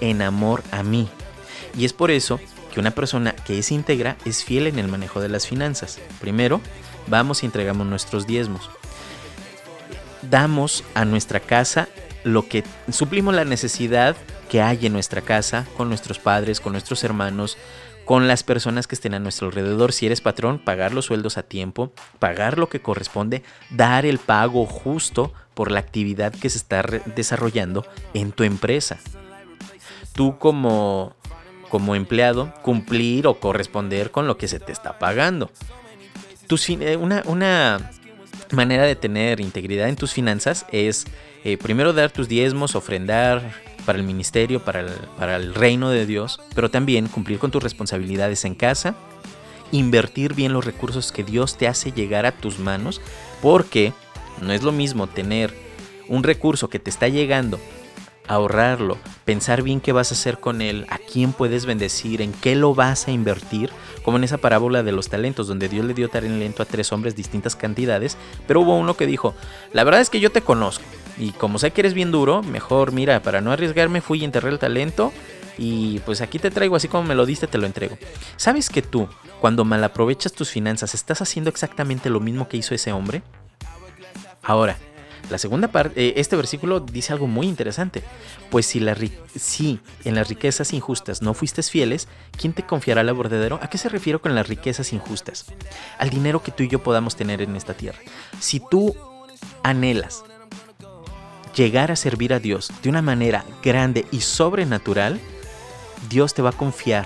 en 0.00 0.22
amor 0.22 0.62
a 0.70 0.82
mí. 0.82 1.08
Y 1.76 1.84
es 1.84 1.92
por 1.92 2.10
eso 2.10 2.40
que 2.72 2.80
una 2.80 2.92
persona 2.92 3.32
que 3.32 3.58
es 3.58 3.70
íntegra 3.70 4.16
es 4.24 4.44
fiel 4.44 4.66
en 4.66 4.78
el 4.78 4.88
manejo 4.88 5.20
de 5.20 5.28
las 5.28 5.46
finanzas. 5.46 5.98
Primero, 6.20 6.60
vamos 7.08 7.42
y 7.42 7.46
entregamos 7.46 7.86
nuestros 7.86 8.26
diezmos. 8.26 8.70
Damos 10.22 10.84
a 10.94 11.04
nuestra 11.04 11.40
casa 11.40 11.88
lo 12.24 12.48
que 12.48 12.64
suplimos 12.90 13.34
la 13.34 13.44
necesidad 13.44 14.16
que 14.48 14.62
hay 14.62 14.86
en 14.86 14.92
nuestra 14.92 15.20
casa, 15.20 15.66
con 15.76 15.88
nuestros 15.88 16.18
padres, 16.18 16.60
con 16.60 16.72
nuestros 16.72 17.04
hermanos, 17.04 17.56
con 18.08 18.26
las 18.26 18.42
personas 18.42 18.86
que 18.86 18.94
estén 18.94 19.12
a 19.12 19.18
nuestro 19.18 19.48
alrededor. 19.48 19.92
Si 19.92 20.06
eres 20.06 20.22
patrón, 20.22 20.58
pagar 20.58 20.94
los 20.94 21.04
sueldos 21.04 21.36
a 21.36 21.42
tiempo, 21.42 21.92
pagar 22.18 22.56
lo 22.56 22.70
que 22.70 22.80
corresponde, 22.80 23.42
dar 23.68 24.06
el 24.06 24.16
pago 24.16 24.64
justo 24.64 25.34
por 25.52 25.70
la 25.70 25.80
actividad 25.80 26.32
que 26.32 26.48
se 26.48 26.56
está 26.56 26.82
desarrollando 27.14 27.84
en 28.14 28.32
tu 28.32 28.44
empresa. 28.44 28.98
Tú 30.14 30.38
como, 30.38 31.16
como 31.68 31.94
empleado, 31.94 32.54
cumplir 32.62 33.26
o 33.26 33.40
corresponder 33.40 34.10
con 34.10 34.26
lo 34.26 34.38
que 34.38 34.48
se 34.48 34.58
te 34.58 34.72
está 34.72 34.98
pagando. 34.98 35.50
Eh, 36.80 36.96
una, 36.96 37.22
una 37.26 37.90
manera 38.52 38.84
de 38.84 38.96
tener 38.96 39.38
integridad 39.38 39.86
en 39.86 39.96
tus 39.96 40.14
finanzas 40.14 40.64
es 40.72 41.04
eh, 41.44 41.58
primero 41.58 41.92
dar 41.92 42.10
tus 42.10 42.26
diezmos, 42.26 42.74
ofrendar 42.74 43.67
para 43.84 43.98
el 43.98 44.04
ministerio, 44.04 44.64
para 44.64 44.80
el, 44.80 44.90
para 45.18 45.36
el 45.36 45.54
reino 45.54 45.90
de 45.90 46.06
Dios, 46.06 46.40
pero 46.54 46.70
también 46.70 47.08
cumplir 47.08 47.38
con 47.38 47.50
tus 47.50 47.62
responsabilidades 47.62 48.44
en 48.44 48.54
casa, 48.54 48.94
invertir 49.72 50.34
bien 50.34 50.52
los 50.52 50.64
recursos 50.64 51.12
que 51.12 51.24
Dios 51.24 51.56
te 51.56 51.68
hace 51.68 51.92
llegar 51.92 52.26
a 52.26 52.32
tus 52.32 52.58
manos, 52.58 53.00
porque 53.42 53.92
no 54.40 54.52
es 54.52 54.62
lo 54.62 54.72
mismo 54.72 55.06
tener 55.06 55.54
un 56.08 56.22
recurso 56.22 56.68
que 56.68 56.78
te 56.78 56.90
está 56.90 57.08
llegando 57.08 57.58
ahorrarlo, 58.28 58.98
pensar 59.24 59.62
bien 59.62 59.80
qué 59.80 59.92
vas 59.92 60.12
a 60.12 60.14
hacer 60.14 60.38
con 60.38 60.60
él, 60.60 60.86
a 60.90 60.98
quién 60.98 61.32
puedes 61.32 61.66
bendecir, 61.66 62.22
en 62.22 62.32
qué 62.32 62.54
lo 62.54 62.74
vas 62.74 63.08
a 63.08 63.10
invertir, 63.10 63.70
como 64.04 64.18
en 64.18 64.24
esa 64.24 64.38
parábola 64.38 64.82
de 64.82 64.92
los 64.92 65.08
talentos, 65.08 65.48
donde 65.48 65.68
Dios 65.68 65.84
le 65.84 65.94
dio 65.94 66.08
talento 66.08 66.62
a 66.62 66.66
tres 66.66 66.92
hombres 66.92 67.16
distintas 67.16 67.56
cantidades, 67.56 68.16
pero 68.46 68.60
hubo 68.60 68.76
uno 68.76 68.94
que 68.94 69.06
dijo, 69.06 69.34
la 69.72 69.82
verdad 69.82 70.02
es 70.02 70.10
que 70.10 70.20
yo 70.20 70.30
te 70.30 70.42
conozco, 70.42 70.84
y 71.18 71.32
como 71.32 71.58
sé 71.58 71.72
que 71.72 71.80
eres 71.80 71.94
bien 71.94 72.10
duro, 72.12 72.42
mejor 72.42 72.92
mira, 72.92 73.22
para 73.22 73.40
no 73.40 73.52
arriesgarme 73.52 74.00
fui 74.00 74.20
y 74.20 74.24
enterré 74.24 74.50
el 74.50 74.58
talento, 74.58 75.12
y 75.58 75.98
pues 76.00 76.20
aquí 76.20 76.38
te 76.38 76.50
traigo, 76.52 76.76
así 76.76 76.86
como 76.86 77.02
me 77.02 77.16
lo 77.16 77.26
diste, 77.26 77.48
te 77.48 77.58
lo 77.58 77.66
entrego. 77.66 77.98
¿Sabes 78.36 78.70
que 78.70 78.80
tú, 78.80 79.08
cuando 79.40 79.64
malaprovechas 79.64 80.32
tus 80.32 80.50
finanzas, 80.50 80.94
estás 80.94 81.20
haciendo 81.20 81.50
exactamente 81.50 82.10
lo 82.10 82.20
mismo 82.20 82.48
que 82.48 82.56
hizo 82.56 82.74
ese 82.74 82.92
hombre? 82.92 83.22
Ahora, 84.42 84.76
La 85.30 85.36
segunda 85.36 85.68
parte, 85.68 86.00
eh, 86.00 86.14
este 86.16 86.36
versículo 86.36 86.80
dice 86.80 87.12
algo 87.12 87.26
muy 87.26 87.46
interesante. 87.46 88.02
Pues 88.50 88.64
si, 88.66 88.80
la, 88.80 88.96
si 89.36 89.80
en 90.04 90.14
las 90.14 90.28
riquezas 90.28 90.72
injustas 90.72 91.20
no 91.20 91.34
fuiste 91.34 91.62
fieles, 91.62 92.08
¿quién 92.36 92.54
te 92.54 92.62
confiará 92.64 93.02
lo 93.02 93.14
verdadero? 93.14 93.58
¿A 93.62 93.68
qué 93.68 93.76
se 93.76 93.90
refiere 93.90 94.18
con 94.18 94.34
las 94.34 94.48
riquezas 94.48 94.92
injustas? 94.92 95.46
Al 95.98 96.08
dinero 96.10 96.42
que 96.42 96.52
tú 96.52 96.62
y 96.62 96.68
yo 96.68 96.82
podamos 96.82 97.14
tener 97.14 97.42
en 97.42 97.56
esta 97.56 97.74
tierra. 97.74 97.98
Si 98.40 98.60
tú 98.70 98.96
anhelas 99.62 100.24
llegar 101.58 101.90
a 101.90 101.96
servir 101.96 102.32
a 102.32 102.38
Dios 102.38 102.70
de 102.82 102.88
una 102.88 103.02
manera 103.02 103.44
grande 103.64 104.06
y 104.12 104.20
sobrenatural, 104.20 105.20
Dios 106.08 106.32
te 106.32 106.40
va 106.40 106.50
a 106.50 106.56
confiar. 106.56 107.04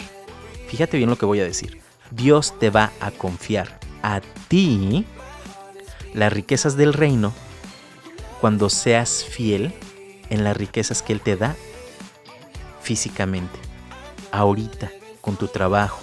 Fíjate 0.68 0.98
bien 0.98 1.08
lo 1.08 1.16
que 1.16 1.24
voy 1.24 1.40
a 1.40 1.44
decir. 1.44 1.80
Dios 2.10 2.58
te 2.58 2.68
va 2.68 2.92
a 3.00 3.10
confiar 3.10 3.80
a 4.02 4.20
ti 4.48 5.06
las 6.12 6.30
riquezas 6.30 6.76
del 6.76 6.92
reino 6.92 7.32
cuando 8.42 8.68
seas 8.68 9.24
fiel 9.24 9.72
en 10.28 10.44
las 10.44 10.54
riquezas 10.54 11.00
que 11.00 11.14
Él 11.14 11.22
te 11.22 11.36
da 11.36 11.56
físicamente, 12.82 13.58
ahorita, 14.32 14.90
con 15.22 15.36
tu 15.36 15.48
trabajo, 15.48 16.02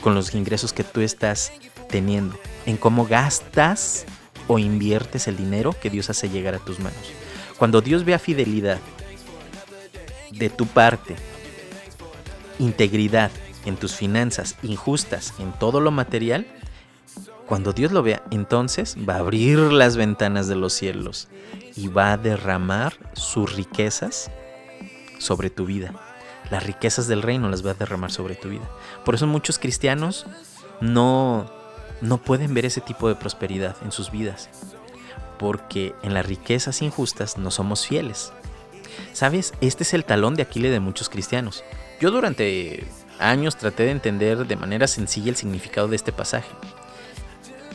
con 0.00 0.14
los 0.14 0.32
ingresos 0.32 0.72
que 0.72 0.84
tú 0.84 1.00
estás 1.00 1.50
teniendo, 1.88 2.38
en 2.66 2.76
cómo 2.76 3.06
gastas 3.06 4.04
o 4.48 4.58
inviertes 4.58 5.28
el 5.28 5.36
dinero 5.36 5.74
que 5.80 5.90
Dios 5.90 6.10
hace 6.10 6.28
llegar 6.28 6.54
a 6.54 6.58
tus 6.58 6.80
manos. 6.80 7.12
Cuando 7.58 7.80
Dios 7.80 8.04
vea 8.04 8.18
fidelidad 8.18 8.78
de 10.32 10.50
tu 10.50 10.66
parte, 10.66 11.14
integridad 12.58 13.30
en 13.64 13.76
tus 13.76 13.94
finanzas, 13.94 14.56
injustas 14.62 15.34
en 15.38 15.52
todo 15.52 15.80
lo 15.80 15.90
material, 15.90 16.46
cuando 17.46 17.72
Dios 17.72 17.92
lo 17.92 18.02
vea, 18.02 18.22
entonces 18.30 18.96
va 19.08 19.14
a 19.14 19.18
abrir 19.20 19.58
las 19.58 19.96
ventanas 19.96 20.48
de 20.48 20.56
los 20.56 20.74
cielos 20.74 21.28
y 21.76 21.88
va 21.88 22.12
a 22.12 22.18
derramar 22.18 22.94
sus 23.14 23.54
riquezas 23.54 24.30
sobre 25.18 25.48
tu 25.48 25.64
vida. 25.64 25.94
Las 26.50 26.64
riquezas 26.64 27.08
del 27.08 27.22
reino 27.22 27.48
las 27.48 27.64
va 27.64 27.70
a 27.70 27.74
derramar 27.74 28.10
sobre 28.10 28.34
tu 28.34 28.50
vida. 28.50 28.68
Por 29.04 29.14
eso 29.14 29.26
muchos 29.26 29.58
cristianos 29.58 30.26
no, 30.80 31.50
no 32.00 32.18
pueden 32.18 32.54
ver 32.54 32.66
ese 32.66 32.80
tipo 32.80 33.08
de 33.08 33.14
prosperidad 33.14 33.76
en 33.82 33.92
sus 33.92 34.10
vidas. 34.10 34.48
Porque 35.38 35.94
en 36.02 36.14
las 36.14 36.26
riquezas 36.26 36.82
injustas 36.82 37.38
no 37.38 37.50
somos 37.50 37.86
fieles. 37.86 38.32
¿Sabes? 39.12 39.52
Este 39.60 39.84
es 39.84 39.94
el 39.94 40.04
talón 40.04 40.34
de 40.34 40.42
Aquiles 40.42 40.72
de 40.72 40.80
muchos 40.80 41.08
cristianos. 41.08 41.64
Yo 42.00 42.10
durante 42.10 42.84
años 43.18 43.56
traté 43.56 43.84
de 43.84 43.90
entender 43.90 44.46
de 44.46 44.56
manera 44.56 44.86
sencilla 44.86 45.30
el 45.30 45.36
significado 45.36 45.88
de 45.88 45.96
este 45.96 46.12
pasaje. 46.12 46.50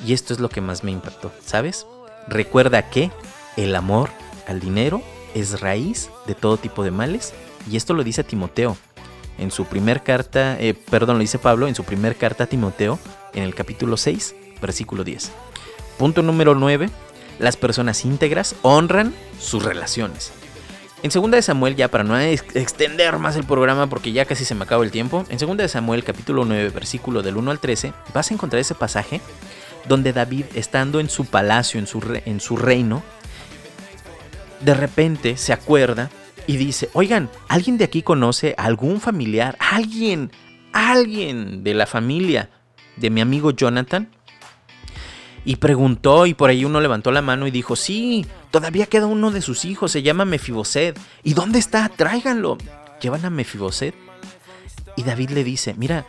Y 0.05 0.13
esto 0.13 0.34
es 0.34 0.39
lo 0.39 0.49
que 0.49 0.61
más 0.61 0.84
me 0.84 0.91
impactó, 0.91 1.32
¿sabes? 1.45 1.86
Recuerda 2.28 2.89
que 2.89 3.11
el 3.57 3.76
amor 3.76 4.09
al 4.47 4.59
dinero 4.59 5.01
es 5.34 5.61
raíz 5.61 6.09
de 6.28 6.36
todo 6.36 6.57
tipo 6.57 6.84
de 6.84 6.91
males. 6.91 7.34
Y 7.69 7.78
esto 7.78 7.93
lo 7.93 8.03
dice 8.03 8.24
Timoteo. 8.24 8.78
En 9.38 9.52
su 9.52 9.66
primer 9.66 10.04
carta, 10.04 10.58
eh, 10.60 10.74
perdón, 10.74 11.18
lo 11.18 11.22
dice 11.22 11.40
Pablo 11.40 11.68
en 11.68 11.76
su 11.76 11.84
primer 11.84 12.16
carta 12.16 12.46
a 12.46 12.48
Timoteo, 12.48 13.00
en 13.34 13.44
el 13.44 13.56
capítulo 13.56 13.98
6, 13.98 14.36
versículo 14.62 15.04
10. 15.04 15.32
Punto 15.98 16.22
número 16.22 16.56
9. 16.56 16.90
Las 17.40 17.58
personas 17.58 18.06
íntegras 18.06 18.56
honran 18.62 19.14
sus 19.40 19.64
relaciones. 19.64 20.32
En 21.02 21.10
2 21.10 21.32
de 21.32 21.42
Samuel, 21.42 21.76
ya 21.76 21.90
para 21.90 22.06
no 22.06 22.18
extender 22.18 23.18
más 23.18 23.36
el 23.36 23.44
programa 23.44 23.88
porque 23.88 24.14
ya 24.14 24.24
casi 24.24 24.46
se 24.46 24.56
me 24.56 24.64
acaba 24.64 24.86
el 24.86 24.92
tiempo, 24.92 25.26
en 25.28 25.38
2 25.38 25.58
de 25.58 25.68
Samuel 25.68 26.06
capítulo 26.06 26.46
9 26.46 26.70
versículo 26.70 27.22
del 27.22 27.36
1 27.36 27.52
al 27.52 27.60
13, 27.60 27.92
vas 28.14 28.32
a 28.32 28.34
encontrar 28.34 28.62
ese 28.62 28.74
pasaje 28.74 29.20
donde 29.88 30.14
David, 30.14 30.46
estando 30.56 31.02
en 31.02 31.10
su 31.10 31.26
palacio, 31.26 31.78
en 31.78 31.88
su, 31.88 32.02
en 32.26 32.40
su 32.40 32.56
reino, 32.56 33.04
de 34.62 34.74
repente 34.74 35.36
se 35.36 35.52
acuerda 35.52 36.10
y 36.48 36.58
dice, 36.58 36.89
oigan, 36.94 37.30
¿alguien 37.48 37.78
de 37.78 37.86
aquí 37.86 38.02
conoce 38.02 38.56
a 38.58 38.66
algún 38.66 39.00
familiar? 39.00 39.58
¿Alguien? 39.60 40.32
¿Alguien 40.72 41.64
de 41.64 41.74
la 41.74 41.86
familia 41.86 42.50
de 42.98 43.10
mi 43.10 43.22
amigo 43.22 43.52
Jonathan? 43.52 44.10
Y 45.46 45.58
preguntó 45.58 46.26
y 46.26 46.34
por 46.34 46.50
ahí 46.50 46.66
uno 46.66 46.80
levantó 46.80 47.12
la 47.12 47.22
mano 47.22 47.48
y 47.48 47.52
dijo, 47.52 47.76
sí, 47.76 48.26
todavía 48.52 48.86
queda 48.86 49.08
uno 49.08 49.32
de 49.32 49.41
sus 49.41 49.66
hijos, 49.66 49.91
se 49.91 50.02
llama 50.02 50.26
Mefiboset. 50.26 50.98
¿Y 51.24 51.34
dónde 51.34 51.60
está? 51.60 51.89
Tráiganlo. 51.89 52.58
Llevan 53.02 53.26
a 53.26 53.30
Mefiboset. 53.30 53.94
Y 54.96 55.04
David 55.04 55.32
le 55.32 55.44
dice, 55.44 55.74
mira, 55.78 56.06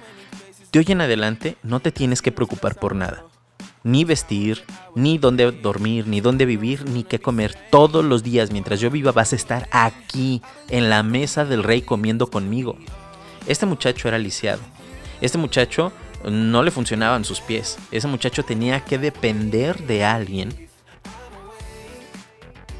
de 0.72 0.78
hoy 0.78 0.86
en 0.88 1.00
adelante 1.00 1.56
no 1.62 1.80
te 1.80 1.90
tienes 1.90 2.22
que 2.22 2.32
preocupar 2.32 2.76
por 2.76 2.94
nada 2.94 3.24
ni 3.84 4.04
vestir, 4.04 4.64
ni 4.94 5.18
dónde 5.18 5.52
dormir, 5.52 6.08
ni 6.08 6.20
dónde 6.20 6.46
vivir, 6.46 6.88
ni 6.88 7.04
qué 7.04 7.20
comer. 7.20 7.54
Todos 7.70 8.04
los 8.04 8.22
días 8.22 8.50
mientras 8.50 8.80
yo 8.80 8.90
viva 8.90 9.12
vas 9.12 9.32
a 9.32 9.36
estar 9.36 9.68
aquí, 9.70 10.42
en 10.68 10.90
la 10.90 11.02
mesa 11.02 11.44
del 11.44 11.62
rey 11.62 11.82
comiendo 11.82 12.28
conmigo. 12.28 12.76
Este 13.46 13.66
muchacho 13.66 14.08
era 14.08 14.18
lisiado. 14.18 14.62
Este 15.20 15.38
muchacho 15.38 15.92
no 16.24 16.62
le 16.62 16.70
funcionaban 16.70 17.24
sus 17.24 17.42
pies. 17.42 17.78
Ese 17.90 18.08
muchacho 18.08 18.42
tenía 18.42 18.80
que 18.80 18.98
depender 18.98 19.86
de 19.86 20.02
alguien 20.04 20.68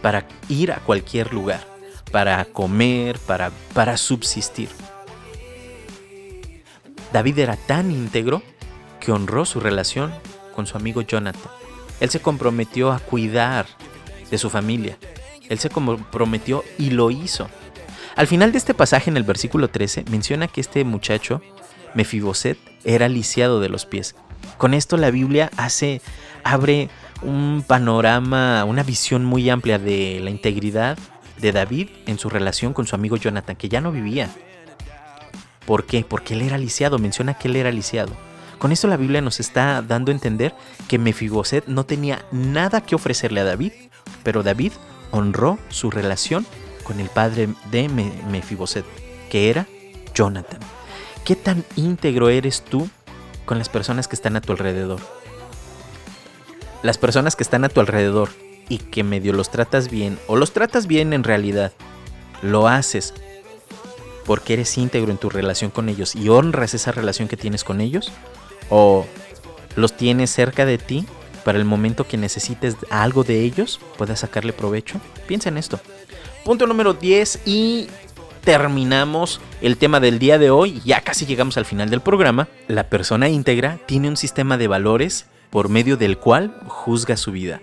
para 0.01 0.27
ir 0.49 0.73
a 0.73 0.81
cualquier 0.81 1.33
lugar, 1.35 1.67
para 2.11 2.43
comer, 2.47 3.19
para, 3.19 3.51
para 3.75 3.99
subsistir. 3.99 4.71
David 7.13 7.39
era 7.39 7.57
tan 7.57 7.91
íntegro 7.91 8.43
que 9.01 9.13
honró 9.13 9.45
su 9.45 9.61
relación 9.61 10.13
con 10.55 10.67
su 10.67 10.77
amigo 10.77 11.03
Jonathan. 11.03 11.51
Él 12.01 12.11
se 12.11 12.21
comprometió 12.21 12.93
a 12.93 12.99
cuidar 12.99 13.67
de 14.31 14.39
su 14.39 14.51
familia. 14.51 14.99
Él 15.49 15.59
se 15.59 15.71
comprometió 15.71 16.65
y 16.79 16.91
lo 16.91 17.11
hizo. 17.11 17.49
Al 18.17 18.27
final 18.27 18.53
de 18.53 18.59
este 18.59 18.75
pasaje, 18.75 19.11
en 19.11 19.17
el 19.17 19.25
versículo 19.25 19.69
13, 19.69 20.05
menciona 20.11 20.49
que 20.49 20.61
este 20.61 20.85
muchacho, 20.85 21.43
Mefiboset, 21.95 22.59
era 22.85 23.09
lisiado 23.09 23.61
de 23.61 23.69
los 23.69 23.87
pies. 23.87 24.15
Con 24.59 24.75
esto 24.75 24.97
la 24.97 25.11
Biblia 25.11 25.51
hace, 25.57 26.01
abre 26.45 26.89
un 27.23 27.65
panorama, 27.67 28.65
una 28.65 28.83
visión 28.83 29.25
muy 29.25 29.51
amplia 29.51 29.79
de 29.79 30.21
la 30.23 30.31
integridad 30.31 30.99
de 31.41 31.53
David 31.53 31.89
en 32.07 32.19
su 32.19 32.29
relación 32.29 32.73
con 32.73 32.87
su 32.87 32.95
amigo 32.95 33.17
Jonathan, 33.17 33.57
que 33.57 33.69
ya 33.69 33.81
no 33.81 33.91
vivía. 33.91 34.31
¿Por 35.67 35.85
qué? 35.87 36.05
Porque 36.09 36.35
él 36.35 36.43
era 36.43 36.59
lisiado, 36.59 36.99
menciona 36.99 37.35
que 37.35 37.49
él 37.49 37.57
era 37.57 37.73
lisiado. 37.73 38.13
Con 38.59 38.73
esto 38.73 38.89
la 38.89 38.97
Biblia 38.97 39.21
nos 39.21 39.41
está 39.41 39.83
dando 39.83 40.11
a 40.11 40.15
entender 40.15 40.55
que 40.89 40.99
Mefiboset 40.99 41.67
no 41.67 41.85
tenía 41.85 42.25
nada 42.33 42.81
que 42.81 42.95
ofrecerle 42.95 43.41
a 43.41 43.45
David, 43.45 43.73
pero 44.23 44.43
David 44.43 44.73
honró 45.11 45.59
su 45.69 45.91
relación 45.91 46.47
con 46.83 47.01
el 47.01 47.09
padre 47.09 47.49
de 47.71 47.89
Mefiboset, 47.89 48.85
que 49.31 49.51
era 49.51 49.67
Jonathan. 50.15 50.61
¿Qué 51.25 51.37
tan 51.37 51.65
íntegro 51.77 52.29
eres 52.29 52.63
tú 52.63 52.89
con 53.45 53.59
las 53.59 53.69
personas 53.69 54.09
que 54.09 54.17
están 54.17 54.37
a 54.37 54.41
tu 54.41 54.53
alrededor? 54.53 55.01
Las 56.83 56.99
personas 56.99 57.35
que 57.35 57.43
están 57.43 57.65
a 57.65 57.69
tu 57.69 57.81
alrededor 57.81 58.29
y 58.69 58.79
que 58.79 59.05
medio 59.05 59.33
los 59.33 59.51
tratas 59.51 59.91
bien, 59.91 60.19
o 60.27 60.37
los 60.37 60.53
tratas 60.53 60.87
bien 60.87 61.13
en 61.13 61.25
realidad, 61.25 61.73
lo 62.43 62.69
haces 62.69 63.15
porque 64.27 64.55
eres 64.55 64.77
íntegro 64.79 65.11
en 65.11 65.19
tu 65.19 65.31
relación 65.31 65.71
con 65.71 65.89
ellos 65.89 66.15
y 66.15 66.29
honras 66.29 66.75
esa 66.75 66.93
relación 66.93 67.29
que 67.29 67.37
tienes 67.37 67.65
con 67.65 67.81
ellos, 67.81 68.11
o 68.71 69.07
los 69.77 69.97
tienes 69.97 70.31
cerca 70.31 70.65
de 70.65 70.79
ti 70.79 71.07
para 71.45 71.59
el 71.59 71.65
momento 71.65 72.07
que 72.07 72.17
necesites 72.17 72.77
algo 72.91 73.23
de 73.23 73.41
ellos, 73.41 73.81
puedas 73.99 74.21
sacarle 74.21 74.53
provecho. 74.53 75.01
Piensa 75.27 75.51
en 75.51 75.59
esto. 75.59 75.79
Punto 76.45 76.67
número 76.67 76.95
10 76.95 77.41
y 77.45 77.89
terminamos 78.43 79.41
el 79.61 79.77
tema 79.77 80.01
del 80.01 80.19
día 80.19 80.39
de 80.39 80.51
hoy. 80.51 80.81
Ya 80.85 81.01
casi 81.01 81.27
llegamos 81.27 81.57
al 81.57 81.65
final 81.65 81.91
del 81.91 82.01
programa. 82.01 82.49
La 82.69 82.89
persona 82.89 83.29
íntegra 83.29 83.79
tiene 83.87 84.09
un 84.09 84.17
sistema 84.17 84.57
de 84.57 84.69
valores 84.69 85.27
por 85.51 85.69
medio 85.69 85.97
del 85.97 86.19
cual 86.19 86.55
juzga 86.67 87.17
su 87.17 87.33
vida. 87.33 87.61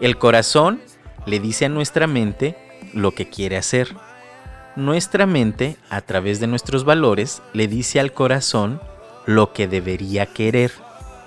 El 0.00 0.18
corazón 0.18 0.80
le 1.26 1.40
dice 1.40 1.66
a 1.66 1.68
nuestra 1.68 2.06
mente 2.06 2.56
lo 2.94 3.12
que 3.12 3.28
quiere 3.28 3.56
hacer. 3.56 3.94
Nuestra 4.76 5.26
mente, 5.26 5.76
a 5.90 6.00
través 6.00 6.40
de 6.40 6.46
nuestros 6.46 6.84
valores, 6.84 7.42
le 7.52 7.66
dice 7.66 8.00
al 8.00 8.12
corazón 8.12 8.80
lo 9.28 9.52
que 9.52 9.68
debería 9.68 10.24
querer. 10.24 10.72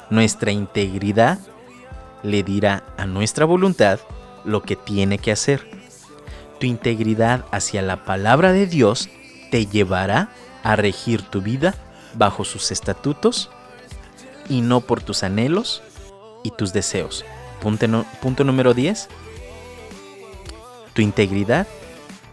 Nuestra 0.09 0.51
integridad 0.51 1.37
le 2.23 2.41
dirá 2.41 2.83
a 2.97 3.05
nuestra 3.05 3.45
voluntad 3.45 3.99
lo 4.43 4.63
que 4.63 4.75
tiene 4.75 5.19
que 5.19 5.31
hacer. 5.31 5.69
Tu 6.59 6.65
integridad 6.65 7.45
hacia 7.51 7.83
la 7.83 8.03
palabra 8.03 8.53
de 8.53 8.65
Dios 8.65 9.07
te 9.51 9.67
llevará 9.67 10.29
a 10.63 10.75
regir 10.75 11.21
tu 11.21 11.43
vida 11.43 11.75
bajo 12.15 12.43
sus 12.43 12.71
estatutos 12.71 13.51
y 14.49 14.61
no 14.61 14.81
por 14.81 15.03
tus 15.03 15.21
anhelos 15.21 15.83
y 16.43 16.49
tus 16.49 16.73
deseos. 16.73 17.23
Punto, 17.61 18.43
número 18.43 18.73
10. 18.73 19.09
Tu 20.95 21.03
integridad 21.03 21.67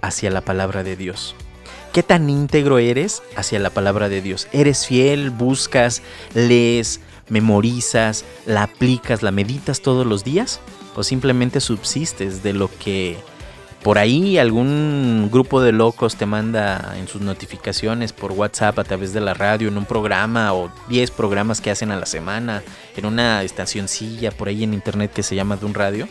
hacia 0.01 0.31
la 0.31 0.41
palabra 0.41 0.83
de 0.83 0.97
Dios. 0.97 1.37
¿Qué 1.99 2.05
tan 2.05 2.31
íntegro 2.31 2.79
eres 2.79 3.25
hacia 3.35 3.59
la 3.59 3.71
palabra 3.71 4.09
de 4.09 4.23
Dios? 4.23 4.47
¿Eres 4.53 4.87
fiel? 4.87 5.31
¿Buscas? 5.31 6.01
¿Lees? 6.33 7.01
¿Memorizas? 7.29 8.25
¿La 8.47 8.63
aplicas? 8.63 9.25
¿La 9.25 9.33
meditas 9.33 9.81
todos 9.81 10.07
los 10.07 10.23
días? 10.23 10.61
o 10.95 11.03
simplemente 11.03 11.59
subsistes 11.59 12.45
de 12.45 12.53
lo 12.53 12.71
que 12.79 13.17
por 13.83 13.99
ahí 13.99 14.39
algún 14.39 15.29
grupo 15.33 15.61
de 15.61 15.73
locos 15.73 16.15
te 16.15 16.25
manda 16.25 16.95
en 16.97 17.09
sus 17.09 17.21
notificaciones 17.21 18.13
por 18.13 18.31
WhatsApp 18.31 18.79
a 18.79 18.85
través 18.85 19.13
de 19.13 19.21
la 19.21 19.35
radio, 19.35 19.67
en 19.67 19.77
un 19.77 19.85
programa 19.85 20.55
o 20.55 20.71
10 20.89 21.11
programas 21.11 21.61
que 21.61 21.73
hacen 21.73 21.91
a 21.91 21.99
la 21.99 22.07
semana, 22.07 22.63
en 22.97 23.07
una 23.07 23.43
estacioncilla 23.43 24.31
por 24.31 24.47
ahí 24.47 24.63
en 24.63 24.73
internet 24.73 25.13
que 25.13 25.25
se 25.25 25.35
llama 25.35 25.57
de 25.57 25.67
un 25.67 25.75
radio. 25.75 26.07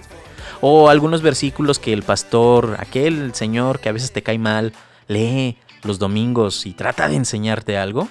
O 0.60 0.90
algunos 0.90 1.22
versículos 1.22 1.80
que 1.80 1.94
el 1.94 2.04
pastor, 2.04 2.76
aquel 2.78 3.34
señor 3.34 3.80
que 3.80 3.88
a 3.88 3.94
veces 3.94 4.12
te 4.12 4.22
cae 4.22 4.38
mal, 4.38 4.74
lee 5.08 5.58
los 5.84 6.00
domingos 6.00 6.66
y 6.66 6.74
trata 6.74 7.08
de 7.08 7.16
enseñarte 7.16 7.78
algo. 7.78 8.10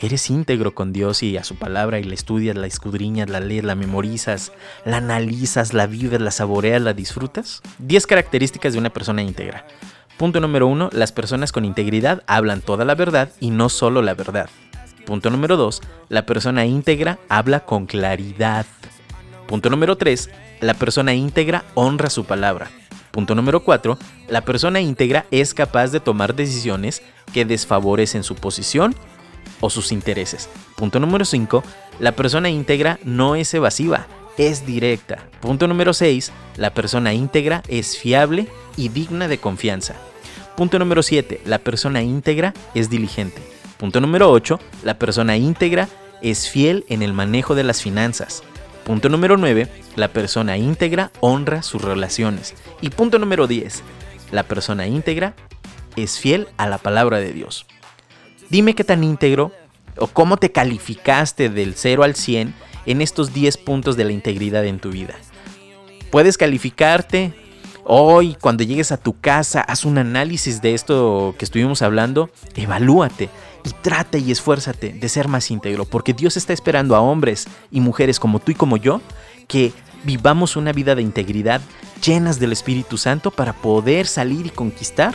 Eres 0.00 0.30
íntegro 0.30 0.74
con 0.74 0.92
Dios 0.92 1.24
y 1.24 1.36
a 1.36 1.42
su 1.42 1.56
palabra 1.56 1.98
y 1.98 2.04
la 2.04 2.14
estudias, 2.14 2.56
la 2.56 2.68
escudriñas, 2.68 3.28
la 3.28 3.40
lees, 3.40 3.64
la 3.64 3.74
memorizas, 3.74 4.52
la 4.84 4.98
analizas, 4.98 5.74
la 5.74 5.88
vives, 5.88 6.20
la 6.20 6.30
saboreas, 6.30 6.80
la 6.80 6.94
disfrutas. 6.94 7.62
10 7.78 8.06
características 8.06 8.72
de 8.72 8.78
una 8.78 8.90
persona 8.90 9.22
íntegra. 9.22 9.66
Punto 10.16 10.40
número 10.40 10.68
1. 10.68 10.90
Las 10.92 11.10
personas 11.10 11.50
con 11.50 11.64
integridad 11.64 12.22
hablan 12.28 12.60
toda 12.60 12.84
la 12.84 12.94
verdad 12.94 13.32
y 13.40 13.50
no 13.50 13.68
solo 13.68 14.00
la 14.00 14.14
verdad. 14.14 14.48
Punto 15.04 15.30
número 15.30 15.56
2. 15.56 15.80
La 16.10 16.26
persona 16.26 16.64
íntegra 16.64 17.18
habla 17.28 17.60
con 17.60 17.86
claridad. 17.86 18.66
Punto 19.48 19.70
número 19.70 19.96
3. 19.96 20.30
La 20.60 20.74
persona 20.74 21.14
íntegra 21.14 21.64
honra 21.74 22.10
su 22.10 22.24
palabra. 22.24 22.70
Punto 23.18 23.34
número 23.34 23.64
4. 23.64 23.98
La 24.28 24.42
persona 24.42 24.80
íntegra 24.80 25.26
es 25.32 25.52
capaz 25.52 25.88
de 25.88 25.98
tomar 25.98 26.36
decisiones 26.36 27.02
que 27.34 27.44
desfavorecen 27.44 28.22
su 28.22 28.36
posición 28.36 28.94
o 29.58 29.70
sus 29.70 29.90
intereses. 29.90 30.48
Punto 30.76 31.00
número 31.00 31.24
5. 31.24 31.64
La 31.98 32.12
persona 32.12 32.48
íntegra 32.48 33.00
no 33.02 33.34
es 33.34 33.52
evasiva, 33.54 34.06
es 34.36 34.64
directa. 34.64 35.26
Punto 35.40 35.66
número 35.66 35.94
6. 35.94 36.30
La 36.58 36.72
persona 36.72 37.12
íntegra 37.12 37.64
es 37.66 37.98
fiable 37.98 38.46
y 38.76 38.88
digna 38.88 39.26
de 39.26 39.38
confianza. 39.38 39.96
Punto 40.56 40.78
número 40.78 41.02
7. 41.02 41.40
La 41.44 41.58
persona 41.58 42.02
íntegra 42.02 42.54
es 42.72 42.88
diligente. 42.88 43.42
Punto 43.78 44.00
número 44.00 44.30
8. 44.30 44.60
La 44.84 44.96
persona 44.96 45.36
íntegra 45.36 45.88
es 46.22 46.48
fiel 46.48 46.84
en 46.88 47.02
el 47.02 47.14
manejo 47.14 47.56
de 47.56 47.64
las 47.64 47.82
finanzas. 47.82 48.44
Punto 48.88 49.10
número 49.10 49.36
9. 49.36 49.68
La 49.96 50.08
persona 50.08 50.56
íntegra 50.56 51.12
honra 51.20 51.62
sus 51.62 51.82
relaciones. 51.82 52.54
Y 52.80 52.88
punto 52.88 53.18
número 53.18 53.46
10. 53.46 53.82
La 54.32 54.44
persona 54.44 54.86
íntegra 54.86 55.34
es 55.96 56.18
fiel 56.18 56.48
a 56.56 56.66
la 56.66 56.78
palabra 56.78 57.18
de 57.18 57.34
Dios. 57.34 57.66
Dime 58.48 58.74
qué 58.74 58.84
tan 58.84 59.04
íntegro 59.04 59.52
o 59.98 60.06
cómo 60.06 60.38
te 60.38 60.52
calificaste 60.52 61.50
del 61.50 61.74
0 61.74 62.02
al 62.02 62.14
100 62.14 62.54
en 62.86 63.02
estos 63.02 63.34
10 63.34 63.58
puntos 63.58 63.94
de 63.98 64.04
la 64.04 64.12
integridad 64.12 64.64
en 64.64 64.78
tu 64.78 64.88
vida. 64.88 65.16
Puedes 66.10 66.38
calificarte 66.38 67.34
hoy 67.84 68.38
cuando 68.40 68.64
llegues 68.64 68.90
a 68.90 68.96
tu 68.96 69.20
casa, 69.20 69.60
haz 69.60 69.84
un 69.84 69.98
análisis 69.98 70.62
de 70.62 70.72
esto 70.72 71.34
que 71.38 71.44
estuvimos 71.44 71.82
hablando, 71.82 72.30
evalúate 72.54 73.28
y 73.68 73.72
trata 73.82 74.18
y 74.18 74.30
esfuérzate 74.30 74.94
de 74.94 75.08
ser 75.08 75.28
más 75.28 75.50
íntegro, 75.50 75.84
porque 75.84 76.14
Dios 76.14 76.36
está 76.36 76.52
esperando 76.52 76.96
a 76.96 77.00
hombres 77.00 77.46
y 77.70 77.80
mujeres 77.80 78.18
como 78.18 78.38
tú 78.38 78.52
y 78.52 78.54
como 78.54 78.76
yo 78.76 79.00
que 79.46 79.72
vivamos 80.04 80.56
una 80.56 80.72
vida 80.72 80.94
de 80.94 81.02
integridad 81.02 81.60
llenas 82.04 82.38
del 82.38 82.52
Espíritu 82.52 82.96
Santo 82.96 83.30
para 83.30 83.52
poder 83.52 84.06
salir 84.06 84.46
y 84.46 84.50
conquistar 84.50 85.14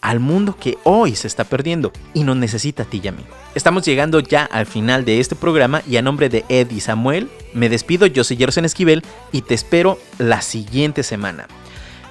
al 0.00 0.20
mundo 0.20 0.56
que 0.58 0.78
hoy 0.84 1.14
se 1.14 1.26
está 1.26 1.44
perdiendo 1.44 1.92
y 2.14 2.24
nos 2.24 2.36
necesita 2.36 2.82
a 2.82 2.86
ti 2.86 3.00
y 3.02 3.08
a 3.08 3.12
mí. 3.12 3.24
Estamos 3.54 3.84
llegando 3.84 4.20
ya 4.20 4.44
al 4.44 4.66
final 4.66 5.04
de 5.04 5.20
este 5.20 5.36
programa 5.36 5.82
y 5.88 5.96
a 5.96 6.02
nombre 6.02 6.28
de 6.28 6.44
Ed 6.48 6.70
y 6.70 6.80
Samuel 6.80 7.30
me 7.54 7.68
despido, 7.68 8.06
yo 8.06 8.24
soy 8.24 8.36
Gerson 8.36 8.64
Esquivel 8.64 9.02
y 9.32 9.42
te 9.42 9.54
espero 9.54 9.98
la 10.18 10.42
siguiente 10.42 11.02
semana. 11.02 11.46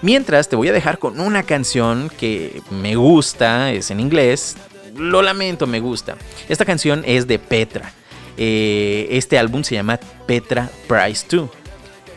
Mientras 0.02 0.48
te 0.48 0.56
voy 0.56 0.70
a 0.70 0.74
dejar 0.74 0.98
con 0.98 1.20
una 1.20 1.44
canción 1.44 2.10
que 2.18 2.62
me 2.70 2.96
gusta, 2.96 3.72
es 3.72 3.92
en 3.92 4.00
inglés, 4.00 4.56
lo 4.96 5.22
lamento, 5.22 5.68
me 5.68 5.80
gusta. 5.80 6.18
Esta 6.48 6.66
canción 6.66 7.04
es 7.06 7.28
de 7.28 7.40
Petra. 7.40 7.94
Eh, 8.38 9.08
este 9.12 9.38
álbum 9.38 9.64
se 9.64 9.76
llama 9.76 10.00
Petra 10.26 10.70
Price 10.88 11.26
2 11.30 11.50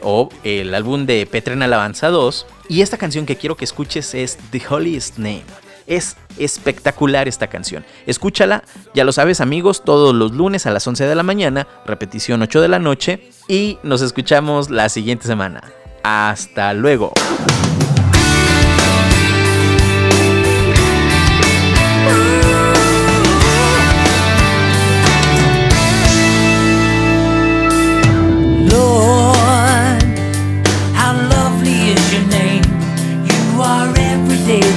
o 0.02 0.28
el 0.44 0.74
álbum 0.74 1.06
de 1.06 1.26
Petra 1.26 1.54
en 1.54 1.62
Alabanza 1.62 2.08
2 2.08 2.46
y 2.68 2.82
esta 2.82 2.96
canción 2.96 3.26
que 3.26 3.36
quiero 3.36 3.56
que 3.56 3.64
escuches 3.64 4.14
es 4.14 4.38
The 4.50 4.62
Holiest 4.68 5.18
Name. 5.18 5.44
Es 5.86 6.16
espectacular 6.38 7.26
esta 7.26 7.48
canción. 7.48 7.84
Escúchala, 8.06 8.62
ya 8.94 9.04
lo 9.04 9.12
sabes 9.12 9.40
amigos, 9.40 9.82
todos 9.84 10.14
los 10.14 10.32
lunes 10.32 10.66
a 10.66 10.70
las 10.70 10.86
11 10.86 11.06
de 11.06 11.14
la 11.14 11.24
mañana, 11.24 11.66
repetición 11.86 12.40
8 12.42 12.60
de 12.60 12.68
la 12.68 12.78
noche 12.78 13.28
y 13.48 13.78
nos 13.82 14.00
escuchamos 14.00 14.70
la 14.70 14.88
siguiente 14.88 15.26
semana. 15.26 15.72
Hasta 16.04 16.72
luego. 16.72 17.12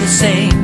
the 0.05 0.11
same. 0.11 0.54